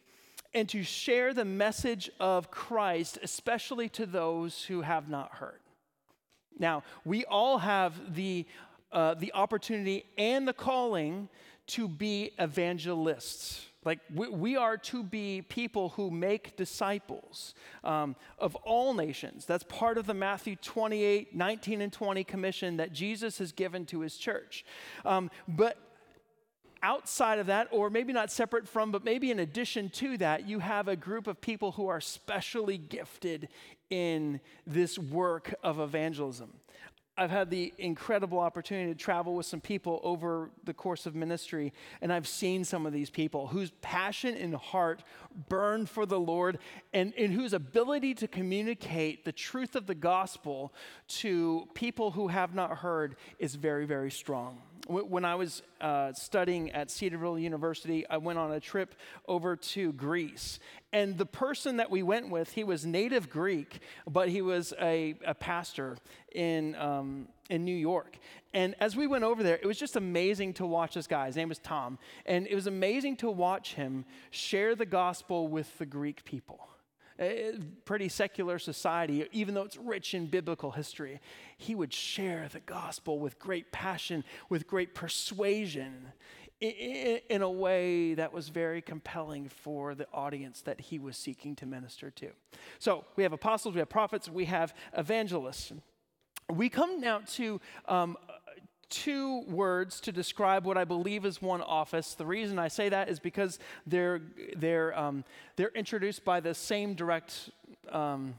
and 0.56 0.70
to 0.70 0.82
share 0.82 1.34
the 1.34 1.44
message 1.44 2.10
of 2.18 2.50
Christ, 2.50 3.18
especially 3.22 3.90
to 3.90 4.06
those 4.06 4.64
who 4.64 4.80
have 4.80 5.06
not 5.06 5.34
heard. 5.34 5.60
Now, 6.58 6.82
we 7.04 7.26
all 7.26 7.58
have 7.58 8.14
the 8.14 8.46
uh, 8.90 9.12
the 9.14 9.32
opportunity 9.34 10.06
and 10.16 10.48
the 10.48 10.54
calling 10.54 11.28
to 11.66 11.88
be 11.88 12.30
evangelists. 12.38 13.66
Like, 13.84 13.98
we, 14.14 14.28
we, 14.28 14.56
are 14.56 14.78
to 14.78 15.02
be 15.02 15.42
people 15.42 15.90
who 15.90 16.10
make 16.10 16.56
disciples 16.56 17.54
um, 17.84 18.16
of 18.38 18.54
all 18.56 18.94
nations. 18.94 19.44
That's 19.44 19.64
part 19.64 19.98
of 19.98 20.06
the 20.06 20.14
Matthew 20.14 20.56
28, 20.56 21.34
19, 21.34 21.82
and 21.82 21.92
20 21.92 22.24
commission 22.24 22.78
that 22.78 22.92
Jesus 22.92 23.38
has 23.38 23.52
given 23.52 23.84
to 23.86 24.00
his 24.00 24.16
church. 24.16 24.64
Um, 25.04 25.30
but 25.46 25.76
outside 26.86 27.40
of 27.40 27.46
that, 27.48 27.66
or 27.72 27.90
maybe 27.90 28.12
not 28.12 28.30
separate 28.30 28.68
from, 28.68 28.92
but 28.92 29.04
maybe 29.04 29.32
in 29.32 29.40
addition 29.40 29.90
to 29.90 30.16
that, 30.18 30.46
you 30.46 30.60
have 30.60 30.86
a 30.86 30.94
group 30.94 31.26
of 31.26 31.40
people 31.40 31.72
who 31.72 31.88
are 31.88 32.00
specially 32.00 32.78
gifted 32.78 33.48
in 33.90 34.40
this 34.68 34.96
work 34.96 35.52
of 35.64 35.80
evangelism. 35.80 36.52
I've 37.18 37.30
had 37.30 37.50
the 37.50 37.72
incredible 37.78 38.38
opportunity 38.38 38.92
to 38.92 38.98
travel 38.98 39.34
with 39.34 39.46
some 39.46 39.60
people 39.60 40.00
over 40.04 40.50
the 40.64 40.74
course 40.74 41.06
of 41.06 41.16
ministry, 41.16 41.72
and 42.02 42.12
I've 42.12 42.28
seen 42.28 42.62
some 42.62 42.86
of 42.86 42.92
these 42.92 43.10
people 43.10 43.48
whose 43.48 43.72
passion 43.80 44.36
and 44.36 44.54
heart 44.54 45.02
burn 45.48 45.86
for 45.86 46.06
the 46.06 46.20
Lord 46.20 46.58
and, 46.92 47.12
and 47.18 47.32
whose 47.32 47.52
ability 47.52 48.14
to 48.14 48.28
communicate 48.28 49.24
the 49.24 49.32
truth 49.32 49.74
of 49.74 49.86
the 49.86 49.94
gospel 49.94 50.72
to 51.08 51.66
people 51.74 52.12
who 52.12 52.28
have 52.28 52.54
not 52.54 52.78
heard 52.78 53.16
is 53.40 53.56
very, 53.56 53.86
very 53.86 54.10
strong. 54.10 54.58
When 54.88 55.24
I 55.24 55.34
was 55.34 55.62
uh, 55.80 56.12
studying 56.12 56.70
at 56.70 56.90
Cedarville 56.90 57.38
University, 57.38 58.06
I 58.08 58.18
went 58.18 58.38
on 58.38 58.52
a 58.52 58.60
trip 58.60 58.94
over 59.26 59.56
to 59.56 59.92
Greece. 59.92 60.60
And 60.92 61.18
the 61.18 61.26
person 61.26 61.78
that 61.78 61.90
we 61.90 62.04
went 62.04 62.30
with, 62.30 62.52
he 62.52 62.62
was 62.62 62.86
native 62.86 63.28
Greek, 63.28 63.80
but 64.08 64.28
he 64.28 64.42
was 64.42 64.72
a, 64.80 65.16
a 65.24 65.34
pastor 65.34 65.96
in, 66.32 66.76
um, 66.76 67.26
in 67.50 67.64
New 67.64 67.74
York. 67.74 68.16
And 68.54 68.76
as 68.80 68.96
we 68.96 69.08
went 69.08 69.24
over 69.24 69.42
there, 69.42 69.56
it 69.56 69.66
was 69.66 69.78
just 69.78 69.96
amazing 69.96 70.54
to 70.54 70.66
watch 70.66 70.94
this 70.94 71.08
guy. 71.08 71.26
His 71.26 71.36
name 71.36 71.48
was 71.48 71.58
Tom. 71.58 71.98
And 72.24 72.46
it 72.46 72.54
was 72.54 72.68
amazing 72.68 73.16
to 73.16 73.30
watch 73.30 73.74
him 73.74 74.04
share 74.30 74.76
the 74.76 74.86
gospel 74.86 75.48
with 75.48 75.76
the 75.78 75.86
Greek 75.86 76.24
people 76.24 76.60
pretty 77.84 78.08
secular 78.08 78.58
society, 78.58 79.26
even 79.32 79.54
though 79.54 79.62
it's 79.62 79.76
rich 79.76 80.14
in 80.14 80.26
biblical 80.26 80.70
history, 80.70 81.20
he 81.56 81.74
would 81.74 81.92
share 81.92 82.48
the 82.52 82.60
gospel 82.60 83.18
with 83.18 83.38
great 83.38 83.72
passion, 83.72 84.24
with 84.48 84.66
great 84.66 84.94
persuasion, 84.94 86.12
in 86.60 87.42
a 87.42 87.50
way 87.50 88.14
that 88.14 88.32
was 88.32 88.48
very 88.48 88.80
compelling 88.80 89.48
for 89.48 89.94
the 89.94 90.06
audience 90.12 90.62
that 90.62 90.80
he 90.80 90.98
was 90.98 91.16
seeking 91.16 91.54
to 91.54 91.66
minister 91.66 92.10
to. 92.10 92.30
So 92.78 93.04
we 93.14 93.22
have 93.24 93.34
apostles, 93.34 93.74
we 93.74 93.80
have 93.80 93.90
prophets, 93.90 94.28
we 94.28 94.46
have 94.46 94.74
evangelists. 94.96 95.72
We 96.48 96.70
come 96.70 97.00
now 97.00 97.20
to 97.34 97.60
um, 97.88 98.16
two 98.88 99.42
words 99.48 100.00
to 100.00 100.12
describe 100.12 100.64
what 100.64 100.76
I 100.76 100.84
believe 100.84 101.24
is 101.24 101.42
one 101.42 101.62
office. 101.62 102.14
The 102.14 102.26
reason 102.26 102.58
I 102.58 102.68
say 102.68 102.88
that 102.88 103.08
is 103.08 103.18
because 103.18 103.58
they're, 103.86 104.20
they're, 104.56 104.96
um, 104.98 105.24
they're 105.56 105.72
introduced 105.74 106.24
by 106.24 106.40
the 106.40 106.54
same 106.54 106.94
direct, 106.94 107.50
um, 107.90 108.34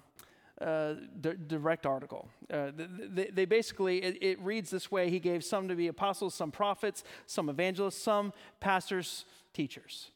uh, 0.61 0.93
d- 1.19 1.33
direct 1.47 1.85
article. 1.85 2.27
Uh, 2.51 2.71
they, 2.75 3.25
they, 3.25 3.45
basically, 3.45 4.01
it, 4.01 4.17
it 4.21 4.39
reads 4.41 4.69
this 4.69 4.91
way 4.91 5.09
He 5.09 5.19
gave 5.19 5.43
some 5.43 5.67
to 5.67 5.75
be 5.75 5.87
apostles, 5.87 6.33
some 6.33 6.51
prophets, 6.51 7.03
some 7.25 7.49
evangelists, 7.49 8.01
some 8.01 8.33
pastors, 8.59 9.25
teachers. 9.53 10.11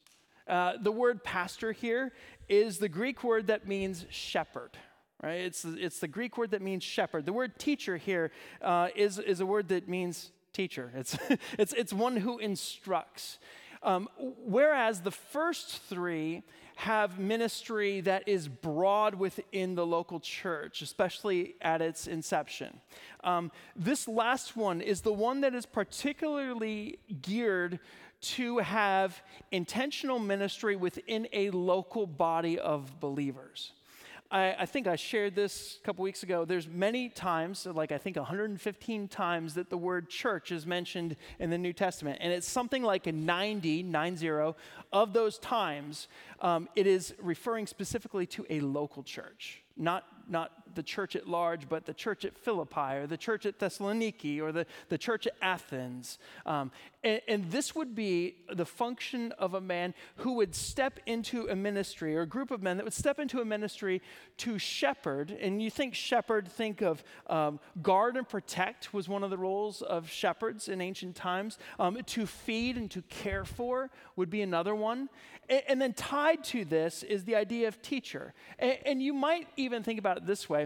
Uh, 0.47 0.73
the 0.81 0.91
word 0.91 1.23
pastor 1.23 1.71
here 1.71 2.11
is 2.49 2.79
the 2.79 2.89
Greek 2.89 3.23
word 3.23 3.47
that 3.47 3.67
means 3.67 4.05
shepherd 4.09 4.71
right? 5.21 5.41
It's, 5.41 5.65
it's 5.65 5.99
the 5.99 6.07
Greek 6.07 6.37
word 6.37 6.51
that 6.51 6.61
means 6.61 6.83
shepherd. 6.83 7.25
The 7.25 7.33
word 7.33 7.59
teacher 7.59 7.97
here 7.97 8.31
uh, 8.61 8.89
is 8.95 9.19
is 9.19 9.39
a 9.39 9.45
word 9.45 9.69
that 9.69 9.87
means 9.87 10.31
teacher. 10.53 10.91
It's, 10.95 11.17
it's, 11.57 11.73
it's 11.73 11.93
one 11.93 12.17
who 12.17 12.37
instructs. 12.39 13.39
Um, 13.83 14.09
whereas 14.17 15.01
the 15.01 15.11
first 15.11 15.81
three 15.83 16.43
have 16.75 17.19
ministry 17.19 18.01
that 18.01 18.27
is 18.27 18.47
broad 18.47 19.15
within 19.15 19.75
the 19.75 19.85
local 19.85 20.19
church, 20.19 20.81
especially 20.81 21.55
at 21.61 21.81
its 21.81 22.07
inception. 22.07 22.79
Um, 23.23 23.51
this 23.75 24.07
last 24.07 24.55
one 24.55 24.81
is 24.81 25.01
the 25.01 25.13
one 25.13 25.41
that 25.41 25.55
is 25.55 25.65
particularly 25.65 26.99
geared 27.21 27.79
to 28.21 28.59
have 28.59 29.21
intentional 29.51 30.19
ministry 30.19 30.75
within 30.75 31.27
a 31.33 31.49
local 31.49 32.05
body 32.05 32.59
of 32.59 32.99
believers. 32.99 33.73
I, 34.31 34.55
I, 34.59 34.65
think 34.65 34.87
I 34.87 34.95
shared 34.95 35.35
this 35.35 35.77
a 35.81 35.85
couple 35.85 36.03
weeks 36.03 36.23
ago. 36.23 36.45
There's 36.45 36.67
many 36.67 37.09
times, 37.09 37.65
like 37.65 37.91
I 37.91 37.97
think 37.97 38.15
115 38.15 39.07
times, 39.09 39.53
that 39.55 39.69
the 39.69 39.77
word 39.77 40.09
church 40.09 40.51
is 40.51 40.65
mentioned 40.65 41.17
in 41.39 41.49
the 41.49 41.57
New 41.57 41.73
Testament. 41.73 42.19
And 42.21 42.31
it's 42.31 42.47
something 42.47 42.81
like 42.81 43.07
a 43.07 43.11
90, 43.11 43.83
90 43.83 44.53
of 44.93 45.13
those 45.13 45.37
times, 45.39 46.07
um, 46.39 46.69
it 46.75 46.87
is 46.87 47.13
referring 47.21 47.67
specifically 47.67 48.25
to 48.27 48.45
a 48.49 48.61
local 48.61 49.03
church, 49.03 49.61
not, 49.75 50.05
not 50.29 50.70
the 50.75 50.83
church 50.83 51.15
at 51.15 51.27
large, 51.27 51.67
but 51.69 51.85
the 51.85 51.93
church 51.93 52.25
at 52.25 52.37
Philippi 52.37 52.97
or 52.97 53.07
the 53.07 53.17
church 53.17 53.45
at 53.45 53.59
Thessaloniki 53.59 54.39
or 54.39 54.51
the, 54.51 54.65
the 54.89 54.97
church 54.97 55.27
at 55.27 55.33
Athens. 55.41 56.19
Um, 56.45 56.71
and, 57.03 57.21
and, 57.27 57.51
this 57.51 57.73
would 57.75 57.95
be 57.95 58.35
the 58.53 58.65
function 58.65 59.31
of 59.33 59.55
a 59.55 59.61
man 59.61 59.95
who 60.17 60.33
would 60.33 60.53
step 60.53 60.99
into 61.05 61.47
a 61.47 61.55
ministry 61.55 62.15
or 62.15 62.21
a 62.21 62.27
group 62.27 62.51
of 62.51 62.61
men 62.61 62.77
that 62.77 62.83
would 62.83 62.93
step 62.93 63.19
into 63.19 63.41
a 63.41 63.45
ministry 63.45 64.01
to 64.37 64.59
shepherd. 64.59 65.31
And 65.31 65.61
you 65.61 65.71
think 65.71 65.95
shepherd, 65.95 66.47
think 66.47 66.81
of 66.81 67.03
um, 67.27 67.59
guard 67.81 68.17
and 68.17 68.27
protect 68.29 68.93
was 68.93 69.09
one 69.09 69.23
of 69.23 69.31
the 69.31 69.37
roles 69.37 69.81
of 69.81 70.09
shepherds 70.09 70.69
in 70.69 70.79
ancient 70.79 71.15
times. 71.15 71.57
Um, 71.79 71.97
to 72.05 72.25
feed 72.25 72.77
and 72.77 72.89
to 72.91 73.01
care 73.03 73.45
for 73.45 73.89
would 74.15 74.29
be 74.29 74.41
another 74.41 74.75
one. 74.75 75.09
And, 75.49 75.63
and 75.67 75.81
then 75.81 75.93
tied 75.93 76.43
to 76.45 76.65
this 76.65 77.03
is 77.03 77.25
the 77.25 77.35
idea 77.35 77.67
of 77.67 77.81
teacher. 77.81 78.33
And, 78.59 78.77
and 78.85 79.01
you 79.01 79.13
might 79.13 79.47
even 79.57 79.83
think 79.83 79.99
about 79.99 80.17
it 80.17 80.25
this 80.25 80.49
way 80.49 80.60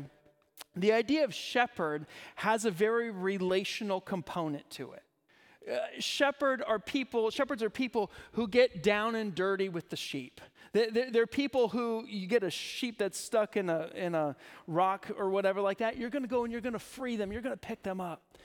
the 0.76 0.92
idea 0.92 1.24
of 1.24 1.34
shepherd 1.34 2.06
has 2.36 2.66
a 2.66 2.72
very 2.72 3.12
relational 3.12 4.02
component 4.02 4.70
to 4.72 4.92
it. 4.92 5.04
Uh, 5.72 5.78
shepherd 6.00 6.64
are 6.68 6.78
people, 6.78 7.32
shepherds 7.32 7.64
are 7.64 7.70
people 7.70 8.12
who 8.34 8.48
get 8.48 8.84
down 8.84 9.16
and 9.16 9.34
dirty 9.34 9.70
with 9.70 9.90
the 9.90 9.96
sheep. 9.96 10.42
They're, 10.74 11.10
they're 11.10 11.28
people 11.28 11.70
who, 11.70 12.06
you 12.06 12.28
get 12.28 12.44
a 12.44 12.50
sheep 12.50 13.00
that's 13.00 13.18
stuck 13.18 13.56
in 13.56 13.70
a, 13.70 13.90
in 13.96 14.14
a 14.14 14.36
rock 14.68 15.10
or 15.18 15.30
whatever 15.30 15.62
like 15.62 15.78
that, 15.80 15.98
you're 15.98 16.10
gonna 16.10 16.28
go 16.28 16.44
and 16.44 16.52
you're 16.52 16.62
gonna 16.62 16.78
free 16.78 17.16
them, 17.16 17.32
you're 17.32 17.42
gonna 17.42 17.58
pick 17.58 17.82
them 17.82 18.02
up. 18.02 18.38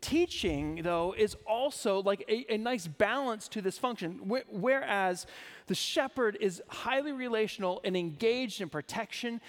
Teaching, 0.00 0.80
though, 0.82 1.14
is 1.16 1.36
also 1.46 2.00
like 2.02 2.24
a, 2.28 2.54
a 2.54 2.56
nice 2.56 2.86
balance 2.86 3.46
to 3.48 3.60
this 3.60 3.76
function. 3.76 4.20
Wh- 4.28 4.50
whereas 4.50 5.26
the 5.66 5.74
shepherd 5.74 6.38
is 6.40 6.62
highly 6.68 7.12
relational 7.12 7.80
and 7.84 7.96
engaged 7.96 8.60
in 8.60 8.68
protection, 8.70 9.40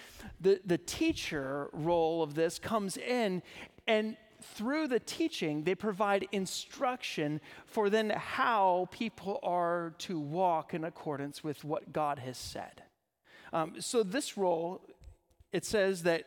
the, 0.41 0.59
the 0.65 0.78
teacher 0.78 1.69
role 1.71 2.21
of 2.21 2.36
this 2.36 2.59
comes 2.59 2.97
in 2.97 3.41
and 3.88 4.17
through 4.41 4.88
the 4.88 4.99
teaching, 4.99 5.63
they 5.63 5.75
provide 5.75 6.28
instruction 6.32 7.41
for 7.65 7.89
then 7.89 8.11
how 8.11 8.88
people 8.91 9.39
are 9.41 9.93
to 9.99 10.19
walk 10.19 10.73
in 10.73 10.84
accordance 10.84 11.43
with 11.43 11.63
what 11.63 11.91
God 11.91 12.19
has 12.19 12.38
said. 12.38 12.84
Um, 13.51 13.75
so, 13.80 14.03
this 14.03 14.38
role, 14.38 14.82
it 15.51 15.65
says 15.65 16.03
that 16.03 16.25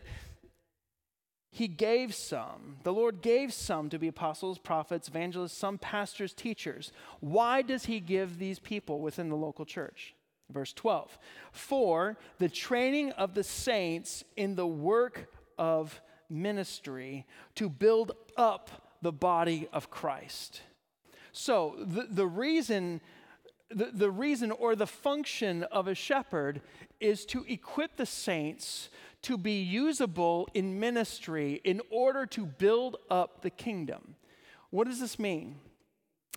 he 1.51 1.67
gave 1.67 2.15
some. 2.15 2.77
The 2.85 2.93
Lord 2.93 3.23
gave 3.23 3.53
some 3.53 3.91
to 3.91 3.99
be 3.99 4.09
apostles, 4.09 4.59
prophets, 4.59 5.09
evangelists, 5.09 5.57
some 5.57 5.79
pastors, 5.79 6.33
teachers. 6.33 6.93
Why 7.19 7.63
does 7.63 7.87
he 7.87 7.99
give 7.99 8.39
these 8.39 8.61
people 8.61 9.01
within 9.01 9.29
the 9.29 9.37
local 9.37 9.65
church? 9.65 10.15
Verse 10.49 10.73
12. 10.73 11.19
For 11.51 12.17
the 12.39 12.49
training 12.49 13.11
of 13.13 13.35
the 13.35 13.43
saints 13.43 14.25
in 14.37 14.55
the 14.55 14.67
work 14.67 15.33
of 15.59 16.01
ministry 16.29 17.27
to 17.57 17.69
build 17.69 18.13
up 18.37 18.71
the 19.03 19.13
body 19.13 19.69
of 19.73 19.91
Christ. 19.91 20.63
So 21.33 21.77
the, 21.81 22.07
the 22.09 22.27
reason 22.27 23.01
the, 23.73 23.91
the 23.93 24.11
reason 24.11 24.51
or 24.51 24.75
the 24.75 24.87
function 24.87 25.63
of 25.65 25.87
a 25.87 25.95
shepherd 25.95 26.61
is 26.99 27.25
to 27.27 27.45
equip 27.49 27.97
the 27.97 28.07
saints 28.07 28.89
to 29.23 29.37
be 29.37 29.61
usable 29.61 30.49
in 30.55 30.81
ministry 30.81 31.61
in 31.65 31.81
order 31.91 32.27
to 32.27 32.47
build 32.47 32.97
up 33.11 33.43
the 33.43 33.51
kingdom. 33.51 34.17
What 34.71 34.87
does 34.87 35.01
this 35.01 35.19
mean? 35.19 35.57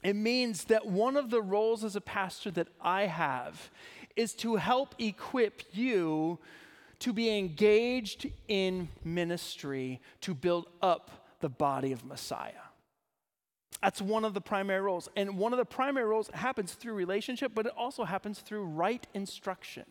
It 0.03 0.15
means 0.15 0.65
that 0.65 0.85
one 0.85 1.15
of 1.15 1.29
the 1.29 1.41
roles 1.41 1.83
as 1.83 1.95
a 1.95 2.01
pastor 2.01 2.51
that 2.51 2.67
I 2.81 3.03
have 3.03 3.69
is 4.15 4.33
to 4.35 4.57
help 4.57 4.95
equip 4.99 5.63
you 5.71 6.39
to 6.99 7.13
be 7.13 7.37
engaged 7.37 8.29
in 8.47 8.89
ministry 9.03 10.01
to 10.21 10.33
build 10.33 10.67
up 10.81 11.35
the 11.39 11.49
body 11.49 11.91
of 11.91 12.05
Messiah. 12.05 12.51
That's 13.81 14.01
one 14.01 14.23
of 14.23 14.33
the 14.33 14.41
primary 14.41 14.79
roles. 14.79 15.09
And 15.15 15.37
one 15.37 15.51
of 15.51 15.57
the 15.57 15.65
primary 15.65 16.05
roles 16.05 16.29
happens 16.33 16.73
through 16.73 16.93
relationship, 16.93 17.51
but 17.53 17.65
it 17.65 17.73
also 17.75 18.05
happens 18.05 18.39
through 18.39 18.63
right 18.63 19.05
instruction. 19.13 19.83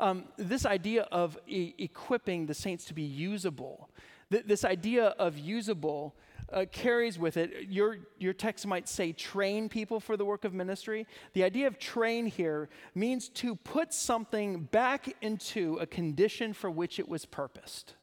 Um, 0.00 0.24
this 0.38 0.64
idea 0.64 1.02
of 1.12 1.38
e- 1.46 1.74
equipping 1.78 2.46
the 2.46 2.54
saints 2.54 2.86
to 2.86 2.94
be 2.94 3.02
usable, 3.02 3.90
th- 4.32 4.44
this 4.46 4.64
idea 4.64 5.08
of 5.18 5.38
usable, 5.38 6.16
uh, 6.52 6.64
carries 6.72 7.18
with 7.18 7.36
it, 7.36 7.68
your, 7.68 7.98
your 8.18 8.32
text 8.32 8.66
might 8.66 8.88
say 8.88 9.12
train 9.12 9.68
people 9.68 10.00
for 10.00 10.16
the 10.16 10.24
work 10.24 10.44
of 10.44 10.52
ministry. 10.52 11.06
The 11.34 11.44
idea 11.44 11.66
of 11.66 11.78
train 11.78 12.26
here 12.26 12.68
means 12.94 13.28
to 13.28 13.54
put 13.56 13.92
something 13.92 14.64
back 14.64 15.14
into 15.20 15.76
a 15.76 15.86
condition 15.86 16.54
for 16.54 16.70
which 16.70 16.98
it 16.98 17.08
was 17.08 17.24
purposed. 17.26 17.94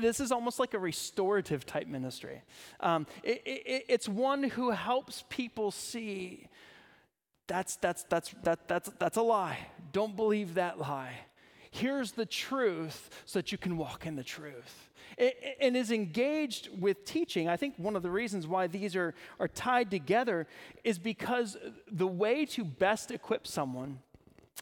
This 0.00 0.18
is 0.18 0.32
almost 0.32 0.58
like 0.58 0.74
a 0.74 0.78
restorative 0.78 1.66
type 1.66 1.86
ministry. 1.86 2.42
Um, 2.80 3.06
it, 3.22 3.42
it, 3.44 3.84
it's 3.88 4.08
one 4.08 4.42
who 4.42 4.70
helps 4.70 5.24
people 5.28 5.70
see 5.70 6.48
that's, 7.48 7.76
that's, 7.76 8.04
that's, 8.04 8.34
that, 8.44 8.68
that's, 8.68 8.90
that's 8.98 9.16
a 9.16 9.22
lie. 9.22 9.58
Don't 9.92 10.14
believe 10.14 10.54
that 10.54 10.78
lie. 10.78 11.14
Here's 11.70 12.12
the 12.12 12.26
truth 12.26 13.10
so 13.26 13.40
that 13.40 13.52
you 13.52 13.58
can 13.58 13.76
walk 13.76 14.06
in 14.06 14.16
the 14.16 14.22
truth 14.22 14.88
and 15.60 15.76
is 15.76 15.90
engaged 15.90 16.68
with 16.78 17.04
teaching. 17.04 17.48
I 17.48 17.56
think 17.56 17.74
one 17.76 17.96
of 17.96 18.02
the 18.02 18.10
reasons 18.10 18.46
why 18.46 18.68
these 18.68 18.94
are, 18.94 19.14
are 19.40 19.48
tied 19.48 19.90
together 19.90 20.46
is 20.84 20.98
because 20.98 21.56
the 21.90 22.06
way 22.06 22.46
to 22.46 22.64
best 22.64 23.10
equip 23.10 23.46
someone 23.46 23.98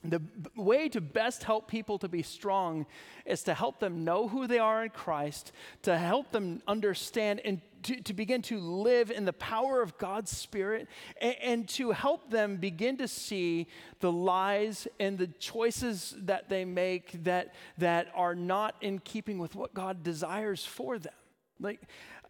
the 0.04 0.20
way 0.54 0.88
to 0.88 1.00
best 1.00 1.44
help 1.44 1.68
people 1.68 1.98
to 1.98 2.08
be 2.08 2.22
strong 2.22 2.86
is 3.24 3.42
to 3.44 3.54
help 3.54 3.80
them 3.80 4.04
know 4.04 4.28
who 4.28 4.46
they 4.46 4.58
are 4.58 4.84
in 4.84 4.90
Christ, 4.90 5.52
to 5.82 5.96
help 5.96 6.30
them 6.30 6.62
understand 6.66 7.40
and 7.44 7.60
to, 7.84 8.00
to 8.02 8.12
begin 8.12 8.42
to 8.42 8.58
live 8.58 9.10
in 9.10 9.24
the 9.24 9.32
power 9.32 9.80
of 9.80 9.96
God's 9.96 10.36
Spirit, 10.36 10.88
and, 11.20 11.36
and 11.42 11.68
to 11.70 11.92
help 11.92 12.30
them 12.30 12.56
begin 12.56 12.96
to 12.98 13.08
see 13.08 13.68
the 14.00 14.10
lies 14.10 14.88
and 14.98 15.16
the 15.18 15.28
choices 15.28 16.14
that 16.18 16.48
they 16.48 16.64
make 16.64 17.24
that, 17.24 17.54
that 17.78 18.08
are 18.14 18.34
not 18.34 18.74
in 18.80 18.98
keeping 18.98 19.38
with 19.38 19.54
what 19.54 19.72
God 19.72 20.02
desires 20.02 20.64
for 20.64 20.98
them. 20.98 21.12
Like, 21.60 21.80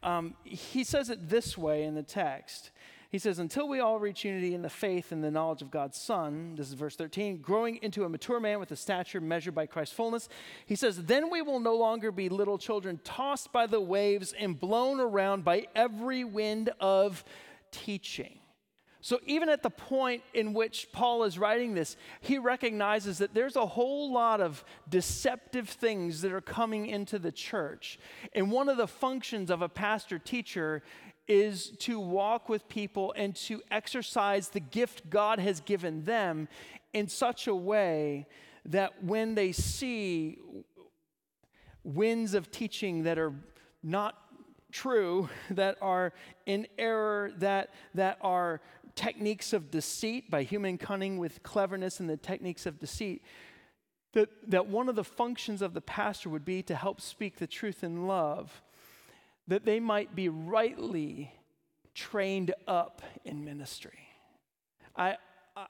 um, 0.03 0.35
he 0.45 0.85
says 0.85 1.11
it 1.11 1.29
this 1.29 1.57
way 1.57 1.85
in 1.85 1.95
the 1.95 2.03
text. 2.03 2.71
He 3.11 3.19
says, 3.19 3.39
Until 3.39 3.69
we 3.69 3.81
all 3.81 3.99
reach 3.99 4.25
unity 4.25 4.55
in 4.55 4.63
the 4.63 4.71
faith 4.71 5.13
and 5.13 5.23
the 5.23 5.31
knowledge 5.31 5.63
of 5.63 5.71
God's 5.71 5.99
Son, 5.99 6.55
this 6.57 6.69
is 6.69 6.75
verse 6.75 6.97
13, 6.97 7.39
growing 7.39 7.77
into 7.83 8.05
a 8.05 8.09
mature 8.09 8.41
man 8.41 8.59
with 8.59 8.71
a 8.73 8.77
stature 8.77 9.21
measured 9.21 9.55
by 9.55 9.67
Christ's 9.67 9.95
fullness, 9.95 10.29
he 10.67 10.77
says, 10.77 11.05
Then 11.05 11.31
we 11.31 11.43
will 11.43 11.61
no 11.61 11.77
longer 11.77 12.11
be 12.11 12.29
little 12.29 12.59
children 12.59 13.01
tossed 13.05 13.53
by 13.53 13.67
the 13.67 13.81
waves 13.81 14.35
and 14.39 14.59
blown 14.59 15.01
around 15.01 15.45
by 15.45 15.67
every 15.75 16.25
wind 16.25 16.71
of 16.81 17.25
teaching. 17.71 18.39
So, 19.07 19.21
even 19.25 19.49
at 19.49 19.63
the 19.63 19.71
point 19.71 20.25
in 20.35 20.53
which 20.53 20.89
Paul 20.91 21.23
is 21.23 21.39
writing 21.39 21.75
this, 21.75 21.97
he 22.21 22.39
recognizes 22.39 23.19
that 23.19 23.35
there's 23.35 23.55
a 23.55 23.65
whole 23.65 24.13
lot 24.13 24.41
of 24.41 24.65
deceptive 24.89 25.69
things 25.69 26.23
that 26.23 26.33
are 26.33 26.41
coming 26.41 26.87
into 26.87 27.21
the 27.21 27.31
church. 27.31 28.01
And 28.33 28.51
one 28.51 28.69
of 28.69 28.79
the 28.79 28.89
functions 28.89 29.49
of 29.49 29.63
a 29.63 29.69
pastor 29.69 30.19
teacher 30.19 30.83
is 31.29 31.71
to 31.79 31.99
walk 31.99 32.49
with 32.49 32.69
people 32.69 33.13
and 33.17 33.35
to 33.35 33.63
exercise 33.71 34.49
the 34.49 34.61
gift 34.61 35.09
God 35.11 35.39
has 35.39 35.61
given 35.61 36.05
them 36.05 36.49
in 36.93 37.09
such 37.09 37.47
a 37.47 37.55
way 37.55 38.27
that 38.65 39.03
when 39.05 39.35
they 39.35 39.53
see 39.53 40.39
winds 41.85 42.35
of 42.35 42.51
teaching 42.51 43.05
that 43.05 43.19
are 43.19 43.35
not 43.83 44.17
true, 44.73 45.29
that 45.51 45.77
are 45.81 46.13
in 46.47 46.67
error, 46.79 47.33
that, 47.39 47.73
that 47.95 48.19
are 48.21 48.61
techniques 48.95 49.53
of 49.53 49.71
deceit 49.71 50.31
by 50.31 50.43
human 50.43 50.79
cunning 50.79 51.19
with 51.19 51.43
cleverness 51.43 52.01
and 52.01 52.09
the 52.09 52.17
techniques 52.17 52.67
of 52.67 52.79
deceit, 52.79 53.23
that, 54.13 54.31
that 54.49 54.67
one 54.67 54.89
of 54.89 54.97
the 54.97 55.05
functions 55.05 55.61
of 55.61 55.75
the 55.75 55.81
pastor 55.81 56.31
would 56.31 56.45
be 56.45 56.63
to 56.63 56.75
help 56.75 57.01
speak 57.01 57.37
the 57.37 57.47
truth 57.47 57.85
in 57.85 58.07
love 58.07 58.63
that 59.49 59.65
they 59.65 59.81
might 59.81 60.15
be 60.15 60.29
rightly 60.29 61.33
trained 61.95 62.55
up 62.67 63.03
in 63.25 63.45
ministry. 63.45 64.09
I, 64.95 65.17
I 65.57 65.67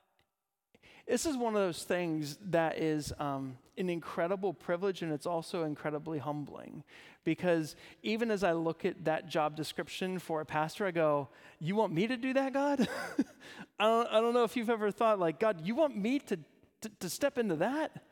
this 1.06 1.24
is 1.26 1.36
one 1.36 1.54
of 1.54 1.60
those 1.60 1.84
things 1.84 2.38
that 2.50 2.78
is 2.78 3.12
um, 3.18 3.58
an 3.78 3.88
incredible 3.88 4.52
privilege 4.52 5.02
and 5.02 5.12
it's 5.12 5.26
also 5.26 5.64
incredibly 5.64 6.18
humbling 6.18 6.82
because 7.26 7.76
even 8.02 8.30
as 8.30 8.42
I 8.42 8.52
look 8.52 8.84
at 8.84 9.04
that 9.04 9.28
job 9.28 9.56
description 9.56 10.18
for 10.18 10.40
a 10.40 10.46
pastor, 10.46 10.86
I 10.86 10.92
go, 10.92 11.28
You 11.58 11.74
want 11.74 11.92
me 11.92 12.06
to 12.06 12.16
do 12.16 12.32
that, 12.32 12.52
God? 12.54 12.88
I, 13.80 13.84
don't, 13.84 14.08
I 14.08 14.20
don't 14.20 14.32
know 14.32 14.44
if 14.44 14.56
you've 14.56 14.70
ever 14.70 14.90
thought, 14.90 15.18
like, 15.18 15.40
God, 15.40 15.66
you 15.66 15.74
want 15.74 15.96
me 15.96 16.20
to, 16.20 16.38
to, 16.82 16.88
to 17.00 17.10
step 17.10 17.36
into 17.36 17.56
that? 17.56 18.04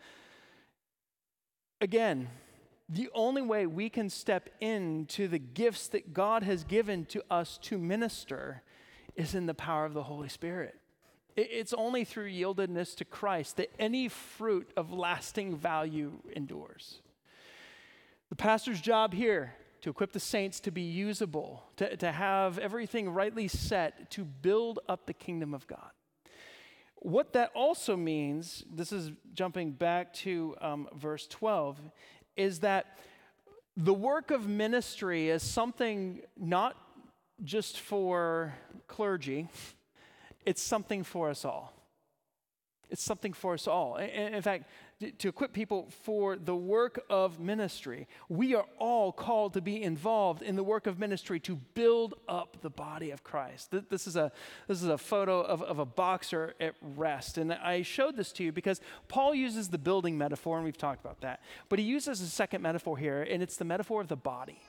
Again, 1.80 2.28
the 2.89 3.09
only 3.14 3.43
way 3.43 3.66
we 3.66 3.89
can 3.89 4.11
step 4.11 4.51
into 4.61 5.26
the 5.28 5.39
gifts 5.39 5.89
that 5.89 6.12
God 6.12 6.43
has 6.43 6.64
given 6.64 7.07
to 7.07 7.22
us 7.30 7.59
to 7.62 7.78
minister 7.78 8.62
is 9.16 9.35
in 9.35 9.47
the 9.47 9.55
power 9.55 9.85
of 9.85 9.95
the 9.95 10.03
Holy 10.03 10.28
Spirit. 10.28 10.78
It's 11.37 11.72
only 11.72 12.05
through 12.05 12.30
yieldedness 12.30 12.95
to 12.97 13.05
Christ 13.05 13.57
that 13.57 13.72
any 13.78 14.09
fruit 14.09 14.70
of 14.76 14.93
lasting 14.93 15.57
value 15.57 16.12
endures. 16.35 17.01
The 18.28 18.37
pastor's 18.37 18.80
job 18.80 19.14
here 19.14 19.55
to 19.80 19.91
equip 19.91 20.12
the 20.12 20.20
saints 20.20 20.61
to 20.61 20.70
be 20.70 20.82
usable, 20.82 21.64
to, 21.76 21.97
to 21.97 22.12
have 22.12 22.59
everything 22.59 23.11
rightly 23.11 23.49
set, 23.49 24.11
to 24.12 24.24
build 24.24 24.78
up 24.89 25.07
the 25.07 25.12
kingdom 25.12 25.55
of 25.55 25.66
God. 25.66 25.91
What 26.97 27.35
that 27.35 27.51
also 27.55 27.97
means, 27.97 28.64
this 28.72 28.93
is 28.93 29.12
jumping 29.35 29.72
back 29.72 30.14
to 30.14 30.57
um, 30.61 30.89
verse 30.95 31.26
12, 31.26 31.78
is 32.37 32.61
that 32.61 32.99
the 33.76 33.95
work 33.95 34.30
of 34.30 34.49
ministry 34.49 35.28
is 35.28 35.43
something 35.43 36.20
not 36.37 36.76
just 37.43 37.80
for 37.80 38.55
clergy, 38.87 39.49
it's 40.47 40.62
something 40.62 41.03
for 41.03 41.30
us 41.30 41.45
all. 41.45 41.72
It's 42.91 43.03
something 43.03 43.32
for 43.32 43.55
us 43.55 43.66
all. 43.66 43.97
In 43.97 44.41
fact, 44.43 44.66
to 45.18 45.28
equip 45.28 45.53
people 45.53 45.88
for 46.03 46.36
the 46.36 46.55
work 46.55 47.01
of 47.11 47.40
ministry. 47.40 48.07
We 48.28 48.55
are 48.55 48.66
all 48.78 49.12
called 49.12 49.55
to 49.55 49.61
be 49.61 49.82
involved 49.82 50.42
in 50.42 50.57
the 50.57 50.62
work 50.62 50.86
of 50.86 50.99
ministry 50.99 51.40
to 51.40 51.57
build 51.74 52.14
up 52.28 52.59
the 52.62 52.70
body 52.70 53.11
of 53.11 53.24
Christ. 53.24 53.72
This 53.90 54.07
is 54.07 54.16
a, 54.16 54.30
this 54.68 54.82
is 54.82 54.88
a 54.88 54.99
photo 54.99 55.40
of, 55.40 55.62
of 55.62 55.78
a 55.78 55.84
boxer 55.84 56.55
at 56.61 56.74
rest. 56.97 57.38
And 57.38 57.53
I 57.53 57.82
showed 57.82 58.16
this 58.16 58.32
to 58.32 58.45
you 58.45 58.53
because 58.53 58.80
Paul 59.09 59.34
uses 59.34 59.68
the 59.68 59.78
building 59.78 60.16
metaphor, 60.16 60.57
and 60.57 60.64
we've 60.64 60.78
talked 60.78 61.05
about 61.05 61.20
that. 61.22 61.40
But 61.68 61.78
he 61.78 61.84
uses 61.84 62.20
a 62.20 62.26
second 62.26 62.62
metaphor 62.62 62.97
here, 62.97 63.22
and 63.22 63.42
it's 63.42 63.57
the 63.57 63.64
metaphor 63.64 64.01
of 64.01 64.09
the 64.09 64.16
body. 64.16 64.61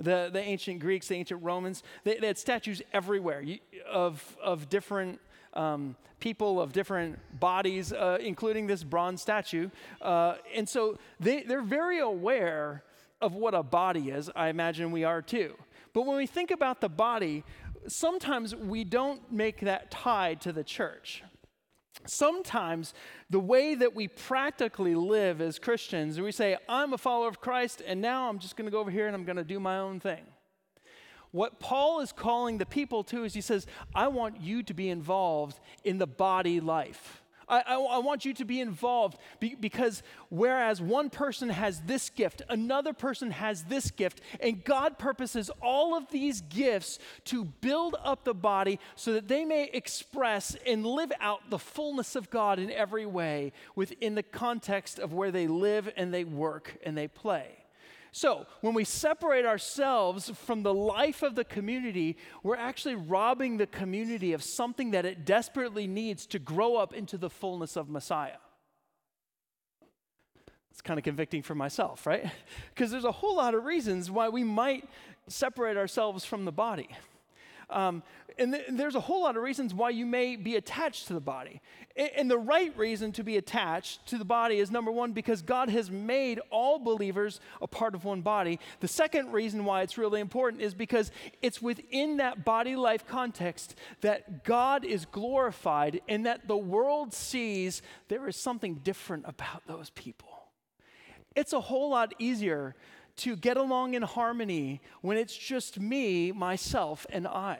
The, 0.00 0.30
the 0.32 0.40
ancient 0.40 0.78
Greeks, 0.78 1.08
the 1.08 1.16
ancient 1.16 1.42
Romans, 1.42 1.82
they, 2.04 2.18
they 2.18 2.28
had 2.28 2.38
statues 2.38 2.80
everywhere 2.92 3.44
of, 3.90 4.36
of 4.42 4.68
different 4.68 5.20
um, 5.58 5.96
people 6.20 6.60
of 6.60 6.72
different 6.72 7.18
bodies, 7.38 7.92
uh, 7.92 8.18
including 8.20 8.66
this 8.66 8.84
bronze 8.84 9.20
statue. 9.20 9.68
Uh, 10.00 10.36
and 10.54 10.68
so 10.68 10.98
they, 11.20 11.42
they're 11.42 11.62
very 11.62 11.98
aware 11.98 12.84
of 13.20 13.34
what 13.34 13.54
a 13.54 13.62
body 13.62 14.10
is. 14.10 14.30
I 14.34 14.48
imagine 14.48 14.92
we 14.92 15.04
are 15.04 15.20
too. 15.20 15.54
But 15.92 16.02
when 16.06 16.16
we 16.16 16.26
think 16.26 16.50
about 16.50 16.80
the 16.80 16.88
body, 16.88 17.44
sometimes 17.88 18.54
we 18.54 18.84
don't 18.84 19.32
make 19.32 19.60
that 19.60 19.90
tied 19.90 20.40
to 20.42 20.52
the 20.52 20.64
church. 20.64 21.24
Sometimes 22.06 22.94
the 23.28 23.40
way 23.40 23.74
that 23.74 23.94
we 23.94 24.06
practically 24.06 24.94
live 24.94 25.40
as 25.40 25.58
Christians, 25.58 26.20
we 26.20 26.30
say, 26.30 26.56
I'm 26.68 26.92
a 26.92 26.98
follower 26.98 27.28
of 27.28 27.40
Christ, 27.40 27.82
and 27.84 28.00
now 28.00 28.28
I'm 28.28 28.38
just 28.38 28.56
going 28.56 28.66
to 28.66 28.70
go 28.70 28.78
over 28.78 28.90
here 28.90 29.08
and 29.08 29.16
I'm 29.16 29.24
going 29.24 29.36
to 29.36 29.44
do 29.44 29.58
my 29.58 29.78
own 29.78 29.98
thing. 29.98 30.24
What 31.38 31.60
Paul 31.60 32.00
is 32.00 32.10
calling 32.10 32.58
the 32.58 32.66
people 32.66 33.04
to 33.04 33.22
is 33.22 33.32
he 33.32 33.42
says, 33.42 33.64
I 33.94 34.08
want 34.08 34.40
you 34.40 34.64
to 34.64 34.74
be 34.74 34.90
involved 34.90 35.60
in 35.84 35.98
the 35.98 36.06
body 36.08 36.58
life. 36.58 37.22
I, 37.48 37.60
I, 37.60 37.74
I, 37.76 37.98
want 37.98 38.24
you 38.24 38.34
to 38.34 38.44
be 38.44 38.60
involved 38.60 39.18
be, 39.38 39.54
because 39.54 40.02
whereas 40.30 40.82
one 40.82 41.10
person 41.10 41.48
has 41.48 41.82
this 41.82 42.10
gift, 42.10 42.42
another 42.48 42.92
person 42.92 43.30
has 43.30 43.62
this 43.62 43.92
gift, 43.92 44.20
and 44.40 44.64
God 44.64 44.98
purposes 44.98 45.48
all 45.62 45.96
of 45.96 46.10
these 46.10 46.40
gifts 46.40 46.98
to 47.26 47.44
build 47.44 47.94
up 48.02 48.24
the 48.24 48.34
body 48.34 48.80
so 48.96 49.12
that 49.12 49.28
they 49.28 49.44
may 49.44 49.70
express 49.72 50.56
and 50.66 50.84
live 50.84 51.12
out 51.20 51.50
the 51.50 51.58
fullness 51.60 52.16
of 52.16 52.30
God 52.30 52.58
in 52.58 52.72
every 52.72 53.06
way 53.06 53.52
within 53.76 54.16
the 54.16 54.24
context 54.24 54.98
of 54.98 55.12
where 55.12 55.30
they 55.30 55.46
live 55.46 55.88
and 55.96 56.12
they 56.12 56.24
work 56.24 56.78
and 56.82 56.98
they 56.98 57.06
play. 57.06 57.57
So, 58.12 58.46
when 58.62 58.74
we 58.74 58.84
separate 58.84 59.44
ourselves 59.44 60.30
from 60.30 60.62
the 60.62 60.72
life 60.72 61.22
of 61.22 61.34
the 61.34 61.44
community, 61.44 62.16
we're 62.42 62.56
actually 62.56 62.94
robbing 62.94 63.58
the 63.58 63.66
community 63.66 64.32
of 64.32 64.42
something 64.42 64.92
that 64.92 65.04
it 65.04 65.24
desperately 65.24 65.86
needs 65.86 66.26
to 66.28 66.38
grow 66.38 66.76
up 66.76 66.94
into 66.94 67.18
the 67.18 67.30
fullness 67.30 67.76
of 67.76 67.88
Messiah. 67.88 68.38
It's 70.70 70.80
kind 70.80 70.96
of 70.96 71.04
convicting 71.04 71.42
for 71.42 71.54
myself, 71.54 72.06
right? 72.06 72.30
Because 72.74 72.90
there's 72.90 73.04
a 73.04 73.12
whole 73.12 73.36
lot 73.36 73.54
of 73.54 73.64
reasons 73.64 74.10
why 74.10 74.28
we 74.28 74.44
might 74.44 74.88
separate 75.26 75.76
ourselves 75.76 76.24
from 76.24 76.44
the 76.44 76.52
body. 76.52 76.88
Um, 77.70 78.02
and, 78.38 78.52
th- 78.52 78.66
there's 78.70 78.94
a 78.94 79.00
whole 79.00 79.22
lot 79.22 79.36
of 79.36 79.42
reasons 79.42 79.74
why 79.74 79.90
you 79.90 80.06
may 80.06 80.36
be 80.36 80.56
attached 80.56 81.08
to 81.08 81.14
the 81.14 81.20
body. 81.20 81.60
And, 81.96 82.10
and 82.16 82.30
the 82.30 82.38
right 82.38 82.76
reason 82.76 83.12
to 83.12 83.24
be 83.24 83.36
attached 83.36 84.06
to 84.08 84.18
the 84.18 84.24
body 84.24 84.58
is 84.58 84.70
number 84.70 84.90
one, 84.90 85.12
because 85.12 85.42
God 85.42 85.68
has 85.68 85.90
made 85.90 86.40
all 86.50 86.78
believers 86.78 87.40
a 87.60 87.66
part 87.66 87.94
of 87.94 88.04
one 88.04 88.22
body. 88.22 88.58
The 88.80 88.88
second 88.88 89.32
reason 89.32 89.64
why 89.64 89.82
it's 89.82 89.98
really 89.98 90.20
important 90.20 90.62
is 90.62 90.74
because 90.74 91.10
it's 91.42 91.60
within 91.60 92.18
that 92.18 92.44
body 92.44 92.76
life 92.76 93.06
context 93.06 93.74
that 94.00 94.44
God 94.44 94.84
is 94.84 95.04
glorified 95.04 96.00
and 96.08 96.26
that 96.26 96.48
the 96.48 96.56
world 96.56 97.12
sees 97.12 97.82
there 98.08 98.28
is 98.28 98.36
something 98.36 98.76
different 98.76 99.24
about 99.26 99.66
those 99.66 99.90
people. 99.90 100.28
It's 101.34 101.52
a 101.52 101.60
whole 101.60 101.90
lot 101.90 102.14
easier 102.18 102.74
to 103.18 103.36
get 103.36 103.56
along 103.56 103.94
in 103.94 104.02
harmony 104.02 104.80
when 105.00 105.16
it's 105.16 105.36
just 105.36 105.78
me, 105.78 106.32
myself, 106.32 107.06
and 107.10 107.26
I. 107.26 107.58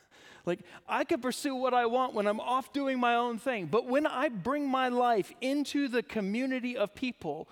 like, 0.46 0.60
I 0.88 1.04
can 1.04 1.20
pursue 1.20 1.54
what 1.54 1.74
I 1.74 1.86
want 1.86 2.14
when 2.14 2.26
I'm 2.26 2.40
off 2.40 2.72
doing 2.72 2.98
my 2.98 3.16
own 3.16 3.38
thing. 3.38 3.66
But 3.66 3.86
when 3.86 4.06
I 4.06 4.28
bring 4.28 4.68
my 4.68 4.88
life 4.88 5.32
into 5.40 5.88
the 5.88 6.02
community 6.02 6.76
of 6.76 6.94
people, 6.94 7.48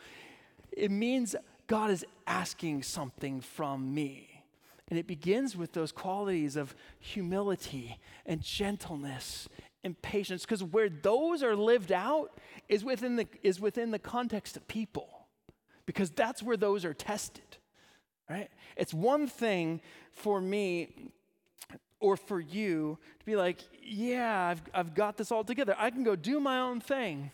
it 0.73 0.91
means 0.91 1.37
God 1.67 1.91
is 1.91 2.05
asking 2.27 2.83
something 2.85 3.41
from 3.41 3.95
me. 3.95 4.45
And 4.89 4.99
it 4.99 5.07
begins 5.07 5.55
with 5.55 5.73
those 5.73 5.93
qualities 5.93 6.57
of 6.57 6.75
humility 6.99 7.99
and 8.25 8.41
gentleness 8.41 9.49
and 9.85 10.01
patience, 10.01 10.45
because 10.45 10.65
where 10.65 10.89
those 10.89 11.43
are 11.43 11.55
lived 11.55 11.93
out 11.93 12.39
is 12.69 12.85
within 12.85 13.17
the, 13.17 13.27
is 13.43 13.61
within 13.61 13.91
the 13.91 13.99
context 13.99 14.57
of 14.57 14.67
people 14.67 15.18
because 15.89 16.11
that's 16.11 16.43
where 16.43 16.59
those 16.59 16.85
are 16.85 16.93
tested, 16.93 17.57
right? 18.29 18.51
It's 18.77 18.93
one 18.93 19.27
thing 19.27 19.81
for 20.13 20.39
me 20.39 21.13
or 21.99 22.15
for 22.15 22.39
you 22.39 22.99
to 23.19 23.25
be 23.25 23.37
like, 23.37 23.57
yeah, 23.83 24.49
I've, 24.49 24.61
I've 24.75 24.95
got 24.95 25.17
this 25.17 25.33
all 25.33 25.45
together. 25.45 25.75
I 25.79 25.89
can 25.89 26.05
go 26.05 26.15
do 26.15 26.41
my 26.41 26.61
own 26.61 26.83
thing. 26.83 27.31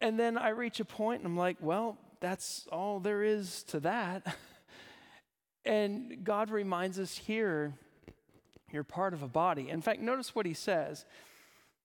And 0.00 0.16
then 0.16 0.38
I 0.38 0.50
reach 0.50 0.78
a 0.78 0.84
point 0.84 1.22
and 1.22 1.26
I'm 1.26 1.36
like, 1.36 1.56
well, 1.60 1.98
that's 2.20 2.68
all 2.70 3.00
there 3.00 3.24
is 3.24 3.64
to 3.64 3.80
that. 3.80 4.36
and 5.64 6.22
God 6.22 6.50
reminds 6.50 7.00
us 7.00 7.16
here, 7.16 7.74
you're 8.70 8.84
part 8.84 9.14
of 9.14 9.24
a 9.24 9.28
body. 9.28 9.68
In 9.68 9.82
fact, 9.82 10.00
notice 10.00 10.32
what 10.32 10.46
he 10.46 10.54
says. 10.54 11.06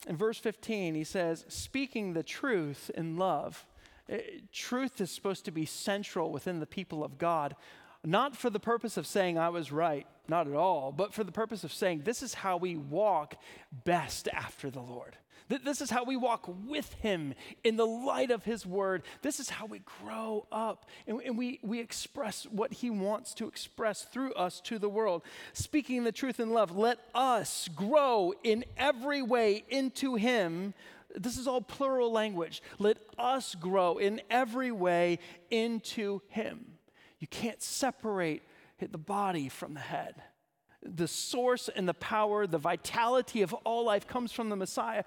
In 0.05 0.17
verse 0.17 0.37
15, 0.37 0.93
he 0.93 1.03
says, 1.03 1.45
speaking 1.47 2.13
the 2.13 2.21
truth 2.21 2.91
in 2.93 3.17
love 3.17 3.65
Uh, 4.11 4.17
truth 4.51 4.99
is 4.99 5.11
supposed 5.11 5.45
to 5.45 5.51
be 5.51 5.65
central 5.65 6.31
within 6.31 6.59
the 6.59 6.65
people 6.65 7.03
of 7.03 7.17
God, 7.17 7.55
not 8.03 8.35
for 8.35 8.49
the 8.49 8.59
purpose 8.59 8.97
of 8.97 9.07
saying 9.07 9.37
I 9.37 9.49
was 9.49 9.71
right, 9.71 10.05
not 10.27 10.47
at 10.47 10.55
all, 10.55 10.91
but 10.91 11.13
for 11.13 11.23
the 11.23 11.31
purpose 11.31 11.63
of 11.63 11.71
saying 11.71 12.01
this 12.03 12.21
is 12.21 12.33
how 12.33 12.57
we 12.57 12.75
walk 12.75 13.35
best 13.85 14.27
after 14.33 14.69
the 14.69 14.81
Lord. 14.81 15.17
This 15.49 15.81
is 15.81 15.89
how 15.89 16.03
we 16.03 16.15
walk 16.15 16.49
with 16.67 16.93
Him 16.95 17.33
in 17.63 17.75
the 17.75 17.85
light 17.85 18.31
of 18.31 18.43
His 18.43 18.65
Word. 18.65 19.03
This 19.21 19.39
is 19.39 19.49
how 19.49 19.65
we 19.65 19.81
grow 20.01 20.47
up 20.51 20.85
and, 21.05 21.21
and, 21.21 21.37
we, 21.37 21.59
we 21.61 21.79
express 21.79 22.45
what 22.45 22.73
He 22.73 22.89
wants 22.89 23.33
to 23.35 23.47
express 23.47 24.03
through 24.03 24.33
us 24.33 24.61
to 24.61 24.79
the 24.79 24.89
world. 24.89 25.21
Speaking 25.53 26.03
the 26.03 26.11
truth 26.11 26.39
in 26.39 26.51
love, 26.51 26.75
let 26.75 26.99
us 27.13 27.69
grow 27.75 28.33
in 28.43 28.63
every 28.77 29.21
way 29.21 29.63
into 29.69 30.15
Him 30.15 30.73
this 31.15 31.37
is 31.37 31.47
all 31.47 31.61
plural 31.61 32.11
language. 32.11 32.61
Let 32.79 32.97
us 33.17 33.55
grow 33.55 33.97
in 33.97 34.21
every 34.29 34.71
way 34.71 35.19
into 35.49 36.21
Him. 36.29 36.77
You 37.19 37.27
can't 37.27 37.61
separate 37.61 38.43
the 38.91 38.97
body 38.97 39.49
from 39.49 39.73
the 39.73 39.79
head. 39.79 40.15
The 40.81 41.07
source 41.07 41.69
and 41.73 41.87
the 41.87 41.93
power, 41.93 42.45
the 42.45 42.57
vitality 42.57 43.41
of 43.41 43.53
all 43.53 43.85
life 43.85 44.07
comes 44.07 44.33
from 44.33 44.49
the 44.49 44.55
Messiah, 44.55 45.03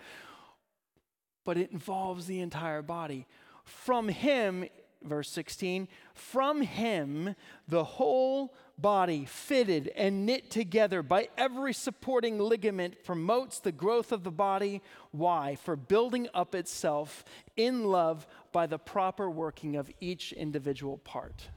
but 1.44 1.58
it 1.58 1.70
involves 1.70 2.26
the 2.26 2.40
entire 2.40 2.80
body. 2.80 3.26
From 3.64 4.08
Him, 4.08 4.64
verse 5.02 5.28
16, 5.30 5.88
from 6.14 6.62
Him, 6.62 7.34
the 7.68 7.84
whole 7.84 8.54
body, 8.78 9.24
fitted 9.24 9.88
and 9.96 10.26
knit 10.26 10.50
together 10.50 11.02
by 11.02 11.28
every 11.36 11.72
supporting 11.72 12.38
ligament, 12.38 13.04
promotes 13.04 13.58
the 13.58 13.72
growth 13.72 14.12
of 14.12 14.22
the 14.22 14.30
body. 14.30 14.82
Why? 15.12 15.56
For 15.56 15.76
building 15.76 16.28
up 16.34 16.54
itself 16.54 17.24
in 17.56 17.84
love 17.84 18.26
by 18.52 18.66
the 18.66 18.78
proper 18.78 19.30
working 19.30 19.76
of 19.76 19.90
each 20.00 20.32
individual 20.32 20.98
part. 20.98 21.48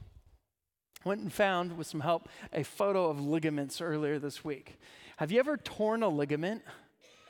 Went 1.04 1.22
and 1.22 1.32
found, 1.32 1.78
with 1.78 1.86
some 1.86 2.00
help, 2.00 2.28
a 2.52 2.62
photo 2.62 3.08
of 3.08 3.20
ligaments 3.20 3.80
earlier 3.80 4.18
this 4.18 4.44
week. 4.44 4.78
Have 5.16 5.32
you 5.32 5.38
ever 5.38 5.56
torn 5.56 6.02
a 6.02 6.08
ligament? 6.08 6.62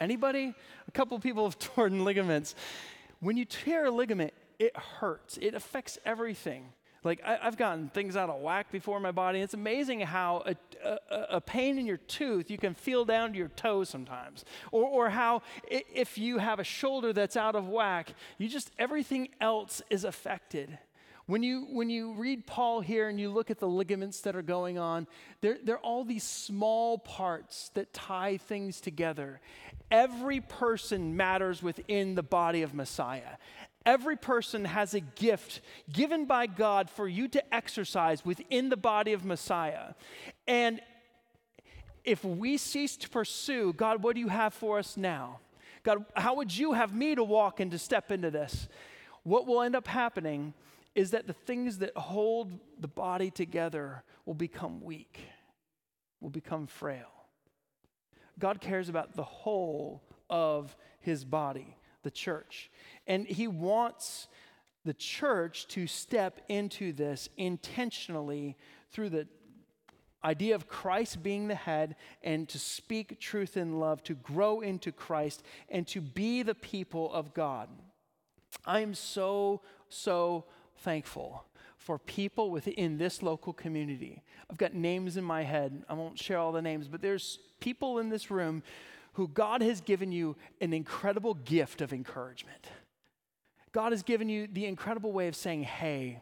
Anybody? 0.01 0.55
A 0.89 0.91
couple 0.91 1.19
people 1.19 1.45
have 1.45 1.59
torn 1.75 2.05
ligaments. 2.05 2.55
When 3.21 3.37
you 3.37 3.45
tear 3.45 3.87
a 3.87 3.91
ligament, 3.91 4.33
it 4.59 4.77
hurts. 4.77 5.39
It 5.41 5.55
affects 5.55 5.99
everything. 6.05 6.73
Like, 7.03 7.23
I, 7.25 7.37
have 7.37 7.57
gotten 7.57 7.89
things 7.89 8.15
out 8.15 8.29
of 8.29 8.41
whack 8.41 8.71
before 8.71 9.01
my 9.01 9.11
body. 9.11 9.41
It's 9.41 9.55
amazing 9.55 10.01
how 10.01 10.43
a, 10.45 10.55
a, 10.85 11.37
a, 11.37 11.41
pain 11.41 11.79
in 11.79 11.87
your 11.87 11.97
tooth 11.97 12.51
you 12.51 12.59
can 12.59 12.75
feel 12.75 13.07
down 13.07 13.33
to 13.33 13.39
your 13.39 13.49
toes 13.49 13.89
sometimes. 13.89 14.45
Or, 14.71 14.85
or 14.85 15.11
how 15.11 15.41
if 15.71 16.19
you 16.19 16.39
have 16.39 16.59
a 16.59 16.65
shoulder 16.65 17.15
that's 17.15 17.39
out 17.39 17.57
of 17.57 17.69
whack, 17.69 18.13
you 18.37 18.49
just, 18.49 18.71
everything 18.79 19.31
else 19.41 19.81
is 19.89 20.05
affected. 20.05 20.79
When 21.31 21.43
you, 21.43 21.69
when 21.71 21.89
you 21.89 22.13
read 22.15 22.45
Paul 22.45 22.81
here 22.81 23.09
and 23.09 23.19
you 23.19 23.31
look 23.31 23.51
at 23.51 23.61
the 23.61 23.69
ligaments 23.69 24.21
that 24.23 24.35
are 24.35 24.43
going 24.43 24.79
on, 24.79 25.07
they're, 25.41 25.59
they're 25.63 25.79
all 25.79 26.05
these 26.05 26.25
small 26.25 26.99
parts 26.99 27.71
that 27.75 27.95
tie 27.95 28.37
things 28.37 28.81
together. 28.81 29.41
Every 29.91 30.41
person 30.41 31.17
matters 31.17 31.63
within 31.63 32.15
the 32.15 32.23
body 32.25 32.63
of 32.63 32.75
Messiah. 32.75 33.37
Every 33.87 34.17
person 34.17 34.67
has 34.67 34.95
a 34.95 35.01
gift 35.01 35.61
given 35.91 36.27
by 36.27 36.47
God 36.47 36.91
for 36.91 37.09
you 37.09 37.29
to 37.29 37.55
exercise 37.55 38.25
within 38.25 38.69
the 38.69 38.77
body 38.77 39.13
of 39.13 39.25
Messiah. 39.25 39.95
And 40.47 40.81
if 42.05 42.25
we 42.25 42.57
cease 42.57 42.97
to 42.99 43.09
pursue, 43.09 43.73
God, 43.73 44.03
what 44.03 44.15
do 44.15 44.21
you 44.21 44.29
have 44.29 44.53
for 44.53 44.79
us 44.79 44.97
now? 44.97 45.41
God, 45.83 46.05
how 46.15 46.35
would 46.35 46.57
you 46.57 46.75
have 46.75 46.95
me 46.95 47.15
to 47.15 47.25
walk 47.25 47.61
and 47.61 47.71
to 47.71 47.79
step 47.79 48.13
into 48.13 48.31
this? 48.31 48.69
What 49.23 49.47
will 49.47 49.63
end 49.63 49.75
up 49.75 49.87
happening 49.87 50.53
is 50.95 51.13
that 51.13 51.27
the 51.27 51.33
things 51.33 51.79
that 51.79 51.97
hold 51.97 52.53
the 52.79 52.89
body 52.89 53.31
together 53.31 54.03
will 54.27 54.35
become 54.35 54.83
weak, 54.83 55.21
will 56.21 56.31
become 56.31 56.67
frail. 56.67 57.09
God 58.39 58.61
cares 58.61 58.89
about 58.89 59.15
the 59.15 59.23
whole 59.23 60.03
of 60.29 60.77
his 61.01 61.25
body, 61.25 61.77
the 62.03 62.11
church. 62.11 62.71
And 63.07 63.27
he 63.27 63.49
wants 63.49 64.29
the 64.85 64.95
church 64.95 65.67
to 65.69 65.87
step 65.87 66.41
into 66.49 66.93
this 66.93 67.29
intentionally 67.37 68.57
through 68.91 69.11
the 69.11 69.29
idea 70.25 70.55
of 70.55 70.69
Christ 70.69 71.23
being 71.23 71.49
the 71.49 71.55
head 71.55 71.97
and 72.23 72.49
to 72.49 72.59
speak 72.59 73.21
truth 73.21 73.57
in 73.57 73.79
love, 73.79 74.03
to 74.05 74.15
grow 74.15 74.61
into 74.61 74.93
Christ, 74.93 75.43
and 75.69 75.87
to 75.89 76.01
be 76.01 76.43
the 76.43 76.55
people 76.55 77.13
of 77.13 77.35
God. 77.35 77.69
I 78.67 78.81
am 78.81 78.95
so, 78.95 79.63
so 79.89 80.45
thankful 80.79 81.45
for 81.79 81.99
people 81.99 82.51
within 82.51 82.99
this 82.99 83.23
local 83.23 83.53
community. 83.53 84.23
I've 84.51 84.59
got 84.59 84.75
names 84.75 85.17
in 85.17 85.25
my 85.25 85.43
head. 85.43 85.85
I 85.89 85.95
won't 85.95 86.19
share 86.19 86.39
all 86.39 86.53
the 86.53 86.61
names, 86.61 86.89
but 86.89 87.01
there's 87.01 87.39
people 87.59 87.99
in 87.99 88.11
this 88.11 88.31
room 88.31 88.63
who 89.15 89.29
God 89.29 89.63
has 89.63 89.81
given 89.81 90.13
you 90.13 90.37
an 90.61 90.73
incredible 90.73 91.35
gift 91.35 91.81
of 91.81 91.93
encouragement. 91.93 92.69
God 93.73 93.93
has 93.93 94.03
given 94.03 94.29
you 94.29 94.47
the 94.47 94.67
incredible 94.67 95.13
way 95.13 95.29
of 95.29 95.37
saying, 95.37 95.63
hey, 95.63 96.21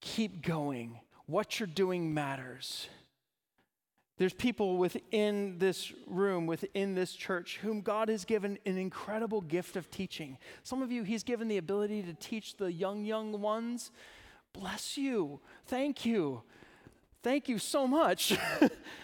keep 0.00 0.42
going. 0.42 0.98
What 1.26 1.58
you're 1.58 1.66
doing 1.66 2.12
matters. 2.12 2.88
There's 4.18 4.34
people 4.34 4.76
within 4.76 5.58
this 5.58 5.92
room, 6.06 6.46
within 6.46 6.94
this 6.94 7.14
church, 7.14 7.58
whom 7.62 7.80
God 7.80 8.08
has 8.08 8.24
given 8.24 8.58
an 8.66 8.76
incredible 8.76 9.40
gift 9.40 9.76
of 9.76 9.90
teaching. 9.90 10.36
Some 10.62 10.82
of 10.82 10.92
you, 10.92 11.02
He's 11.02 11.22
given 11.22 11.48
the 11.48 11.56
ability 11.56 12.02
to 12.02 12.14
teach 12.14 12.56
the 12.56 12.70
young, 12.70 13.04
young 13.04 13.40
ones. 13.40 13.90
Bless 14.52 14.98
you. 14.98 15.40
Thank 15.66 16.04
you. 16.04 16.42
Thank 17.22 17.48
you 17.48 17.58
so 17.58 17.86
much. 17.86 18.36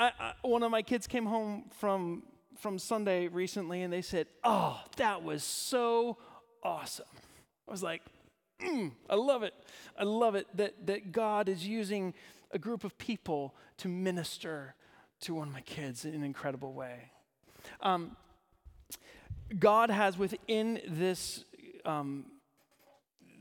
I, 0.00 0.12
I, 0.18 0.32
one 0.40 0.62
of 0.62 0.70
my 0.70 0.80
kids 0.80 1.06
came 1.06 1.26
home 1.26 1.64
from, 1.78 2.22
from 2.58 2.78
Sunday 2.78 3.28
recently 3.28 3.82
and 3.82 3.92
they 3.92 4.00
said, 4.00 4.28
Oh, 4.42 4.80
that 4.96 5.22
was 5.22 5.44
so 5.44 6.16
awesome. 6.64 7.04
I 7.68 7.70
was 7.70 7.82
like, 7.82 8.00
mm, 8.60 8.92
I 9.10 9.14
love 9.14 9.42
it. 9.42 9.52
I 9.98 10.04
love 10.04 10.34
it 10.34 10.46
that, 10.56 10.86
that 10.86 11.12
God 11.12 11.50
is 11.50 11.66
using 11.66 12.14
a 12.50 12.58
group 12.58 12.82
of 12.82 12.96
people 12.96 13.54
to 13.76 13.88
minister 13.88 14.74
to 15.20 15.34
one 15.34 15.48
of 15.48 15.54
my 15.54 15.60
kids 15.60 16.06
in 16.06 16.14
an 16.14 16.24
incredible 16.24 16.72
way. 16.72 17.12
Um, 17.82 18.16
God 19.58 19.90
has 19.90 20.16
within 20.16 20.80
this, 20.88 21.44
um, 21.84 22.24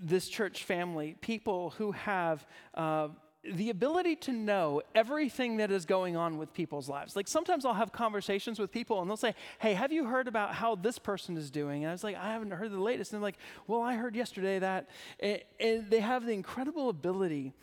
this 0.01 0.27
church 0.27 0.65
family 0.65 1.15
people 1.21 1.69
who 1.77 1.93
have 1.93 2.45
uh, 2.73 3.07
the 3.43 3.69
ability 3.69 4.17
to 4.17 4.33
know 4.33 4.81
everything 4.93 5.57
that 5.57 5.71
is 5.71 5.85
going 5.85 6.17
on 6.17 6.37
with 6.37 6.53
people's 6.53 6.89
lives. 6.89 7.15
Like 7.15 7.27
sometimes 7.27 7.63
I'll 7.63 7.73
have 7.73 7.93
conversations 7.93 8.59
with 8.59 8.71
people 8.71 9.01
and 9.01 9.09
they'll 9.09 9.17
say, 9.17 9.33
Hey, 9.59 9.73
have 9.73 9.91
you 9.93 10.05
heard 10.05 10.27
about 10.27 10.53
how 10.53 10.75
this 10.75 10.99
person 10.99 11.37
is 11.37 11.49
doing? 11.49 11.83
And 11.83 11.89
I 11.89 11.93
was 11.93 12.03
like, 12.03 12.17
I 12.17 12.33
haven't 12.33 12.51
heard 12.51 12.71
the 12.71 12.81
latest. 12.81 13.13
And 13.13 13.21
they're 13.21 13.27
like, 13.27 13.37
Well, 13.65 13.81
I 13.81 13.95
heard 13.95 14.15
yesterday 14.15 14.59
that. 14.59 14.89
And, 15.19 15.41
and 15.59 15.89
they 15.89 16.01
have 16.01 16.25
the 16.25 16.33
incredible 16.33 16.89
ability 16.89 17.53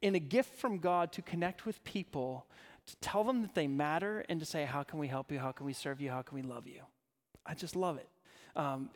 in 0.00 0.14
a 0.14 0.20
gift 0.20 0.54
from 0.56 0.78
God 0.78 1.12
to 1.12 1.22
connect 1.22 1.66
with 1.66 1.82
people, 1.84 2.46
to 2.86 2.96
tell 2.96 3.24
them 3.24 3.42
that 3.42 3.54
they 3.54 3.66
matter, 3.66 4.24
and 4.30 4.40
to 4.40 4.46
say, 4.46 4.64
How 4.64 4.82
can 4.82 4.98
we 4.98 5.08
help 5.08 5.30
you? 5.30 5.38
How 5.38 5.52
can 5.52 5.66
we 5.66 5.74
serve 5.74 6.00
you? 6.00 6.10
How 6.10 6.22
can 6.22 6.36
we 6.36 6.42
love 6.42 6.66
you? 6.66 6.80
I 7.44 7.54
just 7.54 7.76
love 7.76 7.98
it. 7.98 8.08
Um, 8.56 8.90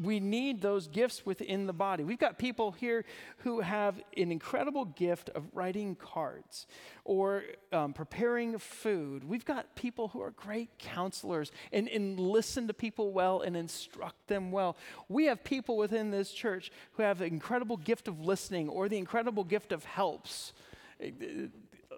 we 0.00 0.20
need 0.20 0.60
those 0.60 0.86
gifts 0.86 1.26
within 1.26 1.66
the 1.66 1.72
body. 1.72 2.04
We've 2.04 2.18
got 2.18 2.38
people 2.38 2.72
here 2.72 3.04
who 3.38 3.60
have 3.60 4.00
an 4.16 4.30
incredible 4.30 4.84
gift 4.84 5.30
of 5.30 5.44
writing 5.52 5.96
cards 5.96 6.66
or 7.04 7.42
um, 7.72 7.92
preparing 7.92 8.58
food. 8.58 9.24
We've 9.24 9.44
got 9.44 9.74
people 9.74 10.08
who 10.08 10.20
are 10.20 10.30
great 10.30 10.78
counselors 10.78 11.50
and, 11.72 11.88
and 11.88 12.20
listen 12.20 12.68
to 12.68 12.74
people 12.74 13.12
well 13.12 13.40
and 13.40 13.56
instruct 13.56 14.28
them 14.28 14.52
well. 14.52 14.76
We 15.08 15.24
have 15.26 15.42
people 15.42 15.76
within 15.76 16.10
this 16.10 16.30
church 16.30 16.70
who 16.92 17.02
have 17.02 17.18
the 17.18 17.26
incredible 17.26 17.76
gift 17.76 18.08
of 18.08 18.20
listening 18.20 18.68
or 18.68 18.88
the 18.88 18.98
incredible 18.98 19.44
gift 19.44 19.72
of 19.72 19.84
helps 19.84 20.52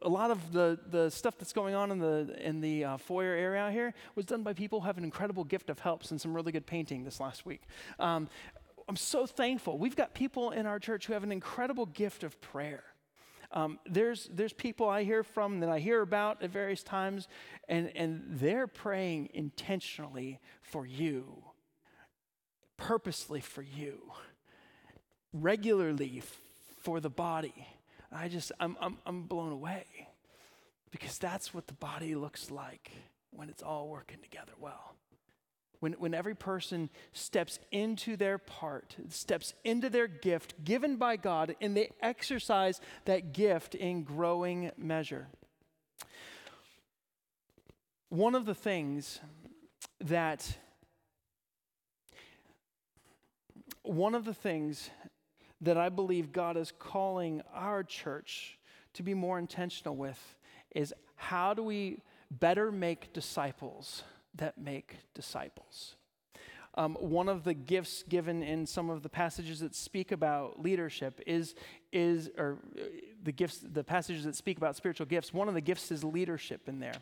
a 0.03 0.09
lot 0.09 0.31
of 0.31 0.53
the, 0.53 0.79
the 0.91 1.11
stuff 1.11 1.37
that's 1.39 1.53
going 1.53 1.75
on 1.75 1.91
in 1.91 1.99
the, 1.99 2.37
in 2.41 2.61
the 2.61 2.85
uh, 2.85 2.97
foyer 2.97 3.35
area 3.35 3.61
out 3.61 3.73
here 3.73 3.95
was 4.15 4.25
done 4.25 4.43
by 4.43 4.53
people 4.53 4.81
who 4.81 4.87
have 4.87 4.99
an 4.99 5.05
incredible 5.05 5.45
gift 5.45 5.71
of 5.71 5.79
helps 5.79 6.11
and 6.11 6.21
some 6.21 6.35
really 6.35 6.53
good 6.53 6.67
painting 6.67 7.05
this 7.05 7.21
last 7.21 7.45
week. 7.45 7.63
Um, 7.99 8.29
I'm 8.89 8.97
so 8.97 9.27
thankful. 9.27 9.79
We've 9.79 9.97
got 9.97 10.15
people 10.15 10.51
in 10.51 10.67
our 10.67 10.79
church 10.79 11.07
who 11.07 11.13
have 11.13 11.23
an 11.23 11.33
incredible 11.33 11.87
gift 11.87 12.25
of 12.25 12.41
prayer. 12.41 12.83
Um, 13.53 13.79
there's, 13.85 14.29
there's 14.33 14.53
people 14.53 14.89
I 14.89 15.03
hear 15.03 15.23
from 15.23 15.61
that 15.61 15.69
I 15.69 15.81
hear 15.81 16.03
about 16.03 16.43
at 16.43 16.51
various 16.51 16.83
times, 16.83 17.29
and, 17.69 17.91
and 17.97 18.23
they're 18.27 18.69
praying 18.69 19.31
intentionally 19.35 20.39
for 20.61 20.87
you, 20.87 21.43
purposely 22.77 23.41
for 23.41 23.63
you, 23.63 24.13
regularly 25.33 26.23
for 26.81 27.01
the 27.01 27.11
body. 27.11 27.67
I 28.13 28.29
just, 28.29 28.53
I'm, 28.59 28.77
I'm, 28.81 28.99
I'm 29.07 29.23
blown 29.23 29.53
away 29.53 29.85
because 30.91 31.19
that's 31.19 31.55
what 31.55 31.67
the 31.67 31.75
body 31.75 32.15
looks 32.15 32.51
like 32.51 32.91
when 33.31 33.49
it's 33.49 33.63
all 33.63 33.89
working 33.89 34.19
together 34.23 34.53
well. 34.59 34.95
When, 35.79 35.93
when 35.95 36.13
every 36.13 36.35
person 36.35 36.91
steps 37.13 37.59
into 37.71 38.17
their 38.17 38.37
part, 38.37 38.97
steps 39.09 39.55
into 39.65 39.89
their 39.89 40.09
gift 40.09 40.63
given 40.63 40.97
by 40.97 41.17
God, 41.17 41.57
and 41.61 41.77
they 41.77 41.91
exercise 42.03 42.81
that 43.07 43.33
gift 43.33 43.75
in 43.75 44.03
growing 44.03 44.73
measure. 44.77 45.29
One 48.11 48.35
of 48.35 48.45
the 48.45 48.55
things 48.55 49.21
that 50.01 50.59
one 53.83 54.15
of 54.15 54.25
the 54.25 54.35
things 54.35 54.91
that 55.61 55.77
I 55.77 55.89
believe 55.89 56.33
God 56.33 56.57
is 56.57 56.73
calling 56.79 57.43
our 57.55 57.83
church 57.83 58.59
to 58.95 59.03
be 59.03 59.15
more 59.15 59.39
intentional 59.39 59.97
with 59.97 60.37
is 60.75 60.95
how 61.17 61.55
do 61.55 61.63
we 61.63 62.01
better 62.31 62.73
make 62.73 63.13
disciples 63.13 64.05
that 64.35 64.57
make 64.59 64.97
disciples? 65.15 65.97
Um, 66.77 66.95
one 67.01 67.29
of 67.29 67.43
the 67.43 67.53
gifts 67.53 68.05
given 68.05 68.45
in 68.45 68.65
some 68.65 68.91
of 68.91 69.03
the 69.03 69.09
passages 69.09 69.59
that 69.59 69.75
speak 69.75 70.13
about 70.13 70.63
leadership 70.63 71.21
is 71.27 71.57
is 71.93 72.31
or 72.39 72.59
uh, 72.79 72.83
the 73.25 73.33
gifts 73.33 73.59
the 73.59 73.83
passages 73.83 74.23
that 74.23 74.37
speak 74.37 74.57
about 74.57 74.77
spiritual 74.77 75.07
gifts 75.07 75.35
one 75.35 75.49
of 75.49 75.55
the 75.55 75.61
gifts 75.61 75.91
is 75.91 76.05
leadership 76.05 76.69
in 76.69 76.79
there 76.79 76.95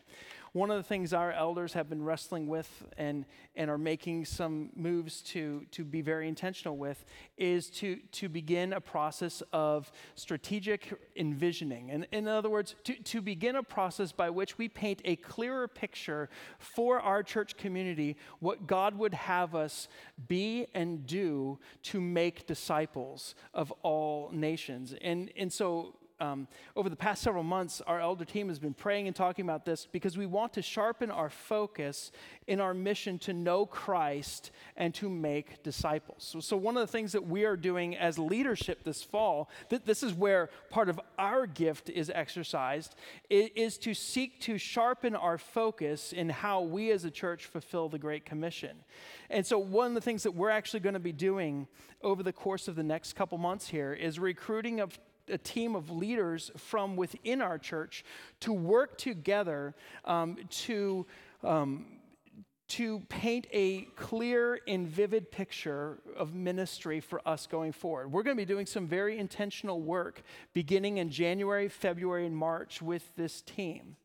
one 0.59 0.71
of 0.73 0.77
the 0.77 0.83
things 0.83 1.13
our 1.13 1.31
elders 1.31 1.73
have 1.75 1.89
been 1.89 2.03
wrestling 2.03 2.49
with 2.49 2.85
and, 2.97 3.25
and 3.55 3.71
are 3.71 3.79
making 3.79 4.25
some 4.25 4.71
moves 4.75 5.23
to, 5.23 5.65
to 5.71 5.85
be 5.85 6.03
very 6.03 6.27
intentional 6.27 6.77
with 6.77 7.05
is 7.37 7.71
to, 7.71 7.97
to 8.11 8.29
begin 8.29 8.73
a 8.73 8.81
process 8.81 9.41
of 9.53 9.91
strategic 10.17 10.93
envisioning. 11.15 11.93
And 11.93 12.09
in 12.11 12.27
other 12.27 12.51
words, 12.51 12.75
to, 12.85 12.95
to 12.95 13.23
begin 13.23 13.55
a 13.55 13.63
process 13.63 14.11
by 14.11 14.31
which 14.31 14.59
we 14.59 14.69
paint 14.69 15.01
a 15.05 15.15
clearer 15.17 15.69
picture 15.69 16.29
for 16.59 16.99
our 16.99 17.23
church 17.23 17.57
community 17.57 18.17
what 18.41 18.67
God 18.67 18.99
would 18.99 19.15
have 19.15 19.55
us 19.55 19.87
be 20.27 20.67
and 20.75 21.07
do 21.07 21.61
to 21.85 22.01
make 22.01 22.47
disciples 22.49 23.37
of 23.55 23.73
all 23.83 24.31
nations. 24.33 24.93
And, 25.01 25.31
and 25.37 25.53
so 25.53 25.95
um, 26.21 26.49
over 26.75 26.89
the 26.89 26.97
past 26.97 27.23
several 27.23 27.45
months, 27.45 27.81
our 27.87 28.01
elder 28.01 28.25
team 28.25 28.49
has 28.49 28.59
been 28.59 28.75
praying 28.75 29.07
and 29.07 29.15
talking 29.15 29.45
about 29.45 29.65
this 29.65 29.87
because 29.91 30.19
we 30.19 30.27
want 30.27 30.53
to 30.55 30.63
sharpen 30.63 31.11
our 31.11 31.31
focus 31.31 32.11
in 32.47 32.61
our 32.61 32.75
mission 32.75 33.19
to 33.21 33.33
know 33.33 33.67
Christ 33.67 34.51
and 34.77 34.95
to 34.95 35.09
make 35.09 35.63
disciples. 35.63 36.25
So, 36.25 36.41
so 36.41 36.57
one 36.57 36.77
of 36.77 36.81
the 36.81 36.91
things 36.91 37.13
that 37.13 37.27
we 37.27 37.45
are 37.45 37.57
doing 37.57 37.97
as 37.97 38.19
leadership 38.19 38.83
this 38.85 39.03
fall, 39.03 39.49
th- 39.71 39.83
this 39.85 40.03
is 40.03 40.13
where 40.13 40.51
part 40.71 40.89
of 40.89 41.01
our 41.19 41.47
gift 41.47 41.91
is 41.91 42.11
exercised, 42.11 42.95
is, 43.31 43.51
is 43.55 43.79
to 43.79 43.95
seek 43.95 44.41
to 44.41 44.59
sharpen 44.59 45.15
our 45.15 45.39
focus 45.39 46.13
in 46.13 46.29
how 46.29 46.63
we 46.63 46.91
as 46.91 47.05
a 47.05 47.11
church 47.11 47.47
fulfill 47.47 47.89
the 47.89 47.99
Great 47.99 48.25
Commission. 48.25 48.77
And 49.31 49.47
so, 49.47 49.59
one 49.59 49.89
of 49.89 49.95
the 49.95 50.01
things 50.01 50.23
that 50.25 50.33
we're 50.33 50.51
actually 50.51 50.81
going 50.81 50.95
to 50.95 51.01
be 51.01 51.13
doing 51.13 51.69
over 52.03 52.23
the 52.23 52.33
course 52.33 52.69
of 52.69 52.77
the 52.77 52.83
next 52.83 53.15
couple 53.15 53.39
months 53.39 53.69
here 53.69 53.93
is 53.93 54.19
recruiting 54.19 54.81
of 54.81 54.99
a 55.31 55.39
team 55.39 55.75
of 55.75 55.91
leaders 55.91 56.51
from 56.57 56.97
within 56.97 57.43
our 57.43 57.59
church 57.59 58.05
to 58.41 58.53
work 58.53 58.99
together 58.99 59.75
um, 60.05 60.37
to. 60.51 61.07
Um, 61.43 61.87
to 62.69 63.01
paint 63.09 63.47
a 63.51 63.85
clear 63.97 64.61
and 64.69 64.87
vivid 64.87 65.31
picture 65.31 66.01
of 66.15 66.35
ministry 66.35 67.01
for 67.01 67.27
us 67.27 67.47
going 67.47 67.73
forward. 67.73 68.13
We're 68.13 68.23
going 68.23 68.37
to 68.37 68.41
be 68.43 68.45
doing 68.45 68.67
some 68.67 68.87
very 68.87 69.19
intentional 69.19 69.81
work 69.81 70.23
beginning 70.53 70.99
in 70.99 71.09
January, 71.09 71.69
February, 71.69 72.27
and 72.27 72.37
March 72.37 72.83
with 72.83 73.17
this 73.17 73.41
team 73.41 73.97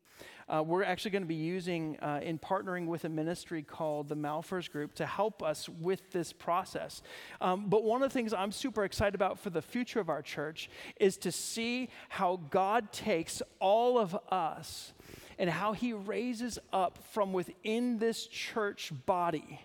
uh, 0.48 0.62
we're 0.62 0.84
actually 0.84 1.10
going 1.10 1.22
to 1.22 1.28
be 1.28 1.34
using 1.34 1.98
uh, 2.00 2.20
in 2.22 2.38
partnering 2.38 2.86
with 2.86 3.04
a 3.04 3.08
ministry 3.08 3.62
called 3.62 4.08
the 4.08 4.16
Malphurs 4.16 4.70
Group 4.70 4.94
to 4.94 5.06
help 5.06 5.42
us 5.42 5.68
with 5.68 6.12
this 6.12 6.32
process. 6.32 7.02
Um, 7.40 7.68
but 7.68 7.84
one 7.84 8.02
of 8.02 8.10
the 8.10 8.12
things 8.12 8.32
I'm 8.32 8.52
super 8.52 8.84
excited 8.84 9.14
about 9.14 9.38
for 9.38 9.50
the 9.50 9.62
future 9.62 10.00
of 10.00 10.08
our 10.08 10.22
church 10.22 10.68
is 11.00 11.16
to 11.18 11.32
see 11.32 11.88
how 12.08 12.40
God 12.50 12.92
takes 12.92 13.42
all 13.60 13.98
of 13.98 14.16
us 14.30 14.92
and 15.38 15.50
how 15.50 15.72
he 15.72 15.92
raises 15.92 16.58
up 16.72 16.98
from 17.12 17.32
within 17.32 17.98
this 17.98 18.26
church 18.26 18.92
body 19.06 19.60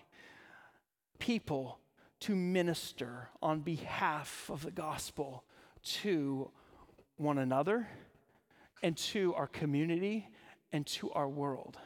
people 1.18 1.78
to 2.20 2.34
minister 2.34 3.28
on 3.42 3.60
behalf 3.60 4.50
of 4.52 4.62
the 4.62 4.70
gospel 4.70 5.44
to 5.82 6.50
one 7.16 7.38
another 7.38 7.88
and 8.82 8.96
to 8.96 9.34
our 9.34 9.46
community 9.46 10.28
and 10.72 10.86
to 10.86 11.10
our 11.12 11.28
world. 11.28 11.76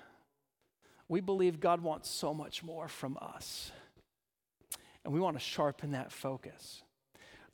We 1.08 1.20
believe 1.20 1.60
God 1.60 1.82
wants 1.82 2.08
so 2.08 2.32
much 2.32 2.62
more 2.62 2.88
from 2.88 3.18
us, 3.20 3.70
and 5.04 5.12
we 5.12 5.20
want 5.20 5.36
to 5.36 5.42
sharpen 5.42 5.92
that 5.92 6.12
focus. 6.12 6.82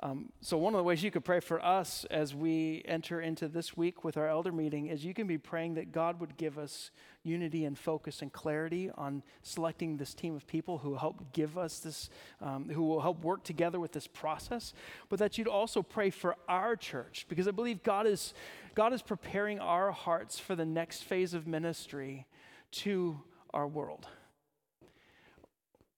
Um, 0.03 0.31
so, 0.41 0.57
one 0.57 0.73
of 0.73 0.79
the 0.79 0.85
ways 0.85 1.03
you 1.03 1.11
could 1.11 1.27
pray 1.27 1.41
for 1.41 1.63
us 1.63 2.07
as 2.11 2.35
we 2.35 2.83
enter 2.87 3.21
into 3.21 3.49
this 3.49 3.77
week 3.77 4.03
with 4.03 4.17
our 4.17 4.29
elder 4.29 4.51
meeting 4.51 4.87
is 4.87 5.05
you 5.05 5.13
can 5.13 5.27
be 5.27 5.37
praying 5.37 5.75
that 5.75 5.93
God 5.93 6.21
would 6.21 6.39
give 6.39 6.59
us 6.59 6.91
unity 7.23 7.67
and 7.67 7.79
focus 7.79 8.23
and 8.23 8.33
clarity 8.33 8.91
on 8.95 9.23
selecting 9.43 9.99
this 9.99 10.15
team 10.15 10.35
of 10.35 10.47
people 10.47 10.79
who 10.79 10.95
help 10.95 11.35
give 11.35 11.59
us 11.59 11.81
this, 11.81 12.09
um, 12.41 12.71
who 12.71 12.83
will 12.83 13.03
help 13.03 13.23
work 13.23 13.45
together 13.45 13.79
with 13.79 13.93
this 13.93 14.07
process, 14.07 14.73
but 15.11 15.19
that 15.19 15.37
you'd 15.37 15.47
also 15.47 15.83
pray 15.83 16.09
for 16.09 16.35
our 16.49 16.77
church 16.77 17.27
because 17.29 17.47
I 17.47 17.51
believe 17.51 17.83
God 17.83 18.07
is, 18.07 18.33
God 18.75 18.95
is 18.95 19.03
preparing 19.03 19.59
our 19.59 19.91
hearts 19.91 20.39
for 20.39 20.57
the 20.57 20.65
next 20.65 21.05
phase 21.05 21.35
of 21.35 21.47
ministry 21.47 22.27
to 22.73 23.21
our 23.53 23.69
world. 23.69 24.07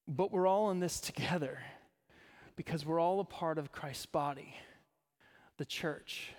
But 0.09 0.32
we're 0.32 0.48
all 0.48 0.72
in 0.72 0.80
this 0.80 1.00
together 1.00 1.61
because 2.57 2.84
we're 2.84 3.00
all 3.00 3.20
a 3.20 3.24
part 3.24 3.59
of 3.59 3.72
Christ's 3.72 4.07
body, 4.07 4.55
the 5.57 5.64
church. 5.64 6.32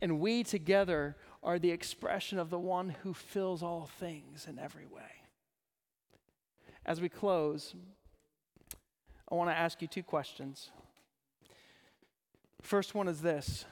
And 0.00 0.20
we 0.20 0.44
together 0.44 1.16
are 1.42 1.58
the 1.58 1.70
expression 1.70 2.38
of 2.38 2.50
the 2.50 2.58
one 2.58 2.90
who 3.02 3.14
fills 3.14 3.62
all 3.62 3.88
things 3.98 4.46
in 4.48 4.58
every 4.58 4.86
way. 4.86 5.22
As 6.84 7.00
we 7.00 7.08
close, 7.08 7.74
I 9.30 9.34
want 9.34 9.50
to 9.50 9.56
ask 9.56 9.82
you 9.82 9.88
two 9.88 10.02
questions. 10.02 10.70
First 12.62 12.94
one 12.94 13.08
is 13.08 13.20
this 13.20 13.64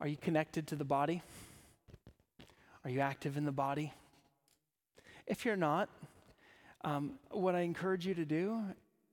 Are 0.00 0.08
you 0.08 0.16
connected 0.16 0.66
to 0.68 0.76
the 0.76 0.84
body? 0.84 1.22
Are 2.84 2.90
you 2.90 3.00
active 3.00 3.36
in 3.36 3.44
the 3.44 3.52
body? 3.52 3.92
If 5.26 5.44
you're 5.44 5.56
not, 5.56 5.88
um, 6.84 7.18
what 7.30 7.56
I 7.56 7.60
encourage 7.60 8.06
you 8.06 8.14
to 8.14 8.24
do 8.24 8.62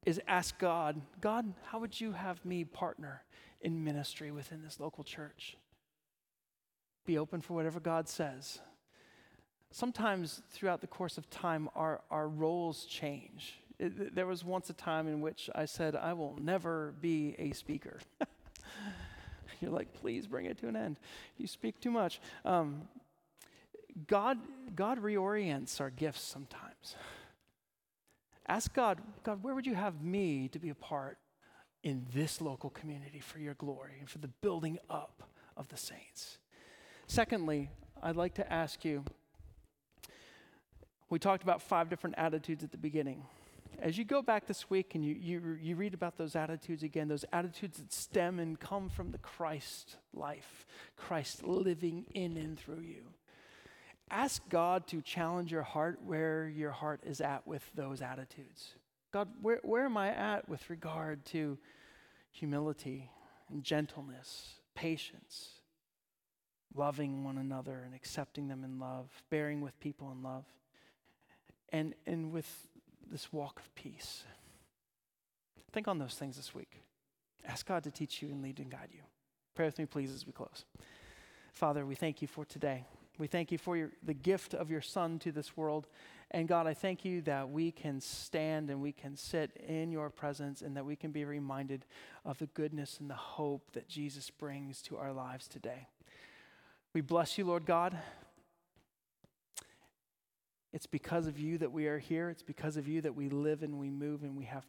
is 0.06 0.22
ask 0.28 0.58
God, 0.60 1.01
God, 1.22 1.54
how 1.66 1.80
would 1.80 1.99
you 1.99 2.12
have 2.12 2.43
me 2.45 2.64
partner 2.64 3.24
in 3.64 3.84
ministry 3.84 4.32
within 4.32 4.62
this 4.62 4.80
local 4.80 5.04
church. 5.04 5.58
Be 7.06 7.18
open 7.18 7.41
for 7.41 7.54
whatever 7.54 7.80
God 7.80 8.08
says. 8.08 8.60
Sometimes 9.72 10.41
throughout 10.51 10.82
the 10.82 10.88
course 10.88 11.18
of 11.18 11.30
time, 11.30 11.70
our, 11.76 12.01
our 12.12 12.28
roles 12.28 12.86
change. 12.86 13.60
It, 13.80 14.14
there 14.14 14.28
was 14.28 14.45
once 14.45 14.70
a 14.70 14.74
time 14.74 15.08
in 15.08 15.22
which 15.22 15.49
I 15.56 15.66
said, 15.66 15.95
I 15.95 16.14
will 16.14 16.38
never 16.39 16.93
be 17.01 17.36
a 17.39 17.51
speaker. 17.54 17.99
You're 19.62 19.72
like, 19.72 19.93
please 19.93 20.28
bring 20.28 20.45
it 20.45 20.60
to 20.60 20.68
an 20.68 20.76
end. 20.76 20.97
You 21.38 21.47
speak 21.47 21.80
too 21.80 21.91
much. 21.91 22.20
Um, 22.45 22.84
God, 24.08 24.38
God 24.76 25.01
reorients 25.01 25.80
our 25.82 25.89
gifts 25.89 26.22
sometimes. 26.22 26.95
Ask 28.48 28.74
God, 28.74 29.00
God, 29.24 29.41
where 29.41 29.56
would 29.56 29.66
you 29.66 29.76
have 29.76 30.02
me 30.02 30.48
to 30.50 30.60
be 30.60 30.70
a 30.70 30.76
part 30.76 31.18
in 31.82 32.06
this 32.14 32.41
local 32.41 32.70
community 32.70 33.20
for 33.20 33.39
your 33.39 33.54
glory 33.54 33.94
and 34.00 34.10
for 34.10 34.20
the 34.20 34.28
building 34.28 34.80
up 34.89 35.24
of 35.56 35.70
the 35.70 35.78
saints? 35.78 36.39
Secondly, 37.08 37.70
I'd 38.02 38.16
like 38.16 38.34
to 38.36 38.54
ask 38.54 38.84
you 38.84 39.06
we 41.10 41.20
talked 41.20 41.44
about 41.44 41.62
five 41.62 41.89
different 41.89 42.16
attitudes 42.18 42.64
at 42.64 42.72
the 42.72 42.78
beginning. 42.78 43.24
As 43.80 44.00
you 44.00 44.04
go 44.04 44.24
back 44.24 44.48
this 44.48 44.70
week 44.70 44.96
and 44.96 45.06
you, 45.06 45.14
you, 45.14 45.58
you 45.62 45.76
read 45.76 45.94
about 45.94 46.18
those 46.18 46.36
attitudes 46.36 46.82
again, 46.82 47.08
those 47.08 47.24
attitudes 47.32 47.78
that 47.78 47.94
stem 47.94 48.39
and 48.39 48.60
come 48.60 48.89
from 48.89 49.12
the 49.12 49.20
Christ 49.20 49.98
life, 50.14 50.66
Christ 50.98 51.44
living 51.44 52.06
in 52.16 52.36
and 52.38 52.58
through 52.58 52.82
you. 52.82 53.04
Ask 54.12 54.47
God 54.49 54.88
to 54.88 55.01
challenge 55.01 55.51
your 55.51 55.64
heart 55.64 55.99
where 56.06 56.47
your 56.47 56.72
heart 56.72 57.01
is 57.04 57.22
at 57.22 57.47
with 57.47 57.64
those 57.74 58.01
attitudes. 58.01 58.74
God, 59.12 59.30
where, 59.41 59.60
where 59.64 59.86
am 59.86 59.97
I 59.97 60.10
at 60.10 60.47
with 60.49 60.70
regard 60.70 61.26
to 61.28 61.58
humility 62.32 63.10
and 63.49 63.64
gentleness, 63.64 64.56
patience, 64.76 65.49
loving 66.76 67.24
one 67.24 67.38
another 67.38 67.84
and 67.86 67.93
accepting 67.93 68.47
them 68.47 68.64
in 68.64 68.80
love, 68.80 69.10
bearing 69.30 69.62
with 69.62 69.80
people 69.80 70.12
in 70.12 70.24
love, 70.24 70.45
and, 71.70 71.93
and 72.06 72.32
with 72.32 72.68
this 73.10 73.32
walk 73.32 73.60
of 73.60 73.74
peace? 73.76 74.24
Think 75.72 75.88
on 75.88 75.97
those 75.97 76.16
things 76.16 76.38
this 76.38 76.54
week. 76.54 76.82
Ask 77.45 77.68
God 77.68 77.84
to 77.84 77.91
teach 77.91 78.22
you 78.22 78.30
and 78.30 78.41
lead 78.41 78.60
and 78.60 78.70
guide 78.70 78.89
you. 78.91 79.01
Pray 79.56 79.66
with 79.66 79.78
me, 79.78 79.86
please, 79.86 80.12
as 80.12 80.26
we 80.26 80.32
close. 80.32 80.66
Father, 81.51 81.86
we 81.86 81.95
thank 81.95 82.22
you 82.22 82.28
for 82.28 82.45
today. 82.45 82.86
We 83.20 83.28
thank 83.28 83.51
you 83.51 83.57
for 83.57 83.78
your, 83.78 83.91
the 84.03 84.14
gift 84.14 84.53
of 84.53 84.72
your 84.72 84.82
Son 84.82 85.20
to 85.20 85.32
this 85.32 85.55
world. 85.55 85.88
And 86.32 86.47
God, 86.47 86.66
I 86.66 86.74
thank 86.74 87.05
you 87.05 87.22
that 87.22 87.49
we 87.49 87.72
can 87.72 88.01
stand 88.01 88.72
and 88.72 88.82
we 88.82 88.91
can 88.91 89.16
sit 89.16 89.51
in 89.68 89.91
your 89.91 90.09
presence 90.09 90.61
and 90.64 90.76
that 90.76 90.86
we 90.86 90.95
can 90.95 91.11
be 91.11 91.26
reminded 91.26 91.86
of 92.26 92.39
the 92.39 92.47
goodness 92.47 92.99
and 92.99 93.09
the 93.09 93.16
hope 93.16 93.72
that 93.74 93.88
Jesus 93.88 94.32
brings 94.32 94.82
to 94.84 94.97
our 94.97 95.14
lives 95.14 95.47
today. 95.47 95.88
We 96.93 97.01
bless 97.01 97.38
you, 97.38 97.45
Lord 97.45 97.66
God. 97.66 97.95
It's 100.72 100.88
because 100.88 101.28
of 101.28 101.38
you 101.38 101.59
that 101.59 101.72
we 101.72 101.86
are 101.86 101.99
here. 101.99 102.32
It's 102.32 102.41
because 102.41 102.78
of 102.78 102.88
you 102.88 103.01
that 103.01 103.16
we 103.16 103.30
live 103.30 103.61
and 103.61 103.78
we 103.78 103.91
move 103.91 104.24
and 104.24 104.36
we 104.36 104.45
have 104.45 104.66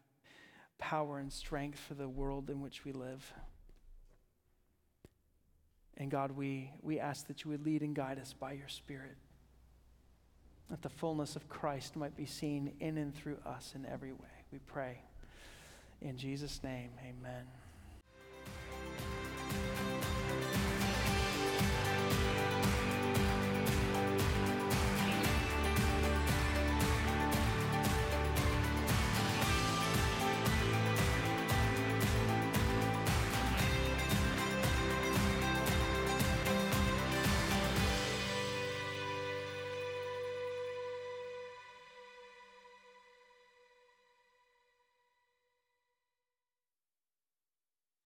power 0.78 1.18
and 1.18 1.32
strength 1.32 1.78
for 1.78 1.94
the 1.94 2.08
world 2.08 2.50
in 2.50 2.60
which 2.60 2.84
we 2.84 2.92
live. 2.92 3.32
And 5.96 6.10
God, 6.10 6.32
we, 6.32 6.70
we 6.82 6.98
ask 6.98 7.26
that 7.28 7.44
you 7.44 7.50
would 7.50 7.64
lead 7.64 7.82
and 7.82 7.94
guide 7.94 8.18
us 8.18 8.32
by 8.32 8.52
your 8.52 8.68
Spirit, 8.68 9.16
that 10.70 10.82
the 10.82 10.88
fullness 10.88 11.36
of 11.36 11.48
Christ 11.48 11.94
might 11.94 12.16
be 12.16 12.26
seen 12.26 12.72
in 12.80 12.98
and 12.98 13.14
through 13.14 13.38
us 13.46 13.72
in 13.76 13.86
every 13.86 14.12
way. 14.12 14.18
We 14.52 14.58
pray. 14.66 14.98
In 16.00 16.16
Jesus' 16.16 16.62
name, 16.62 16.90
amen. 17.00 17.44